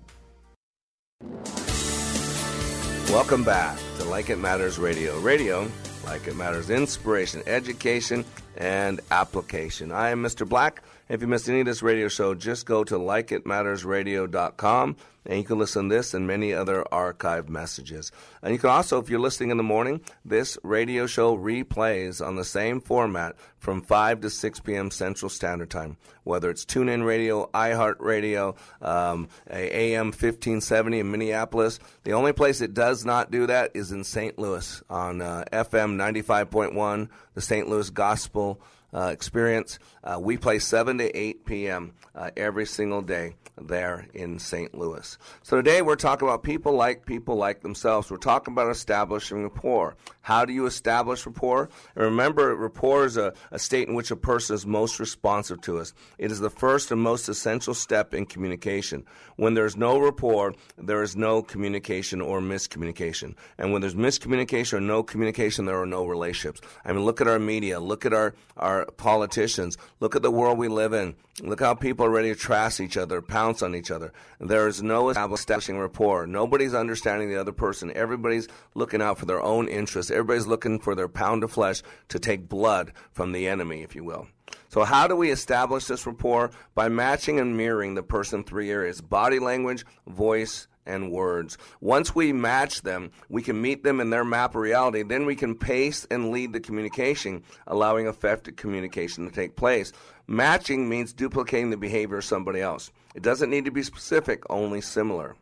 Welcome 3.09 3.43
back 3.43 3.77
to 3.99 4.05
Like 4.05 4.29
It 4.29 4.39
Matters 4.39 4.79
Radio. 4.79 5.19
Radio, 5.19 5.69
like 6.05 6.27
it 6.27 6.35
matters, 6.35 6.69
inspiration, 6.69 7.43
education, 7.45 8.25
and 8.57 9.01
application. 9.11 9.91
I 9.91 10.09
am 10.09 10.23
Mr. 10.23 10.47
Black. 10.47 10.81
If 11.09 11.21
you 11.21 11.27
missed 11.27 11.49
any 11.49 11.59
of 11.59 11.65
this 11.65 11.83
radio 11.83 12.07
show, 12.07 12.33
just 12.33 12.65
go 12.65 12.85
to 12.85 12.95
likeitmattersradio.com 12.95 14.95
and 15.25 15.37
you 15.37 15.45
can 15.45 15.57
listen 15.57 15.89
to 15.89 15.95
this 15.95 16.13
and 16.13 16.27
many 16.27 16.53
other 16.53 16.85
archived 16.91 17.49
messages. 17.49 18.11
And 18.41 18.53
you 18.53 18.59
can 18.59 18.69
also, 18.69 19.01
if 19.01 19.09
you're 19.09 19.19
listening 19.19 19.51
in 19.51 19.57
the 19.57 19.63
morning, 19.63 20.01
this 20.23 20.57
radio 20.63 21.05
show 21.05 21.37
replays 21.37 22.25
on 22.25 22.35
the 22.35 22.43
same 22.43 22.81
format 22.81 23.35
from 23.57 23.81
5 23.81 24.21
to 24.21 24.29
6 24.29 24.59
p.m. 24.61 24.91
Central 24.91 25.29
Standard 25.29 25.69
Time. 25.69 25.97
Whether 26.23 26.49
it's 26.49 26.65
TuneIn 26.65 27.05
Radio, 27.05 27.49
iHeartRadio, 27.53 28.55
um, 28.81 29.29
AM 29.49 30.07
1570 30.07 30.99
in 30.99 31.11
Minneapolis, 31.11 31.79
the 32.03 32.13
only 32.13 32.33
place 32.33 32.61
it 32.61 32.73
does 32.73 33.05
not 33.05 33.31
do 33.31 33.47
that 33.47 33.71
is 33.73 33.91
in 33.91 34.03
St. 34.03 34.37
Louis 34.39 34.81
on 34.89 35.21
uh, 35.21 35.45
FM 35.51 35.95
95.1, 35.95 37.09
the 37.33 37.41
St. 37.41 37.67
Louis 37.67 37.89
Gospel 37.89 38.61
uh, 38.93 39.09
experience. 39.11 39.79
Uh, 40.03 40.19
we 40.21 40.37
play 40.37 40.59
7 40.59 40.97
to 40.97 41.17
8 41.17 41.45
p.m. 41.45 41.93
Uh, 42.15 42.29
every 42.37 42.65
single 42.65 43.01
day 43.01 43.35
there 43.57 44.07
in 44.13 44.39
St. 44.39 44.73
Louis. 44.75 45.17
So 45.43 45.57
today 45.57 45.81
we're 45.81 45.95
talking 45.95 46.27
about 46.27 46.43
people 46.43 46.73
like 46.73 47.05
people 47.05 47.35
like 47.35 47.61
themselves. 47.61 48.09
We're 48.09 48.17
talking 48.17 48.53
about 48.53 48.69
establishing 48.69 49.43
rapport. 49.43 49.95
How 50.21 50.45
do 50.45 50.53
you 50.53 50.65
establish 50.65 51.25
rapport? 51.25 51.69
And 51.95 52.05
remember, 52.05 52.55
rapport 52.55 53.05
is 53.05 53.17
a, 53.17 53.33
a 53.51 53.59
state 53.59 53.87
in 53.87 53.93
which 53.93 54.11
a 54.11 54.15
person 54.15 54.55
is 54.55 54.65
most 54.65 54.99
responsive 54.99 55.61
to 55.61 55.79
us. 55.79 55.93
It 56.17 56.31
is 56.31 56.39
the 56.39 56.49
first 56.49 56.91
and 56.91 57.01
most 57.01 57.29
essential 57.29 57.73
step 57.73 58.13
in 58.13 58.25
communication. 58.25 59.05
When 59.35 59.53
there's 59.53 59.77
no 59.77 59.99
rapport, 59.99 60.53
there 60.77 61.03
is 61.03 61.15
no 61.15 61.41
communication 61.41 62.21
or 62.21 62.39
miscommunication. 62.39 63.35
And 63.57 63.71
when 63.71 63.81
there's 63.81 63.95
miscommunication 63.95 64.73
or 64.73 64.81
no 64.81 65.03
communication, 65.03 65.65
there 65.65 65.81
are 65.81 65.85
no 65.85 66.05
relationships. 66.05 66.61
I 66.85 66.93
mean, 66.93 67.03
look 67.03 67.21
at 67.21 67.27
our 67.27 67.39
media, 67.39 67.79
look 67.79 68.05
at 68.05 68.13
our, 68.13 68.33
our 68.57 68.82
politicians, 68.97 69.77
look 69.99 70.15
at 70.15 70.21
the 70.21 70.31
world 70.31 70.57
we 70.57 70.67
live 70.67 70.93
in. 70.93 71.15
Look 71.41 71.59
how 71.59 71.73
people 71.73 72.05
are 72.05 72.11
ready 72.11 72.33
to 72.33 72.39
trash 72.39 72.79
each 72.79 72.97
other, 72.97 73.21
pounce 73.21 73.61
on 73.61 73.75
each 73.75 73.91
other. 73.91 74.13
There 74.39 74.67
is 74.67 74.83
no 74.83 75.09
establishing 75.09 75.79
rapport. 75.79 76.27
Nobody's 76.27 76.73
understanding 76.73 77.29
the 77.29 77.39
other 77.39 77.51
person. 77.51 77.91
Everybody's 77.95 78.47
looking 78.75 79.01
out 79.01 79.17
for 79.17 79.25
their 79.25 79.41
own 79.41 79.67
interests. 79.67 80.11
Everybody's 80.11 80.47
looking 80.47 80.79
for 80.79 80.95
their 80.95 81.07
pound 81.07 81.43
of 81.43 81.51
flesh 81.51 81.81
to 82.09 82.19
take 82.19 82.49
blood 82.49 82.93
from 83.11 83.31
the 83.31 83.47
enemy, 83.47 83.81
if 83.81 83.95
you 83.95 84.03
will. 84.03 84.27
So, 84.69 84.83
how 84.83 85.07
do 85.07 85.15
we 85.15 85.31
establish 85.31 85.85
this 85.85 86.05
rapport? 86.05 86.51
By 86.75 86.89
matching 86.89 87.39
and 87.39 87.57
mirroring 87.57 87.95
the 87.95 88.03
person 88.03 88.43
three 88.43 88.69
areas 88.71 89.01
body 89.01 89.39
language, 89.39 89.85
voice, 90.07 90.67
and 90.85 91.11
words. 91.11 91.57
Once 91.81 92.13
we 92.13 92.33
match 92.33 92.81
them, 92.81 93.11
we 93.29 93.41
can 93.41 93.61
meet 93.61 93.83
them 93.83 93.99
in 93.99 94.09
their 94.09 94.25
map 94.25 94.51
of 94.51 94.61
reality. 94.61 95.03
Then 95.03 95.25
we 95.25 95.35
can 95.35 95.55
pace 95.55 96.05
and 96.09 96.31
lead 96.31 96.53
the 96.53 96.59
communication, 96.59 97.43
allowing 97.67 98.07
effective 98.07 98.55
communication 98.55 99.27
to 99.27 99.33
take 99.33 99.55
place. 99.55 99.91
Matching 100.27 100.87
means 100.87 101.13
duplicating 101.13 101.69
the 101.69 101.77
behavior 101.77 102.17
of 102.17 102.25
somebody 102.25 102.61
else. 102.61 102.91
It 103.15 103.23
doesn't 103.23 103.49
need 103.49 103.65
to 103.65 103.71
be 103.71 103.83
specific, 103.83 104.43
only 104.49 104.81
similar. 104.81 105.35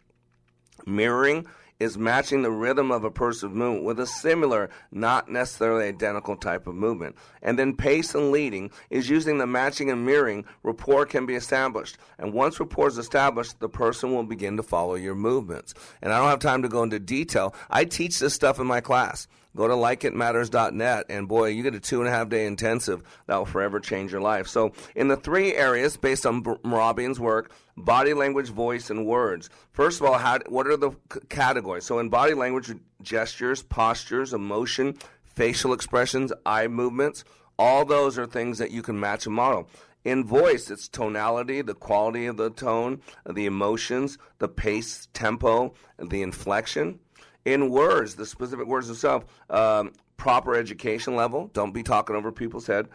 Mirroring 0.86 1.48
is 1.82 1.98
matching 1.98 2.44
the 2.44 2.52
rhythm 2.52 2.92
of 2.92 3.04
a 3.04 3.10
person's 3.10 3.56
movement 3.56 3.84
with 3.84 4.00
a 4.00 4.06
similar, 4.06 4.70
not 4.92 5.32
necessarily 5.32 5.88
identical 5.88 6.36
type 6.36 6.68
of 6.68 6.76
movement. 6.76 7.16
And 7.42 7.58
then 7.58 7.76
pace 7.76 8.14
and 8.14 8.32
leading 8.32 8.70
is 8.92 9.10
using 9.10 9.40
the 9.40 9.48
matching 9.48 9.90
and 9.90 10.06
mirroring. 10.06 10.46
Rapport 10.62 11.08
can 11.08 11.26
be 11.26 11.34
established. 11.34 11.98
And 12.20 12.34
once 12.34 12.60
rapport 12.60 12.88
is 12.88 13.00
established, 13.00 13.60
the 13.60 13.68
person 13.68 14.14
will 14.14 14.24
begin 14.24 14.58
to 14.58 14.64
follow 14.64 14.94
your 14.94 15.16
movements. 15.16 15.74
And 16.04 16.14
I 16.14 16.20
don't 16.20 16.30
have 16.30 16.40
time 16.40 16.62
to 16.62 16.70
go 16.70 16.84
into 16.84 17.00
detail. 17.00 17.56
I 17.68 17.86
teach 17.86 18.20
this 18.20 18.36
stuff 18.36 18.60
in 18.60 18.68
my 18.68 18.82
class. 18.82 19.28
Go 19.56 19.68
to 19.68 19.74
likeitmatters.net, 19.74 21.08
and 21.10 21.28
boy, 21.28 21.48
you 21.48 21.62
get 21.62 21.76
a 21.76 21.80
two 21.82 22.00
and 22.00 22.08
a 22.08 22.12
half 22.12 22.30
day 22.30 22.46
intensive 22.46 23.04
that 23.28 23.36
will 23.36 23.46
forever 23.46 23.82
change 23.82 24.10
your 24.10 24.22
life. 24.22 24.48
So, 24.48 24.72
in 24.96 25.10
the 25.10 25.18
three 25.18 25.54
areas 25.54 25.98
based 25.98 26.26
on 26.26 26.42
Mehrabian's 26.42 27.20
work, 27.20 27.52
body 27.86 28.14
language, 28.14 28.50
voice, 28.50 28.90
and 28.90 29.06
words. 29.06 29.50
First 29.72 30.02
of 30.02 30.08
all, 30.08 30.18
how, 30.18 30.40
what 30.48 30.68
are 30.68 30.78
the 30.78 30.92
c- 31.12 31.20
categories? 31.30 31.86
So, 31.86 32.00
in 32.00 32.10
body 32.10 32.34
language, 32.34 32.72
gestures, 33.02 33.62
postures, 33.64 34.34
emotion, 34.34 34.96
facial 35.24 35.74
expressions, 35.74 36.32
eye 36.46 36.68
movements, 36.68 37.24
all 37.58 37.86
those 37.86 38.18
are 38.18 38.26
things 38.26 38.58
that 38.58 38.72
you 38.72 38.82
can 38.82 39.00
match 39.00 39.26
and 39.26 39.36
model. 39.36 39.70
In 40.04 40.24
voice, 40.24 40.72
it's 40.72 40.88
tonality, 40.88 41.62
the 41.62 41.76
quality 41.76 42.26
of 42.26 42.38
the 42.38 42.50
tone, 42.50 43.02
the 43.30 43.46
emotions, 43.46 44.18
the 44.40 44.48
pace, 44.48 45.08
tempo, 45.14 45.74
the 46.00 46.24
inflection 46.24 47.00
in 47.46 47.70
words, 47.70 48.16
the 48.16 48.26
specific 48.26 48.68
words 48.68 48.88
themselves, 48.88 49.26
um, 49.50 49.94
proper 50.18 50.56
education 50.56 51.16
level. 51.16 51.50
Don't 51.54 51.74
be 51.74 51.84
talking 51.84 52.16
over 52.16 52.32
people's 52.32 52.68
head. 52.68 52.88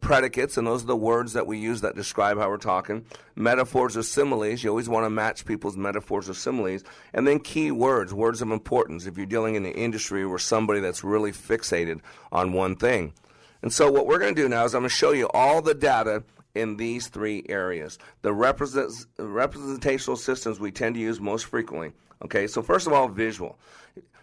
Predicates, 0.00 0.56
and 0.56 0.66
those 0.66 0.84
are 0.84 0.86
the 0.86 0.96
words 0.96 1.32
that 1.32 1.48
we 1.48 1.58
use 1.58 1.80
that 1.80 1.96
describe 1.96 2.38
how 2.38 2.48
we're 2.48 2.56
talking. 2.56 3.04
Metaphors 3.34 3.96
or 3.96 4.04
similes. 4.04 4.62
You 4.62 4.70
always 4.70 4.88
want 4.88 5.06
to 5.06 5.10
match 5.10 5.44
people's 5.44 5.76
metaphors 5.76 6.30
or 6.30 6.34
similes. 6.34 6.84
And 7.12 7.26
then 7.26 7.40
key 7.40 7.72
words, 7.72 8.14
words 8.14 8.40
of 8.42 8.52
importance, 8.52 9.06
if 9.06 9.16
you're 9.16 9.26
dealing 9.26 9.56
in 9.56 9.64
the 9.64 9.74
industry 9.74 10.22
or 10.22 10.38
somebody 10.38 10.78
that's 10.78 11.02
really 11.02 11.32
fixated 11.32 12.00
on 12.30 12.52
one 12.52 12.76
thing. 12.76 13.12
And 13.60 13.72
so, 13.72 13.90
what 13.90 14.06
we're 14.06 14.20
going 14.20 14.34
to 14.34 14.40
do 14.40 14.48
now 14.48 14.64
is 14.64 14.74
I'm 14.74 14.82
going 14.82 14.88
to 14.88 14.94
show 14.94 15.10
you 15.10 15.28
all 15.34 15.60
the 15.60 15.74
data 15.74 16.22
in 16.54 16.76
these 16.76 17.08
three 17.08 17.44
areas. 17.48 17.98
The 18.22 18.32
represent, 18.32 18.92
representational 19.18 20.16
systems 20.16 20.60
we 20.60 20.70
tend 20.70 20.94
to 20.94 21.00
use 21.00 21.20
most 21.20 21.46
frequently. 21.46 21.92
Okay, 22.24 22.46
so 22.46 22.62
first 22.62 22.86
of 22.86 22.92
all, 22.92 23.08
visual. 23.08 23.58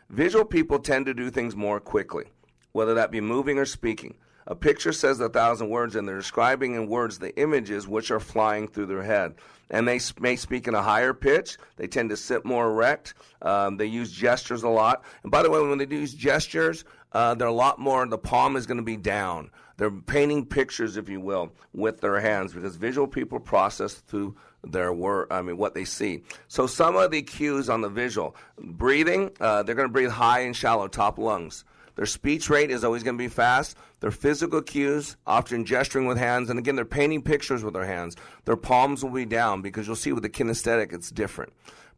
Visual 0.10 0.46
people 0.46 0.80
tend 0.80 1.06
to 1.06 1.14
do 1.14 1.30
things 1.30 1.54
more 1.54 1.82
quickly, 1.82 2.26
whether 2.72 2.94
that 2.94 3.12
be 3.12 3.20
moving 3.20 3.58
or 3.58 3.66
speaking. 3.66 4.16
A 4.50 4.56
picture 4.56 4.92
says 4.92 5.20
a 5.20 5.30
thousand 5.30 5.70
words, 5.70 5.96
and 5.96 6.08
they're 6.08 6.18
describing 6.18 6.74
in 6.74 6.88
words 6.88 7.20
the 7.20 7.36
images 7.40 7.88
which 7.88 8.10
are 8.10 8.20
flying 8.20 8.68
through 8.68 8.88
their 8.88 9.04
head. 9.04 9.36
And 9.70 9.88
they 9.88 10.00
may 10.20 10.36
speak 10.36 10.68
in 10.68 10.74
a 10.74 10.82
higher 10.82 11.14
pitch. 11.14 11.58
They 11.76 11.86
tend 11.86 12.10
to 12.10 12.18
sit 12.18 12.44
more 12.44 12.72
erect. 12.72 13.14
Um, 13.44 13.78
they 13.78 13.86
use 13.86 14.12
gestures 14.12 14.64
a 14.64 14.70
lot. 14.70 15.04
And 15.22 15.32
by 15.32 15.44
the 15.44 15.52
way, 15.52 15.62
when 15.62 15.78
they 15.78 15.86
do 15.86 15.98
use 15.98 16.16
gestures, 16.16 16.84
uh, 17.14 17.36
they're 17.36 17.48
a 17.48 17.54
lot 17.54 17.78
more, 17.78 18.06
the 18.08 18.18
palm 18.18 18.56
is 18.56 18.66
going 18.66 18.78
to 18.78 18.84
be 18.84 18.98
down. 18.98 19.52
They're 19.78 19.92
painting 19.92 20.48
pictures, 20.48 20.98
if 20.98 21.08
you 21.08 21.22
will, 21.22 21.52
with 21.74 22.02
their 22.02 22.20
hands 22.20 22.52
because 22.52 22.76
visual 22.76 23.08
people 23.08 23.40
process 23.40 23.94
through 23.94 24.36
their 24.64 24.92
work, 24.92 25.28
I 25.32 25.42
mean, 25.44 25.58
what 25.58 25.76
they 25.76 25.86
see. 25.86 26.24
So 26.48 26.66
some 26.68 26.96
of 26.96 27.12
the 27.12 27.22
cues 27.22 27.70
on 27.70 27.82
the 27.82 27.90
visual 27.90 28.36
breathing, 28.58 29.32
uh, 29.40 29.64
they're 29.64 29.76
going 29.76 29.88
to 29.88 29.94
breathe 29.94 30.10
high 30.10 30.42
and 30.42 30.56
shallow, 30.56 30.88
top 30.88 31.20
lungs. 31.20 31.64
Their 32.00 32.06
speech 32.06 32.50
rate 32.50 32.72
is 32.72 32.86
always 32.86 33.04
going 33.04 33.18
to 33.18 33.22
be 33.22 33.28
fast. 33.28 33.76
Their 34.00 34.10
physical 34.10 34.62
cues, 34.62 35.18
often 35.28 35.66
gesturing 35.66 36.08
with 36.08 36.18
hands, 36.18 36.50
and 36.50 36.58
again, 36.58 36.78
they're 36.78 36.86
painting 36.86 37.22
pictures 37.22 37.62
with 37.62 37.74
their 37.74 37.88
hands. 37.88 38.16
Their 38.46 38.56
palms 38.56 39.04
will 39.04 39.12
be 39.12 39.26
down 39.26 39.62
because 39.62 39.86
you'll 39.86 39.98
see 39.98 40.14
with 40.14 40.24
the 40.24 40.30
kinesthetic, 40.30 40.94
it's 40.94 41.12
different. 41.12 41.52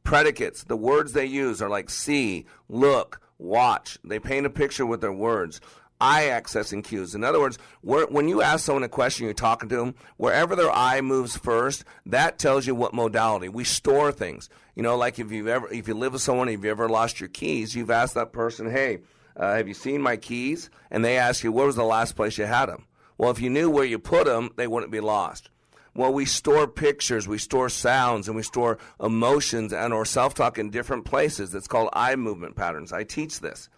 Predicates, 0.03 0.63
the 0.63 0.75
words 0.75 1.13
they 1.13 1.27
use 1.27 1.61
are 1.61 1.69
like 1.69 1.91
see, 1.91 2.47
look, 2.67 3.21
watch. 3.37 3.99
They 4.03 4.17
paint 4.17 4.47
a 4.47 4.49
picture 4.49 4.87
with 4.87 5.01
their 5.01 5.13
words 5.13 5.61
eye 5.99 6.23
accessing 6.31 6.83
cues. 6.83 7.13
In 7.13 7.23
other 7.23 7.39
words, 7.39 7.59
when 7.83 8.27
you 8.27 8.41
ask 8.41 8.65
someone 8.65 8.81
a 8.81 8.89
question, 8.89 9.25
you're 9.25 9.35
talking 9.35 9.69
to 9.69 9.75
them, 9.75 9.93
wherever 10.17 10.55
their 10.55 10.71
eye 10.71 11.01
moves 11.01 11.37
first, 11.37 11.85
that 12.07 12.39
tells 12.39 12.65
you 12.65 12.73
what 12.73 12.95
modality. 12.95 13.49
We 13.49 13.65
store 13.65 14.11
things. 14.11 14.49
You 14.73 14.81
know, 14.81 14.97
like 14.97 15.19
if 15.19 15.31
you've 15.31 15.47
ever, 15.47 15.71
if 15.71 15.87
you 15.87 15.93
live 15.93 16.13
with 16.13 16.23
someone, 16.23 16.49
if 16.49 16.63
you 16.63 16.71
ever 16.71 16.89
lost 16.89 17.19
your 17.19 17.29
keys, 17.29 17.75
you've 17.75 17.91
asked 17.91 18.15
that 18.15 18.31
person, 18.31 18.71
hey, 18.71 19.01
uh, 19.36 19.55
have 19.55 19.67
you 19.67 19.73
seen 19.73 20.01
my 20.01 20.17
keys? 20.17 20.69
And 20.89 21.03
they 21.03 21.17
ask 21.17 21.43
you, 21.43 21.51
where 21.51 21.65
was 21.65 21.75
the 21.75 21.84
last 21.84 22.15
place 22.15 22.38
you 22.38 22.45
had 22.45 22.67
them? 22.67 22.86
Well, 23.17 23.32
if 23.32 23.39
you 23.39 23.49
knew 23.49 23.69
where 23.69 23.86
you 23.86 23.99
put 23.99 24.25
them, 24.25 24.49
they 24.55 24.67
wouldn't 24.67 24.91
be 24.91 24.99
lost. 24.99 25.49
Well, 25.93 26.13
we 26.13 26.25
store 26.25 26.67
pictures, 26.67 27.27
we 27.27 27.38
store 27.38 27.67
sounds, 27.69 28.27
and 28.27 28.36
we 28.36 28.43
store 28.43 28.77
emotions 29.01 29.73
and 29.73 29.93
or 29.93 30.05
self-talk 30.05 30.57
in 30.57 30.69
different 30.69 31.05
places. 31.05 31.51
That's 31.51 31.67
called 31.67 31.89
eye 31.93 32.15
movement 32.15 32.55
patterns. 32.55 32.93
I 32.93 33.03
teach 33.03 33.41
this. 33.41 33.69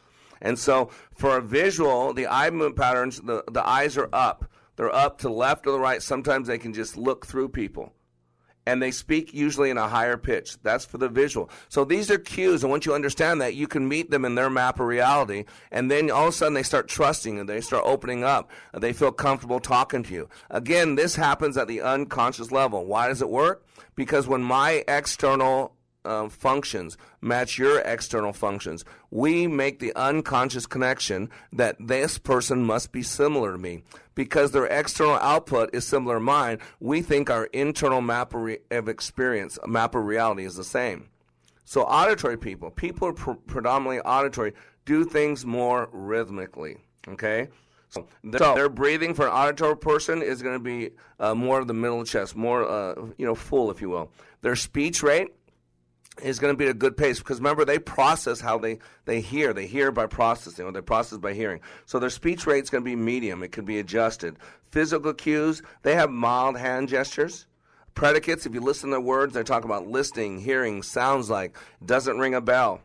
And 0.41 0.60
so 0.60 0.91
for 1.16 1.38
a 1.38 1.41
visual, 1.41 2.14
the 2.14 2.28
eye 2.28 2.49
movement 2.51 2.76
patterns, 2.76 3.20
the, 3.20 3.43
the 3.51 3.68
eyes 3.68 3.97
are 3.97 4.10
up. 4.14 4.45
They're 4.76 4.93
up 4.93 5.20
to 5.20 5.28
the 5.28 5.34
left 5.34 5.66
or 5.66 5.72
the 5.72 5.80
right. 5.80 6.01
Sometimes 6.01 6.47
they 6.47 6.58
can 6.58 6.74
just 6.74 6.97
look 6.97 7.26
through 7.26 7.49
people. 7.49 7.93
And 8.66 8.82
they 8.82 8.91
speak 8.91 9.34
usually 9.34 9.70
in 9.70 9.78
a 9.78 9.88
higher 9.88 10.16
pitch. 10.16 10.57
That's 10.64 10.86
for 10.86 10.97
the 10.97 11.09
visual. 11.09 11.49
So 11.68 11.84
these 11.84 12.09
are 12.09 12.18
cues. 12.18 12.64
And 12.64 12.72
once 12.72 12.86
you 12.86 12.93
understand 12.93 13.41
that, 13.41 13.55
you 13.55 13.68
can 13.68 13.88
meet 13.88 14.09
them 14.09 14.24
in 14.24 14.36
their 14.36 14.49
map 14.49 14.80
of 14.80 14.88
reality. 14.88 15.45
And 15.72 15.91
then 15.91 16.09
all 16.09 16.28
of 16.28 16.30
a 16.30 16.32
sudden 16.32 16.53
they 16.53 16.64
start 16.64 16.88
trusting 16.88 17.39
and 17.39 17.49
they 17.49 17.59
start 17.59 17.84
opening 17.86 18.24
up. 18.24 18.49
They 18.74 18.93
feel 18.93 19.11
comfortable 19.11 19.59
talking 19.59 20.03
to 20.03 20.14
you. 20.14 20.30
Again, 20.49 20.95
this 20.95 21.16
happens 21.16 21.57
at 21.57 21.68
the 21.68 21.82
unconscious 21.82 22.51
level. 22.51 22.86
Why 22.86 23.09
does 23.09 23.22
it 23.22 23.30
work? 23.30 23.66
Because 23.95 24.28
when 24.28 24.43
my 24.43 24.84
external 24.88 25.76
uh, 26.06 26.30
functions 26.30 26.97
match 27.22 27.58
your 27.58 27.80
external 27.80 28.34
functions. 28.34 28.84
We 29.12 29.47
make 29.47 29.80
the 29.80 29.95
unconscious 29.95 30.66
connection 30.66 31.30
that 31.51 31.76
this 31.80 32.18
person 32.18 32.66
must 32.66 32.91
be 32.91 33.04
similar 33.04 33.54
to 33.54 33.58
me. 33.58 33.84
Because 34.16 34.51
their 34.51 34.66
external 34.66 35.16
output 35.16 35.72
is 35.74 35.86
similar 35.86 36.16
to 36.16 36.20
mine, 36.20 36.60
we 36.80 37.01
think 37.01 37.30
our 37.30 37.45
internal 37.45 38.01
map 38.01 38.34
of, 38.34 38.41
re- 38.41 38.60
of 38.70 38.88
experience, 38.88 39.58
map 39.66 39.95
of 39.95 40.06
reality 40.06 40.45
is 40.45 40.56
the 40.56 40.64
same. 40.64 41.10
So, 41.66 41.82
auditory 41.84 42.38
people, 42.38 42.70
people 42.70 43.08
are 43.08 43.14
pr- 43.14 43.32
predominantly 43.32 44.01
auditory, 44.01 44.54
do 44.86 45.04
things 45.04 45.45
more 45.45 45.89
rhythmically. 45.91 46.78
Okay? 47.08 47.47
So 47.93 48.08
their 48.24 48.70
breathing 48.70 49.14
for 49.14 49.28
an 49.28 49.34
auditory 49.34 49.78
person 49.78 50.24
is 50.24 50.41
going 50.41 50.56
to 50.56 50.60
be 50.60 50.91
uh, 51.20 51.36
more 51.36 51.60
of 51.60 51.68
the 51.68 51.76
middle 51.76 52.04
chest, 52.04 52.36
more 52.36 52.68
uh, 52.68 52.95
you 53.20 53.26
know 53.26 53.36
full, 53.36 53.70
if 53.70 53.82
you 53.82 53.89
will. 53.89 54.12
Their 54.41 54.56
speech 54.56 55.04
rate 55.04 55.32
is 56.22 56.39
going 56.39 56.53
to 56.53 56.57
be 56.57 56.66
at 56.66 56.72
a 56.72 56.76
good 56.76 56.95
pace 56.95 57.20
because 57.20 57.39
remember 57.39 57.66
they 57.66 57.80
process 57.80 58.39
how 58.39 58.57
they, 58.57 58.80
they 59.05 59.20
hear. 59.22 59.53
They 59.53 59.66
hear 59.66 59.91
by 59.91 60.05
processing 60.05 60.66
or 60.66 60.72
they 60.72 60.82
process 60.82 61.18
by 61.18 61.34
hearing. 61.34 61.61
So 61.86 61.99
their 61.99 62.09
speech 62.09 62.45
rate 62.45 62.64
is 62.64 62.70
going 62.70 62.84
to 62.84 62.89
be 62.89 62.95
medium. 62.95 63.41
It 63.43 63.51
can 63.51 63.66
be 63.66 63.80
adjusted. 63.80 64.38
Physical 64.72 65.14
cues 65.14 65.61
they 65.82 65.95
have 65.95 66.09
mild 66.09 66.57
hand 66.57 66.89
gestures. 66.89 67.47
Predicates 67.95 68.45
if 68.45 68.53
you 68.53 68.61
listen 68.61 68.89
to 68.89 68.95
their 68.95 69.01
words 69.01 69.34
they 69.34 69.43
talk 69.43 69.66
about 69.66 69.88
listening 69.88 70.39
hearing 70.39 70.82
sounds 70.84 71.30
like 71.30 71.55
doesn't 71.86 72.18
ring 72.18 72.34
a 72.34 72.41
bell 72.41 72.82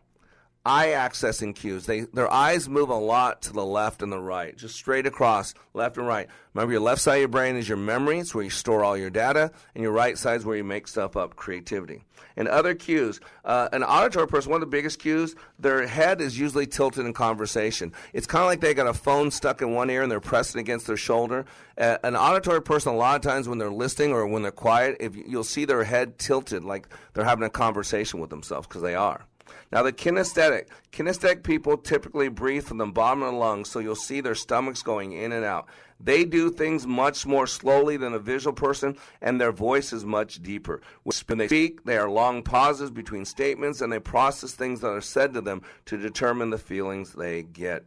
eye 0.69 0.89
accessing 0.89 1.55
cues. 1.55 1.87
They 1.87 2.01
their 2.01 2.31
eyes 2.31 2.69
move 2.69 2.91
a 2.91 2.95
lot 2.95 3.43
to 3.43 3.53
the 3.53 3.65
left 3.65 4.03
and 4.03 4.13
the 4.13 4.21
right, 4.21 4.57
just 4.57 4.77
straight 4.77 5.07
across, 5.07 5.55
left 5.73 5.97
and 5.97 6.07
right. 6.07 6.29
Remember, 6.53 6.73
your 6.73 6.83
left 6.83 7.01
side 7.01 7.15
of 7.15 7.21
your 7.21 7.29
brain 7.29 7.57
is 7.57 7.69
your 7.69 7.79
memory, 7.79 8.19
it's 8.19 8.35
where 8.35 8.45
you 8.45 8.51
store 8.51 8.85
all 8.85 8.97
your 8.97 9.11
data, 9.11 9.51
and 9.75 9.83
your 9.83 9.93
right 9.93 10.19
side 10.19 10.37
is 10.37 10.45
where 10.45 10.57
you 10.57 10.65
make 10.65 10.87
stuff 10.87 11.17
up, 11.17 11.37
creativity. 11.37 12.03
And 12.37 12.47
other 12.49 12.75
cues, 12.75 13.21
uh, 13.45 13.69
an 13.73 13.83
auditory 13.83 14.29
person, 14.29 14.51
one 14.51 14.63
of 14.63 14.69
the 14.69 14.77
biggest 14.77 14.99
cues, 14.99 15.35
their 15.59 15.87
head 15.87 16.21
is 16.21 16.39
usually 16.39 16.67
tilted 16.67 17.07
in 17.07 17.13
conversation. 17.13 17.93
It's 18.13 18.27
kind 18.27 18.43
of 18.43 18.47
like 18.47 18.61
they 18.61 18.75
got 18.75 18.87
a 18.87 18.95
phone 18.95 19.31
stuck 19.31 19.63
in 19.63 19.73
one 19.73 19.91
ear 19.91 20.03
and 20.03 20.11
they're 20.11 20.21
pressing 20.21 20.61
against 20.61 20.87
their 20.87 20.97
shoulder. 20.97 21.47
Uh, 21.77 21.99
an 22.05 22.15
auditory 22.15 22.63
person, 22.63 22.93
a 22.93 22.97
lot 22.97 23.17
of 23.17 23.23
times 23.23 23.49
when 23.49 23.59
they're 23.59 23.71
listening 23.71 24.13
or 24.13 24.27
when 24.27 24.43
they're 24.43 24.51
quiet, 24.53 24.97
if 25.01 25.17
you'll 25.17 25.45
see 25.45 25.65
their 25.65 25.85
head 25.85 26.19
tilted, 26.19 26.65
like 26.65 26.89
they're 27.15 27.25
having 27.25 27.45
a 27.45 27.51
conversation 27.51 28.21
with 28.21 28.31
themselves, 28.31 28.67
because 28.67 28.83
they 28.83 28.95
are. 28.95 29.25
Now, 29.73 29.83
the 29.83 29.93
kinesthetic. 29.93 30.69
Kinesthetic 30.93 31.43
people 31.43 31.77
typically 31.77 32.29
breathe 32.29 32.65
from 32.65 32.79
the 32.79 32.87
bottom 32.87 33.23
of 33.23 33.33
the 33.33 33.39
lungs, 33.39 33.71
so 33.71 33.79
you'll 33.79 33.95
see 33.95 34.21
their 34.21 34.35
stomachs 34.35 34.83
going 34.83 35.13
in 35.13 35.33
and 35.33 35.45
out. 35.45 35.67
They 36.01 36.25
do 36.25 36.51
things 36.51 36.87
much 36.87 37.27
more 37.27 37.47
slowly 37.47 37.97
than 37.97 38.15
a 38.15 38.19
visual 38.19 38.55
person, 38.55 38.97
and 39.21 39.41
their 39.41 39.53
voice 39.53 39.93
is 39.93 40.05
much 40.05 40.43
deeper. 40.43 40.81
When 41.03 41.39
they 41.39 41.49
speak, 41.49 41.85
they 41.85 41.99
are 41.99 42.09
long 42.09 42.43
pauses 42.43 42.91
between 42.91 43.25
statements, 43.25 43.81
and 43.81 43.93
they 43.93 43.99
process 43.99 44.53
things 44.53 44.81
that 44.81 44.89
are 44.89 45.01
said 45.01 45.35
to 45.35 45.41
them 45.41 45.63
to 45.87 45.97
determine 45.97 46.51
the 46.51 46.59
feelings 46.59 47.13
they 47.13 47.43
get. 47.43 47.85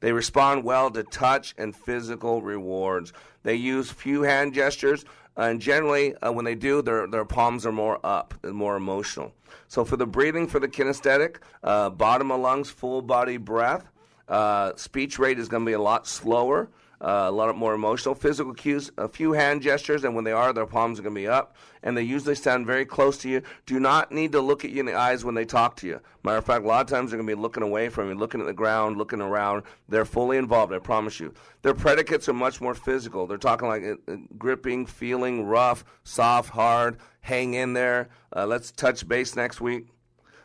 They 0.00 0.12
respond 0.12 0.64
well 0.64 0.90
to 0.90 1.04
touch 1.04 1.54
and 1.56 1.76
physical 1.76 2.42
rewards. 2.42 3.12
They 3.44 3.54
use 3.54 3.92
few 3.92 4.22
hand 4.22 4.52
gestures, 4.52 5.04
and 5.36 5.60
generally, 5.60 6.14
uh, 6.16 6.30
when 6.30 6.44
they 6.44 6.54
do, 6.54 6.82
their, 6.82 7.06
their 7.06 7.24
palms 7.24 7.64
are 7.64 7.72
more 7.72 7.98
up, 8.04 8.34
more 8.44 8.76
emotional. 8.76 9.32
So 9.68 9.84
for 9.84 9.96
the 9.96 10.06
breathing, 10.06 10.46
for 10.46 10.60
the 10.60 10.68
kinesthetic, 10.68 11.36
uh, 11.62 11.90
bottom 11.90 12.30
of 12.30 12.40
lungs, 12.40 12.70
full 12.70 13.02
body 13.02 13.38
breath. 13.38 13.88
Uh, 14.28 14.72
speech 14.76 15.18
rate 15.18 15.38
is 15.38 15.48
going 15.48 15.62
to 15.62 15.66
be 15.66 15.74
a 15.74 15.80
lot 15.80 16.06
slower, 16.06 16.68
uh, 17.02 17.26
a 17.26 17.30
lot 17.30 17.54
more 17.56 17.74
emotional. 17.74 18.14
Physical 18.14 18.54
cues, 18.54 18.90
a 18.96 19.08
few 19.08 19.32
hand 19.32 19.60
gestures, 19.60 20.04
and 20.04 20.14
when 20.14 20.24
they 20.24 20.32
are, 20.32 20.52
their 20.52 20.66
palms 20.66 20.98
are 20.98 21.02
going 21.02 21.14
to 21.14 21.20
be 21.20 21.28
up. 21.28 21.56
And 21.82 21.96
they 21.96 22.02
usually 22.02 22.36
stand 22.36 22.64
very 22.64 22.86
close 22.86 23.18
to 23.18 23.28
you. 23.28 23.42
Do 23.66 23.80
not 23.80 24.12
need 24.12 24.32
to 24.32 24.40
look 24.40 24.64
at 24.64 24.70
you 24.70 24.80
in 24.80 24.86
the 24.86 24.94
eyes 24.94 25.24
when 25.24 25.34
they 25.34 25.44
talk 25.44 25.76
to 25.76 25.86
you. 25.86 26.00
Matter 26.22 26.38
of 26.38 26.44
fact, 26.44 26.64
a 26.64 26.68
lot 26.68 26.82
of 26.82 26.86
times 26.86 27.10
they're 27.10 27.18
going 27.18 27.28
to 27.28 27.36
be 27.36 27.42
looking 27.42 27.64
away 27.64 27.88
from 27.88 28.08
you, 28.08 28.14
looking 28.14 28.40
at 28.40 28.46
the 28.46 28.54
ground, 28.54 28.96
looking 28.96 29.20
around. 29.20 29.64
They're 29.88 30.04
fully 30.04 30.38
involved, 30.38 30.72
I 30.72 30.78
promise 30.78 31.18
you. 31.18 31.34
Their 31.62 31.74
predicates 31.74 32.28
are 32.28 32.34
much 32.34 32.60
more 32.60 32.74
physical. 32.74 33.26
They're 33.26 33.36
talking 33.36 33.68
like 33.68 33.82
uh, 33.82 34.12
uh 34.12 34.16
gripping, 34.38 34.86
feeling, 34.86 35.44
rough, 35.44 35.84
soft, 36.04 36.50
hard 36.50 36.98
hang 37.22 37.54
in 37.54 37.72
there. 37.72 38.10
Uh, 38.36 38.46
let's 38.46 38.70
touch 38.70 39.08
base 39.08 39.34
next 39.34 39.60
week. 39.60 39.86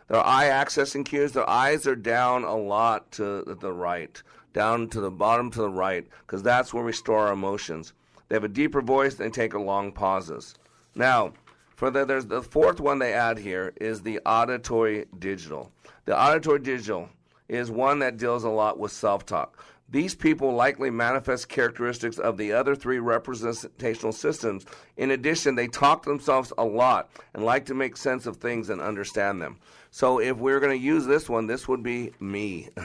Their 0.07 0.25
eye 0.25 0.45
accessing 0.45 1.05
cues, 1.05 1.33
their 1.33 1.49
eyes 1.49 1.85
are 1.85 1.95
down 1.95 2.45
a 2.45 2.55
lot 2.55 3.11
to 3.13 3.43
the 3.43 3.73
right, 3.73 4.21
down 4.57 4.87
to 4.87 4.99
the 4.99 5.11
bottom 5.11 5.51
to 5.51 5.61
the 5.61 5.69
right, 5.69 6.07
because 6.21 6.41
that's 6.41 6.73
where 6.73 6.83
we 6.83 6.91
store 6.91 7.27
our 7.27 7.33
emotions. 7.33 7.93
They 8.27 8.35
have 8.35 8.43
a 8.43 8.47
deeper 8.47 8.81
voice, 8.81 9.13
they 9.13 9.29
take 9.29 9.53
long 9.53 9.91
pauses. 9.91 10.55
Now, 10.95 11.33
for 11.75 11.91
the, 11.91 12.05
there's 12.05 12.25
the 12.25 12.41
fourth 12.41 12.79
one 12.79 12.97
they 12.97 13.13
add 13.13 13.37
here 13.37 13.71
is 13.79 14.01
the 14.01 14.19
auditory 14.25 15.05
digital. 15.19 15.71
The 16.05 16.19
auditory 16.19 16.57
digital 16.57 17.07
is 17.47 17.69
one 17.69 17.99
that 17.99 18.17
deals 18.17 18.45
a 18.45 18.49
lot 18.49 18.79
with 18.79 18.91
self 18.91 19.27
talk. 19.27 19.63
These 19.91 20.15
people 20.15 20.51
likely 20.55 20.89
manifest 20.89 21.49
characteristics 21.49 22.17
of 22.17 22.37
the 22.37 22.51
other 22.51 22.75
three 22.75 22.97
representational 22.97 24.11
systems. 24.11 24.65
In 24.97 25.11
addition, 25.11 25.53
they 25.53 25.67
talk 25.67 26.01
to 26.01 26.09
themselves 26.09 26.51
a 26.57 26.65
lot 26.65 27.11
and 27.35 27.45
like 27.45 27.67
to 27.67 27.75
make 27.75 27.95
sense 27.95 28.25
of 28.25 28.37
things 28.37 28.71
and 28.71 28.81
understand 28.81 29.39
them. 29.39 29.59
So, 29.91 30.19
if 30.19 30.35
we're 30.37 30.59
going 30.59 30.75
to 30.75 30.83
use 30.83 31.05
this 31.05 31.29
one, 31.29 31.45
this 31.45 31.67
would 31.67 31.83
be 31.83 32.11
me. 32.19 32.69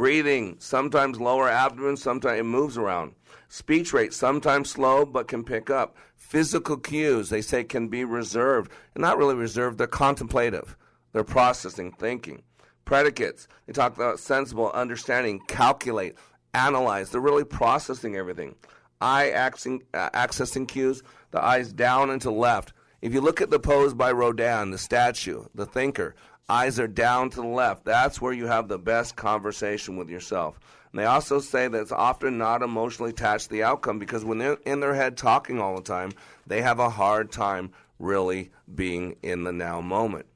Breathing, 0.00 0.56
sometimes 0.60 1.20
lower 1.20 1.46
abdomen, 1.50 1.94
sometimes 1.94 2.40
it 2.40 2.44
moves 2.44 2.78
around. 2.78 3.12
Speech 3.50 3.92
rate, 3.92 4.14
sometimes 4.14 4.70
slow 4.70 5.04
but 5.04 5.28
can 5.28 5.44
pick 5.44 5.68
up. 5.68 5.94
Physical 6.16 6.78
cues, 6.78 7.28
they 7.28 7.42
say, 7.42 7.64
can 7.64 7.88
be 7.88 8.06
reserved. 8.06 8.72
And 8.94 9.02
not 9.02 9.18
really 9.18 9.34
reserved, 9.34 9.76
they're 9.76 9.86
contemplative. 9.86 10.74
They're 11.12 11.22
processing, 11.22 11.92
thinking 11.92 12.42
predicates. 12.86 13.46
They 13.66 13.74
talk 13.74 13.94
about 13.94 14.18
sensible, 14.18 14.70
understanding, 14.72 15.42
calculate, 15.48 16.16
analyze. 16.54 17.10
They're 17.10 17.20
really 17.20 17.44
processing 17.44 18.16
everything. 18.16 18.54
Eye 19.02 19.30
accessing, 19.34 19.80
uh, 19.92 20.08
accessing 20.14 20.66
cues, 20.66 21.02
the 21.30 21.44
eyes 21.44 21.74
down 21.74 22.08
and 22.08 22.22
to 22.22 22.30
left. 22.30 22.72
If 23.02 23.12
you 23.12 23.20
look 23.20 23.42
at 23.42 23.50
the 23.50 23.60
pose 23.60 23.92
by 23.92 24.12
Rodin, 24.12 24.70
the 24.70 24.78
statue, 24.78 25.44
the 25.54 25.66
thinker, 25.66 26.14
eyes 26.50 26.80
are 26.80 26.88
down 26.88 27.30
to 27.30 27.36
the 27.36 27.46
left. 27.46 27.84
That's 27.84 28.20
where 28.20 28.32
you 28.32 28.46
have 28.46 28.68
the 28.68 28.78
best 28.78 29.16
conversation 29.16 29.96
with 29.96 30.10
yourself. 30.10 30.58
And 30.92 30.98
they 30.98 31.04
also 31.04 31.38
say 31.38 31.68
that 31.68 31.80
it's 31.80 31.92
often 31.92 32.38
not 32.38 32.62
emotionally 32.62 33.10
attached 33.10 33.44
to 33.44 33.50
the 33.50 33.62
outcome 33.62 33.98
because 33.98 34.24
when 34.24 34.38
they're 34.38 34.58
in 34.66 34.80
their 34.80 34.94
head 34.94 35.16
talking 35.16 35.60
all 35.60 35.76
the 35.76 35.82
time, 35.82 36.12
they 36.46 36.62
have 36.62 36.80
a 36.80 36.90
hard 36.90 37.30
time 37.30 37.70
really 38.00 38.50
being 38.74 39.16
in 39.22 39.44
the 39.44 39.52
now 39.52 39.80
moment. 39.80 40.26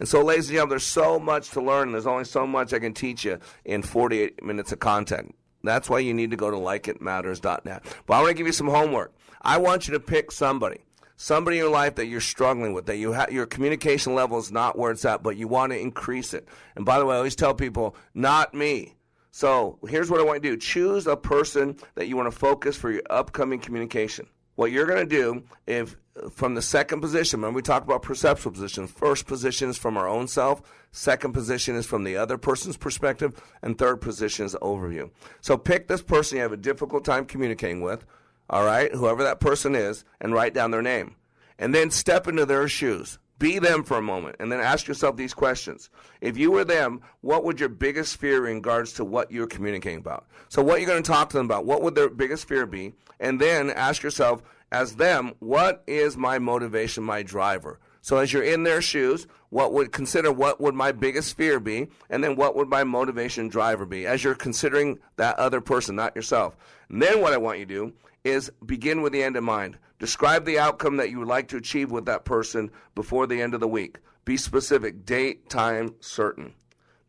And 0.00 0.08
so, 0.08 0.24
ladies 0.24 0.48
and 0.48 0.54
gentlemen, 0.54 0.70
there's 0.70 0.82
so 0.82 1.20
much 1.20 1.50
to 1.50 1.60
learn. 1.60 1.92
There's 1.92 2.06
only 2.06 2.24
so 2.24 2.46
much 2.46 2.72
I 2.72 2.78
can 2.78 2.94
teach 2.94 3.24
you 3.24 3.38
in 3.64 3.82
48 3.82 4.42
minutes 4.42 4.72
of 4.72 4.80
content. 4.80 5.34
That's 5.62 5.90
why 5.90 5.98
you 5.98 6.14
need 6.14 6.30
to 6.30 6.36
go 6.36 6.50
to 6.50 6.56
likeitmatters.net. 6.56 7.82
But 8.06 8.14
I 8.14 8.18
want 8.18 8.30
to 8.30 8.34
give 8.34 8.46
you 8.46 8.52
some 8.52 8.68
homework. 8.68 9.12
I 9.42 9.58
want 9.58 9.86
you 9.86 9.94
to 9.94 10.00
pick 10.00 10.32
somebody, 10.32 10.80
somebody 11.20 11.58
in 11.58 11.64
your 11.64 11.70
life 11.70 11.96
that 11.96 12.06
you're 12.06 12.18
struggling 12.18 12.72
with, 12.72 12.86
that 12.86 12.96
you 12.96 13.12
ha- 13.12 13.26
your 13.30 13.44
communication 13.44 14.14
level 14.14 14.38
is 14.38 14.50
not 14.50 14.78
where 14.78 14.90
it's 14.90 15.04
at, 15.04 15.22
but 15.22 15.36
you 15.36 15.46
want 15.46 15.70
to 15.70 15.78
increase 15.78 16.32
it. 16.32 16.48
And 16.76 16.86
by 16.86 16.98
the 16.98 17.04
way, 17.04 17.14
I 17.14 17.18
always 17.18 17.36
tell 17.36 17.52
people, 17.52 17.94
not 18.14 18.54
me. 18.54 18.96
So 19.30 19.78
here's 19.86 20.10
what 20.10 20.18
I 20.18 20.22
want 20.24 20.42
you 20.42 20.50
to 20.52 20.56
do 20.56 20.60
choose 20.60 21.06
a 21.06 21.16
person 21.16 21.76
that 21.94 22.08
you 22.08 22.16
want 22.16 22.32
to 22.32 22.36
focus 22.36 22.74
for 22.74 22.90
your 22.90 23.02
upcoming 23.10 23.60
communication. 23.60 24.28
What 24.54 24.72
you're 24.72 24.86
going 24.86 25.06
to 25.06 25.16
do, 25.16 25.44
if 25.66 25.94
from 26.30 26.54
the 26.54 26.62
second 26.62 27.02
position, 27.02 27.42
when 27.42 27.52
we 27.52 27.60
talk 27.60 27.84
about 27.84 28.00
perceptual 28.00 28.52
position, 28.52 28.86
first 28.86 29.26
position 29.26 29.68
is 29.68 29.76
from 29.76 29.98
our 29.98 30.08
own 30.08 30.26
self, 30.26 30.62
second 30.90 31.34
position 31.34 31.76
is 31.76 31.84
from 31.84 32.04
the 32.04 32.16
other 32.16 32.38
person's 32.38 32.78
perspective, 32.78 33.38
and 33.60 33.76
third 33.76 34.00
position 34.00 34.46
is 34.46 34.56
overview. 34.62 35.10
So 35.42 35.58
pick 35.58 35.86
this 35.86 36.02
person 36.02 36.36
you 36.36 36.42
have 36.42 36.52
a 36.52 36.56
difficult 36.56 37.04
time 37.04 37.26
communicating 37.26 37.82
with, 37.82 38.06
all 38.50 38.64
right, 38.64 38.92
whoever 38.92 39.22
that 39.22 39.40
person 39.40 39.74
is, 39.74 40.04
and 40.20 40.34
write 40.34 40.52
down 40.52 40.72
their 40.72 40.82
name. 40.82 41.14
And 41.58 41.74
then 41.74 41.90
step 41.90 42.26
into 42.26 42.44
their 42.44 42.68
shoes. 42.68 43.18
Be 43.38 43.58
them 43.58 43.84
for 43.84 43.96
a 43.96 44.02
moment 44.02 44.36
and 44.38 44.52
then 44.52 44.60
ask 44.60 44.86
yourself 44.86 45.16
these 45.16 45.32
questions. 45.32 45.88
If 46.20 46.36
you 46.36 46.50
were 46.50 46.64
them, 46.64 47.00
what 47.22 47.42
would 47.44 47.58
your 47.58 47.70
biggest 47.70 48.18
fear 48.18 48.46
in 48.46 48.56
regards 48.56 48.92
to 48.94 49.04
what 49.04 49.32
you're 49.32 49.46
communicating 49.46 50.00
about? 50.00 50.26
So, 50.50 50.62
what 50.62 50.80
you're 50.80 50.90
going 50.90 51.02
to 51.02 51.10
talk 51.10 51.30
to 51.30 51.38
them 51.38 51.46
about, 51.46 51.64
what 51.64 51.80
would 51.80 51.94
their 51.94 52.10
biggest 52.10 52.46
fear 52.46 52.66
be? 52.66 52.92
And 53.18 53.40
then 53.40 53.70
ask 53.70 54.02
yourself, 54.02 54.42
as 54.72 54.96
them, 54.96 55.32
what 55.38 55.82
is 55.86 56.18
my 56.18 56.38
motivation, 56.38 57.02
my 57.02 57.22
driver? 57.22 57.80
So 58.02 58.16
as 58.16 58.32
you're 58.32 58.42
in 58.42 58.62
their 58.62 58.80
shoes, 58.80 59.26
what 59.50 59.72
would 59.72 59.92
consider 59.92 60.32
what 60.32 60.60
would 60.60 60.74
my 60.74 60.92
biggest 60.92 61.36
fear 61.36 61.60
be, 61.60 61.88
and 62.08 62.24
then 62.24 62.36
what 62.36 62.56
would 62.56 62.68
my 62.68 62.84
motivation 62.84 63.48
driver 63.48 63.84
be 63.84 64.06
as 64.06 64.24
you're 64.24 64.34
considering 64.34 64.98
that 65.16 65.38
other 65.38 65.60
person, 65.60 65.96
not 65.96 66.16
yourself. 66.16 66.56
And 66.88 67.02
then 67.02 67.20
what 67.20 67.32
I 67.32 67.36
want 67.36 67.58
you 67.58 67.66
to 67.66 67.74
do 67.74 67.92
is 68.24 68.50
begin 68.64 69.02
with 69.02 69.12
the 69.12 69.22
end 69.22 69.36
in 69.36 69.44
mind. 69.44 69.78
Describe 69.98 70.44
the 70.44 70.58
outcome 70.58 70.96
that 70.96 71.10
you 71.10 71.18
would 71.18 71.28
like 71.28 71.48
to 71.48 71.56
achieve 71.56 71.90
with 71.90 72.06
that 72.06 72.24
person 72.24 72.70
before 72.94 73.26
the 73.26 73.40
end 73.40 73.54
of 73.54 73.60
the 73.60 73.68
week. 73.68 73.98
Be 74.24 74.36
specific, 74.36 75.04
date, 75.04 75.48
time, 75.48 75.94
certain. 76.00 76.54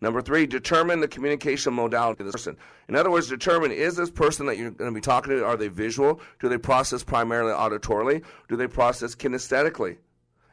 Number 0.01 0.21
three, 0.21 0.47
determine 0.47 0.99
the 0.99 1.07
communication 1.07 1.73
modality 1.73 2.23
of 2.23 2.25
this 2.25 2.33
person. 2.33 2.57
In 2.89 2.95
other 2.95 3.11
words, 3.11 3.29
determine 3.29 3.71
is 3.71 3.95
this 3.95 4.09
person 4.09 4.47
that 4.47 4.57
you're 4.57 4.71
going 4.71 4.91
to 4.91 4.95
be 4.95 5.01
talking 5.01 5.31
to, 5.31 5.45
are 5.45 5.55
they 5.55 5.67
visual? 5.67 6.19
Do 6.39 6.49
they 6.49 6.57
process 6.57 7.03
primarily 7.03 7.53
auditorily? 7.53 8.23
Do 8.49 8.55
they 8.55 8.67
process 8.67 9.13
kinesthetically? 9.13 9.97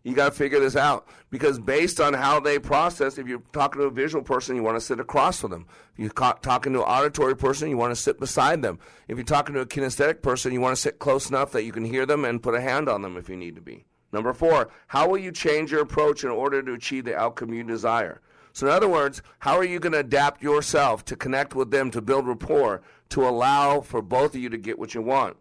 You 0.05 0.15
got 0.15 0.27
to 0.27 0.31
figure 0.31 0.61
this 0.61 0.77
out 0.77 1.09
because 1.31 1.59
based 1.59 2.01
on 2.01 2.15
how 2.15 2.41
they 2.41 2.59
process, 2.59 3.19
if 3.19 3.27
you're 3.27 3.43
talking 3.53 3.81
to 3.81 3.87
a 3.87 3.91
visual 3.91 4.23
person, 4.23 4.57
you 4.57 4.63
want 4.63 4.77
to 4.77 4.81
sit 4.81 5.01
across 5.01 5.41
from 5.41 5.51
them. 5.51 5.67
If 5.97 5.99
you're 5.99 6.33
talking 6.41 6.73
to 6.73 6.83
an 6.83 6.89
auditory 6.89 7.37
person, 7.37 7.69
you 7.69 7.77
want 7.77 7.91
to 7.91 8.01
sit 8.01 8.19
beside 8.19 8.63
them. 8.63 8.79
If 9.09 9.17
you're 9.17 9.25
talking 9.25 9.55
to 9.55 9.61
a 9.61 9.67
kinesthetic 9.67 10.23
person, 10.23 10.53
you 10.53 10.61
want 10.61 10.77
to 10.77 10.81
sit 10.81 10.99
close 10.99 11.29
enough 11.29 11.53
that 11.53 11.65
you 11.65 11.73
can 11.73 11.85
hear 11.85 12.07
them 12.07 12.25
and 12.25 12.43
put 12.43 12.55
a 12.55 12.61
hand 12.61 12.89
on 12.89 13.03
them 13.03 13.17
if 13.17 13.29
you 13.29 13.37
need 13.37 13.57
to 13.57 13.61
be. 13.61 13.85
Number 14.13 14.33
four, 14.33 14.71
how 14.87 15.09
will 15.09 15.19
you 15.19 15.33
change 15.33 15.71
your 15.71 15.83
approach 15.83 16.25
in 16.25 16.31
order 16.31 16.63
to 16.63 16.73
achieve 16.73 17.05
the 17.05 17.17
outcome 17.17 17.53
you 17.53 17.63
desire? 17.63 18.23
So, 18.55 18.67
in 18.67 18.73
other 18.73 18.89
words, 18.89 19.23
how 19.41 19.57
are 19.57 19.65
you 19.65 19.79
going 19.79 19.93
to 19.93 19.99
adapt 19.99 20.43
yourself 20.43 21.05
to 21.05 21.17
connect 21.17 21.55
with 21.55 21.71
them, 21.71 21.91
to 21.91 22.01
build 22.01 22.27
rapport, 22.27 22.83
to 23.11 23.29
allow 23.29 23.81
for 23.81 24.01
both 24.01 24.35
of 24.35 24.41
you 24.41 24.49
to 24.49 24.57
get 24.57 24.79
what 24.79 24.95
you 24.95 25.03
want? 25.03 25.37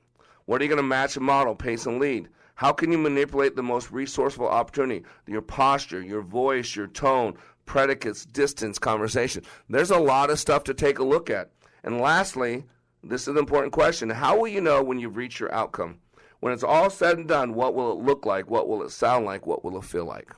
What 0.45 0.61
are 0.61 0.65
you 0.65 0.69
going 0.69 0.77
to 0.77 0.83
match 0.83 1.15
and 1.15 1.25
model, 1.25 1.55
pace 1.55 1.85
and 1.85 1.99
lead? 1.99 2.29
How 2.57 2.73
can 2.73 2.91
you 2.91 2.97
manipulate 2.97 3.55
the 3.55 3.61
most 3.61 3.91
resourceful 3.91 4.47
opportunity? 4.47 5.05
Your 5.27 5.43
posture, 5.43 6.01
your 6.01 6.23
voice, 6.23 6.75
your 6.75 6.87
tone, 6.87 7.35
predicates, 7.67 8.25
distance, 8.25 8.79
conversation. 8.79 9.43
There's 9.69 9.91
a 9.91 9.99
lot 9.99 10.31
of 10.31 10.39
stuff 10.39 10.63
to 10.63 10.73
take 10.73 10.97
a 10.97 11.03
look 11.03 11.29
at. 11.29 11.51
And 11.83 12.01
lastly, 12.01 12.65
this 13.03 13.21
is 13.21 13.27
an 13.27 13.37
important 13.37 13.73
question. 13.73 14.09
How 14.09 14.39
will 14.39 14.47
you 14.47 14.59
know 14.59 14.81
when 14.81 14.97
you've 14.97 15.17
reached 15.17 15.39
your 15.39 15.53
outcome? 15.53 15.99
When 16.39 16.51
it's 16.51 16.63
all 16.63 16.89
said 16.89 17.19
and 17.19 17.27
done, 17.27 17.53
what 17.53 17.75
will 17.75 17.91
it 17.91 18.03
look 18.03 18.25
like? 18.25 18.49
What 18.49 18.67
will 18.67 18.81
it 18.81 18.89
sound 18.89 19.27
like? 19.27 19.45
What 19.45 19.63
will 19.63 19.77
it 19.77 19.85
feel 19.85 20.05
like? 20.05 20.33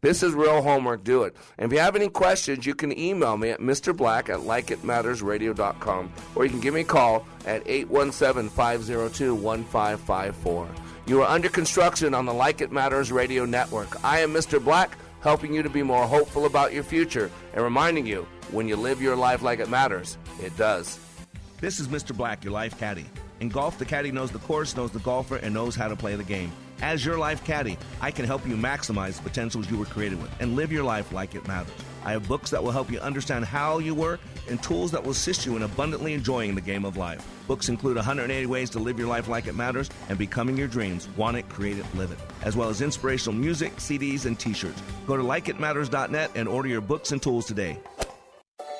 This 0.00 0.24
is 0.24 0.34
real 0.34 0.62
homework. 0.62 1.04
Do 1.04 1.22
it. 1.22 1.36
And 1.56 1.70
if 1.70 1.76
you 1.76 1.80
have 1.80 1.94
any 1.94 2.08
questions, 2.08 2.66
you 2.66 2.74
can 2.74 2.98
email 2.98 3.36
me 3.36 3.50
at 3.50 3.60
Mr. 3.60 3.96
Black 3.96 4.28
at 4.28 4.40
likeitmattersradio.com 4.40 6.12
or 6.34 6.44
you 6.44 6.50
can 6.50 6.60
give 6.60 6.74
me 6.74 6.80
a 6.80 6.84
call 6.84 7.24
at 7.46 7.62
817 7.64 8.50
502 8.50 9.36
1554. 9.36 10.89
You 11.06 11.22
are 11.22 11.28
under 11.28 11.48
construction 11.48 12.14
on 12.14 12.26
the 12.26 12.34
Like 12.34 12.60
It 12.60 12.70
Matters 12.70 13.10
radio 13.10 13.44
network. 13.44 14.04
I 14.04 14.20
am 14.20 14.32
Mr. 14.32 14.62
Black, 14.62 14.96
helping 15.22 15.52
you 15.52 15.62
to 15.62 15.70
be 15.70 15.82
more 15.82 16.06
hopeful 16.06 16.46
about 16.46 16.72
your 16.72 16.84
future 16.84 17.30
and 17.52 17.64
reminding 17.64 18.06
you 18.06 18.26
when 18.52 18.68
you 18.68 18.76
live 18.76 19.02
your 19.02 19.16
life 19.16 19.42
like 19.42 19.58
it 19.58 19.68
matters, 19.68 20.18
it 20.40 20.56
does. 20.56 20.98
This 21.60 21.80
is 21.80 21.88
Mr. 21.88 22.16
Black, 22.16 22.44
your 22.44 22.52
life 22.52 22.78
caddy. 22.78 23.06
In 23.40 23.48
golf, 23.48 23.78
the 23.78 23.84
caddy 23.84 24.12
knows 24.12 24.30
the 24.30 24.38
course, 24.40 24.76
knows 24.76 24.92
the 24.92 24.98
golfer, 25.00 25.36
and 25.36 25.52
knows 25.52 25.74
how 25.74 25.88
to 25.88 25.96
play 25.96 26.14
the 26.14 26.24
game. 26.24 26.52
As 26.82 27.04
your 27.04 27.18
life 27.18 27.44
caddy, 27.44 27.76
I 28.00 28.10
can 28.10 28.24
help 28.24 28.46
you 28.46 28.56
maximize 28.56 29.16
the 29.16 29.22
potentials 29.22 29.70
you 29.70 29.78
were 29.78 29.86
created 29.86 30.20
with 30.20 30.30
and 30.40 30.54
live 30.54 30.70
your 30.70 30.84
life 30.84 31.12
like 31.12 31.34
it 31.34 31.46
matters. 31.48 31.72
I 32.04 32.12
have 32.12 32.26
books 32.26 32.50
that 32.50 32.62
will 32.62 32.70
help 32.70 32.90
you 32.90 32.98
understand 33.00 33.44
how 33.44 33.78
you 33.78 33.94
work 33.94 34.20
and 34.48 34.62
tools 34.62 34.90
that 34.92 35.02
will 35.02 35.10
assist 35.10 35.46
you 35.46 35.56
in 35.56 35.62
abundantly 35.62 36.14
enjoying 36.14 36.54
the 36.54 36.60
game 36.60 36.84
of 36.84 36.96
life. 36.96 37.26
Books 37.46 37.68
include 37.68 37.96
180 37.96 38.46
ways 38.46 38.70
to 38.70 38.78
live 38.78 38.98
your 38.98 39.08
life 39.08 39.28
like 39.28 39.46
it 39.46 39.54
matters 39.54 39.90
and 40.08 40.18
becoming 40.18 40.56
your 40.56 40.68
dreams. 40.68 41.08
Want 41.16 41.36
it, 41.36 41.48
create 41.48 41.78
it, 41.78 41.86
live 41.94 42.12
it. 42.12 42.18
As 42.42 42.56
well 42.56 42.68
as 42.68 42.80
inspirational 42.80 43.38
music, 43.38 43.76
CDs, 43.76 44.26
and 44.26 44.38
t 44.38 44.52
shirts. 44.52 44.82
Go 45.06 45.16
to 45.16 45.22
likeitmatters.net 45.22 46.30
and 46.34 46.48
order 46.48 46.68
your 46.68 46.80
books 46.80 47.12
and 47.12 47.22
tools 47.22 47.46
today. 47.46 47.78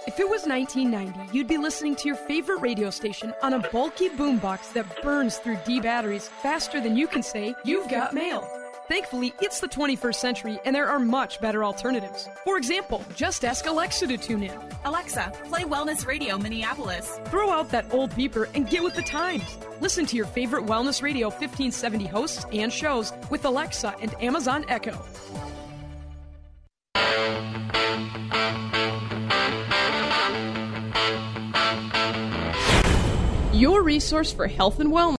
If 0.06 0.18
it 0.18 0.28
was 0.28 0.46
1990, 0.46 1.36
you'd 1.36 1.46
be 1.46 1.58
listening 1.58 1.94
to 1.96 2.08
your 2.08 2.16
favorite 2.16 2.60
radio 2.60 2.90
station 2.90 3.34
on 3.42 3.52
a 3.52 3.70
bulky 3.70 4.08
boombox 4.08 4.72
that 4.72 5.02
burns 5.02 5.36
through 5.36 5.58
D 5.66 5.78
batteries 5.80 6.28
faster 6.42 6.80
than 6.80 6.96
you 6.96 7.06
can 7.06 7.22
say, 7.22 7.54
You've 7.64 7.88
got 7.88 8.14
mail. 8.14 8.59
Thankfully, 8.90 9.32
it's 9.40 9.60
the 9.60 9.68
21st 9.68 10.16
century 10.16 10.58
and 10.64 10.74
there 10.74 10.88
are 10.88 10.98
much 10.98 11.40
better 11.40 11.62
alternatives. 11.62 12.28
For 12.42 12.56
example, 12.58 13.04
just 13.14 13.44
ask 13.44 13.66
Alexa 13.66 14.08
to 14.08 14.18
tune 14.18 14.42
in. 14.42 14.58
Alexa, 14.84 15.32
play 15.44 15.62
Wellness 15.62 16.08
Radio 16.08 16.36
Minneapolis. 16.36 17.20
Throw 17.26 17.50
out 17.50 17.70
that 17.70 17.94
old 17.94 18.10
beeper 18.14 18.48
and 18.52 18.68
get 18.68 18.82
with 18.82 18.96
the 18.96 19.02
times. 19.02 19.44
Listen 19.80 20.06
to 20.06 20.16
your 20.16 20.26
favorite 20.26 20.66
Wellness 20.66 21.02
Radio 21.02 21.28
1570 21.28 22.06
hosts 22.06 22.44
and 22.52 22.72
shows 22.72 23.12
with 23.30 23.44
Alexa 23.44 23.94
and 24.02 24.12
Amazon 24.20 24.64
Echo. 24.66 24.98
Your 33.52 33.82
resource 33.84 34.32
for 34.32 34.48
health 34.48 34.80
and 34.80 34.90
wellness. 34.90 35.08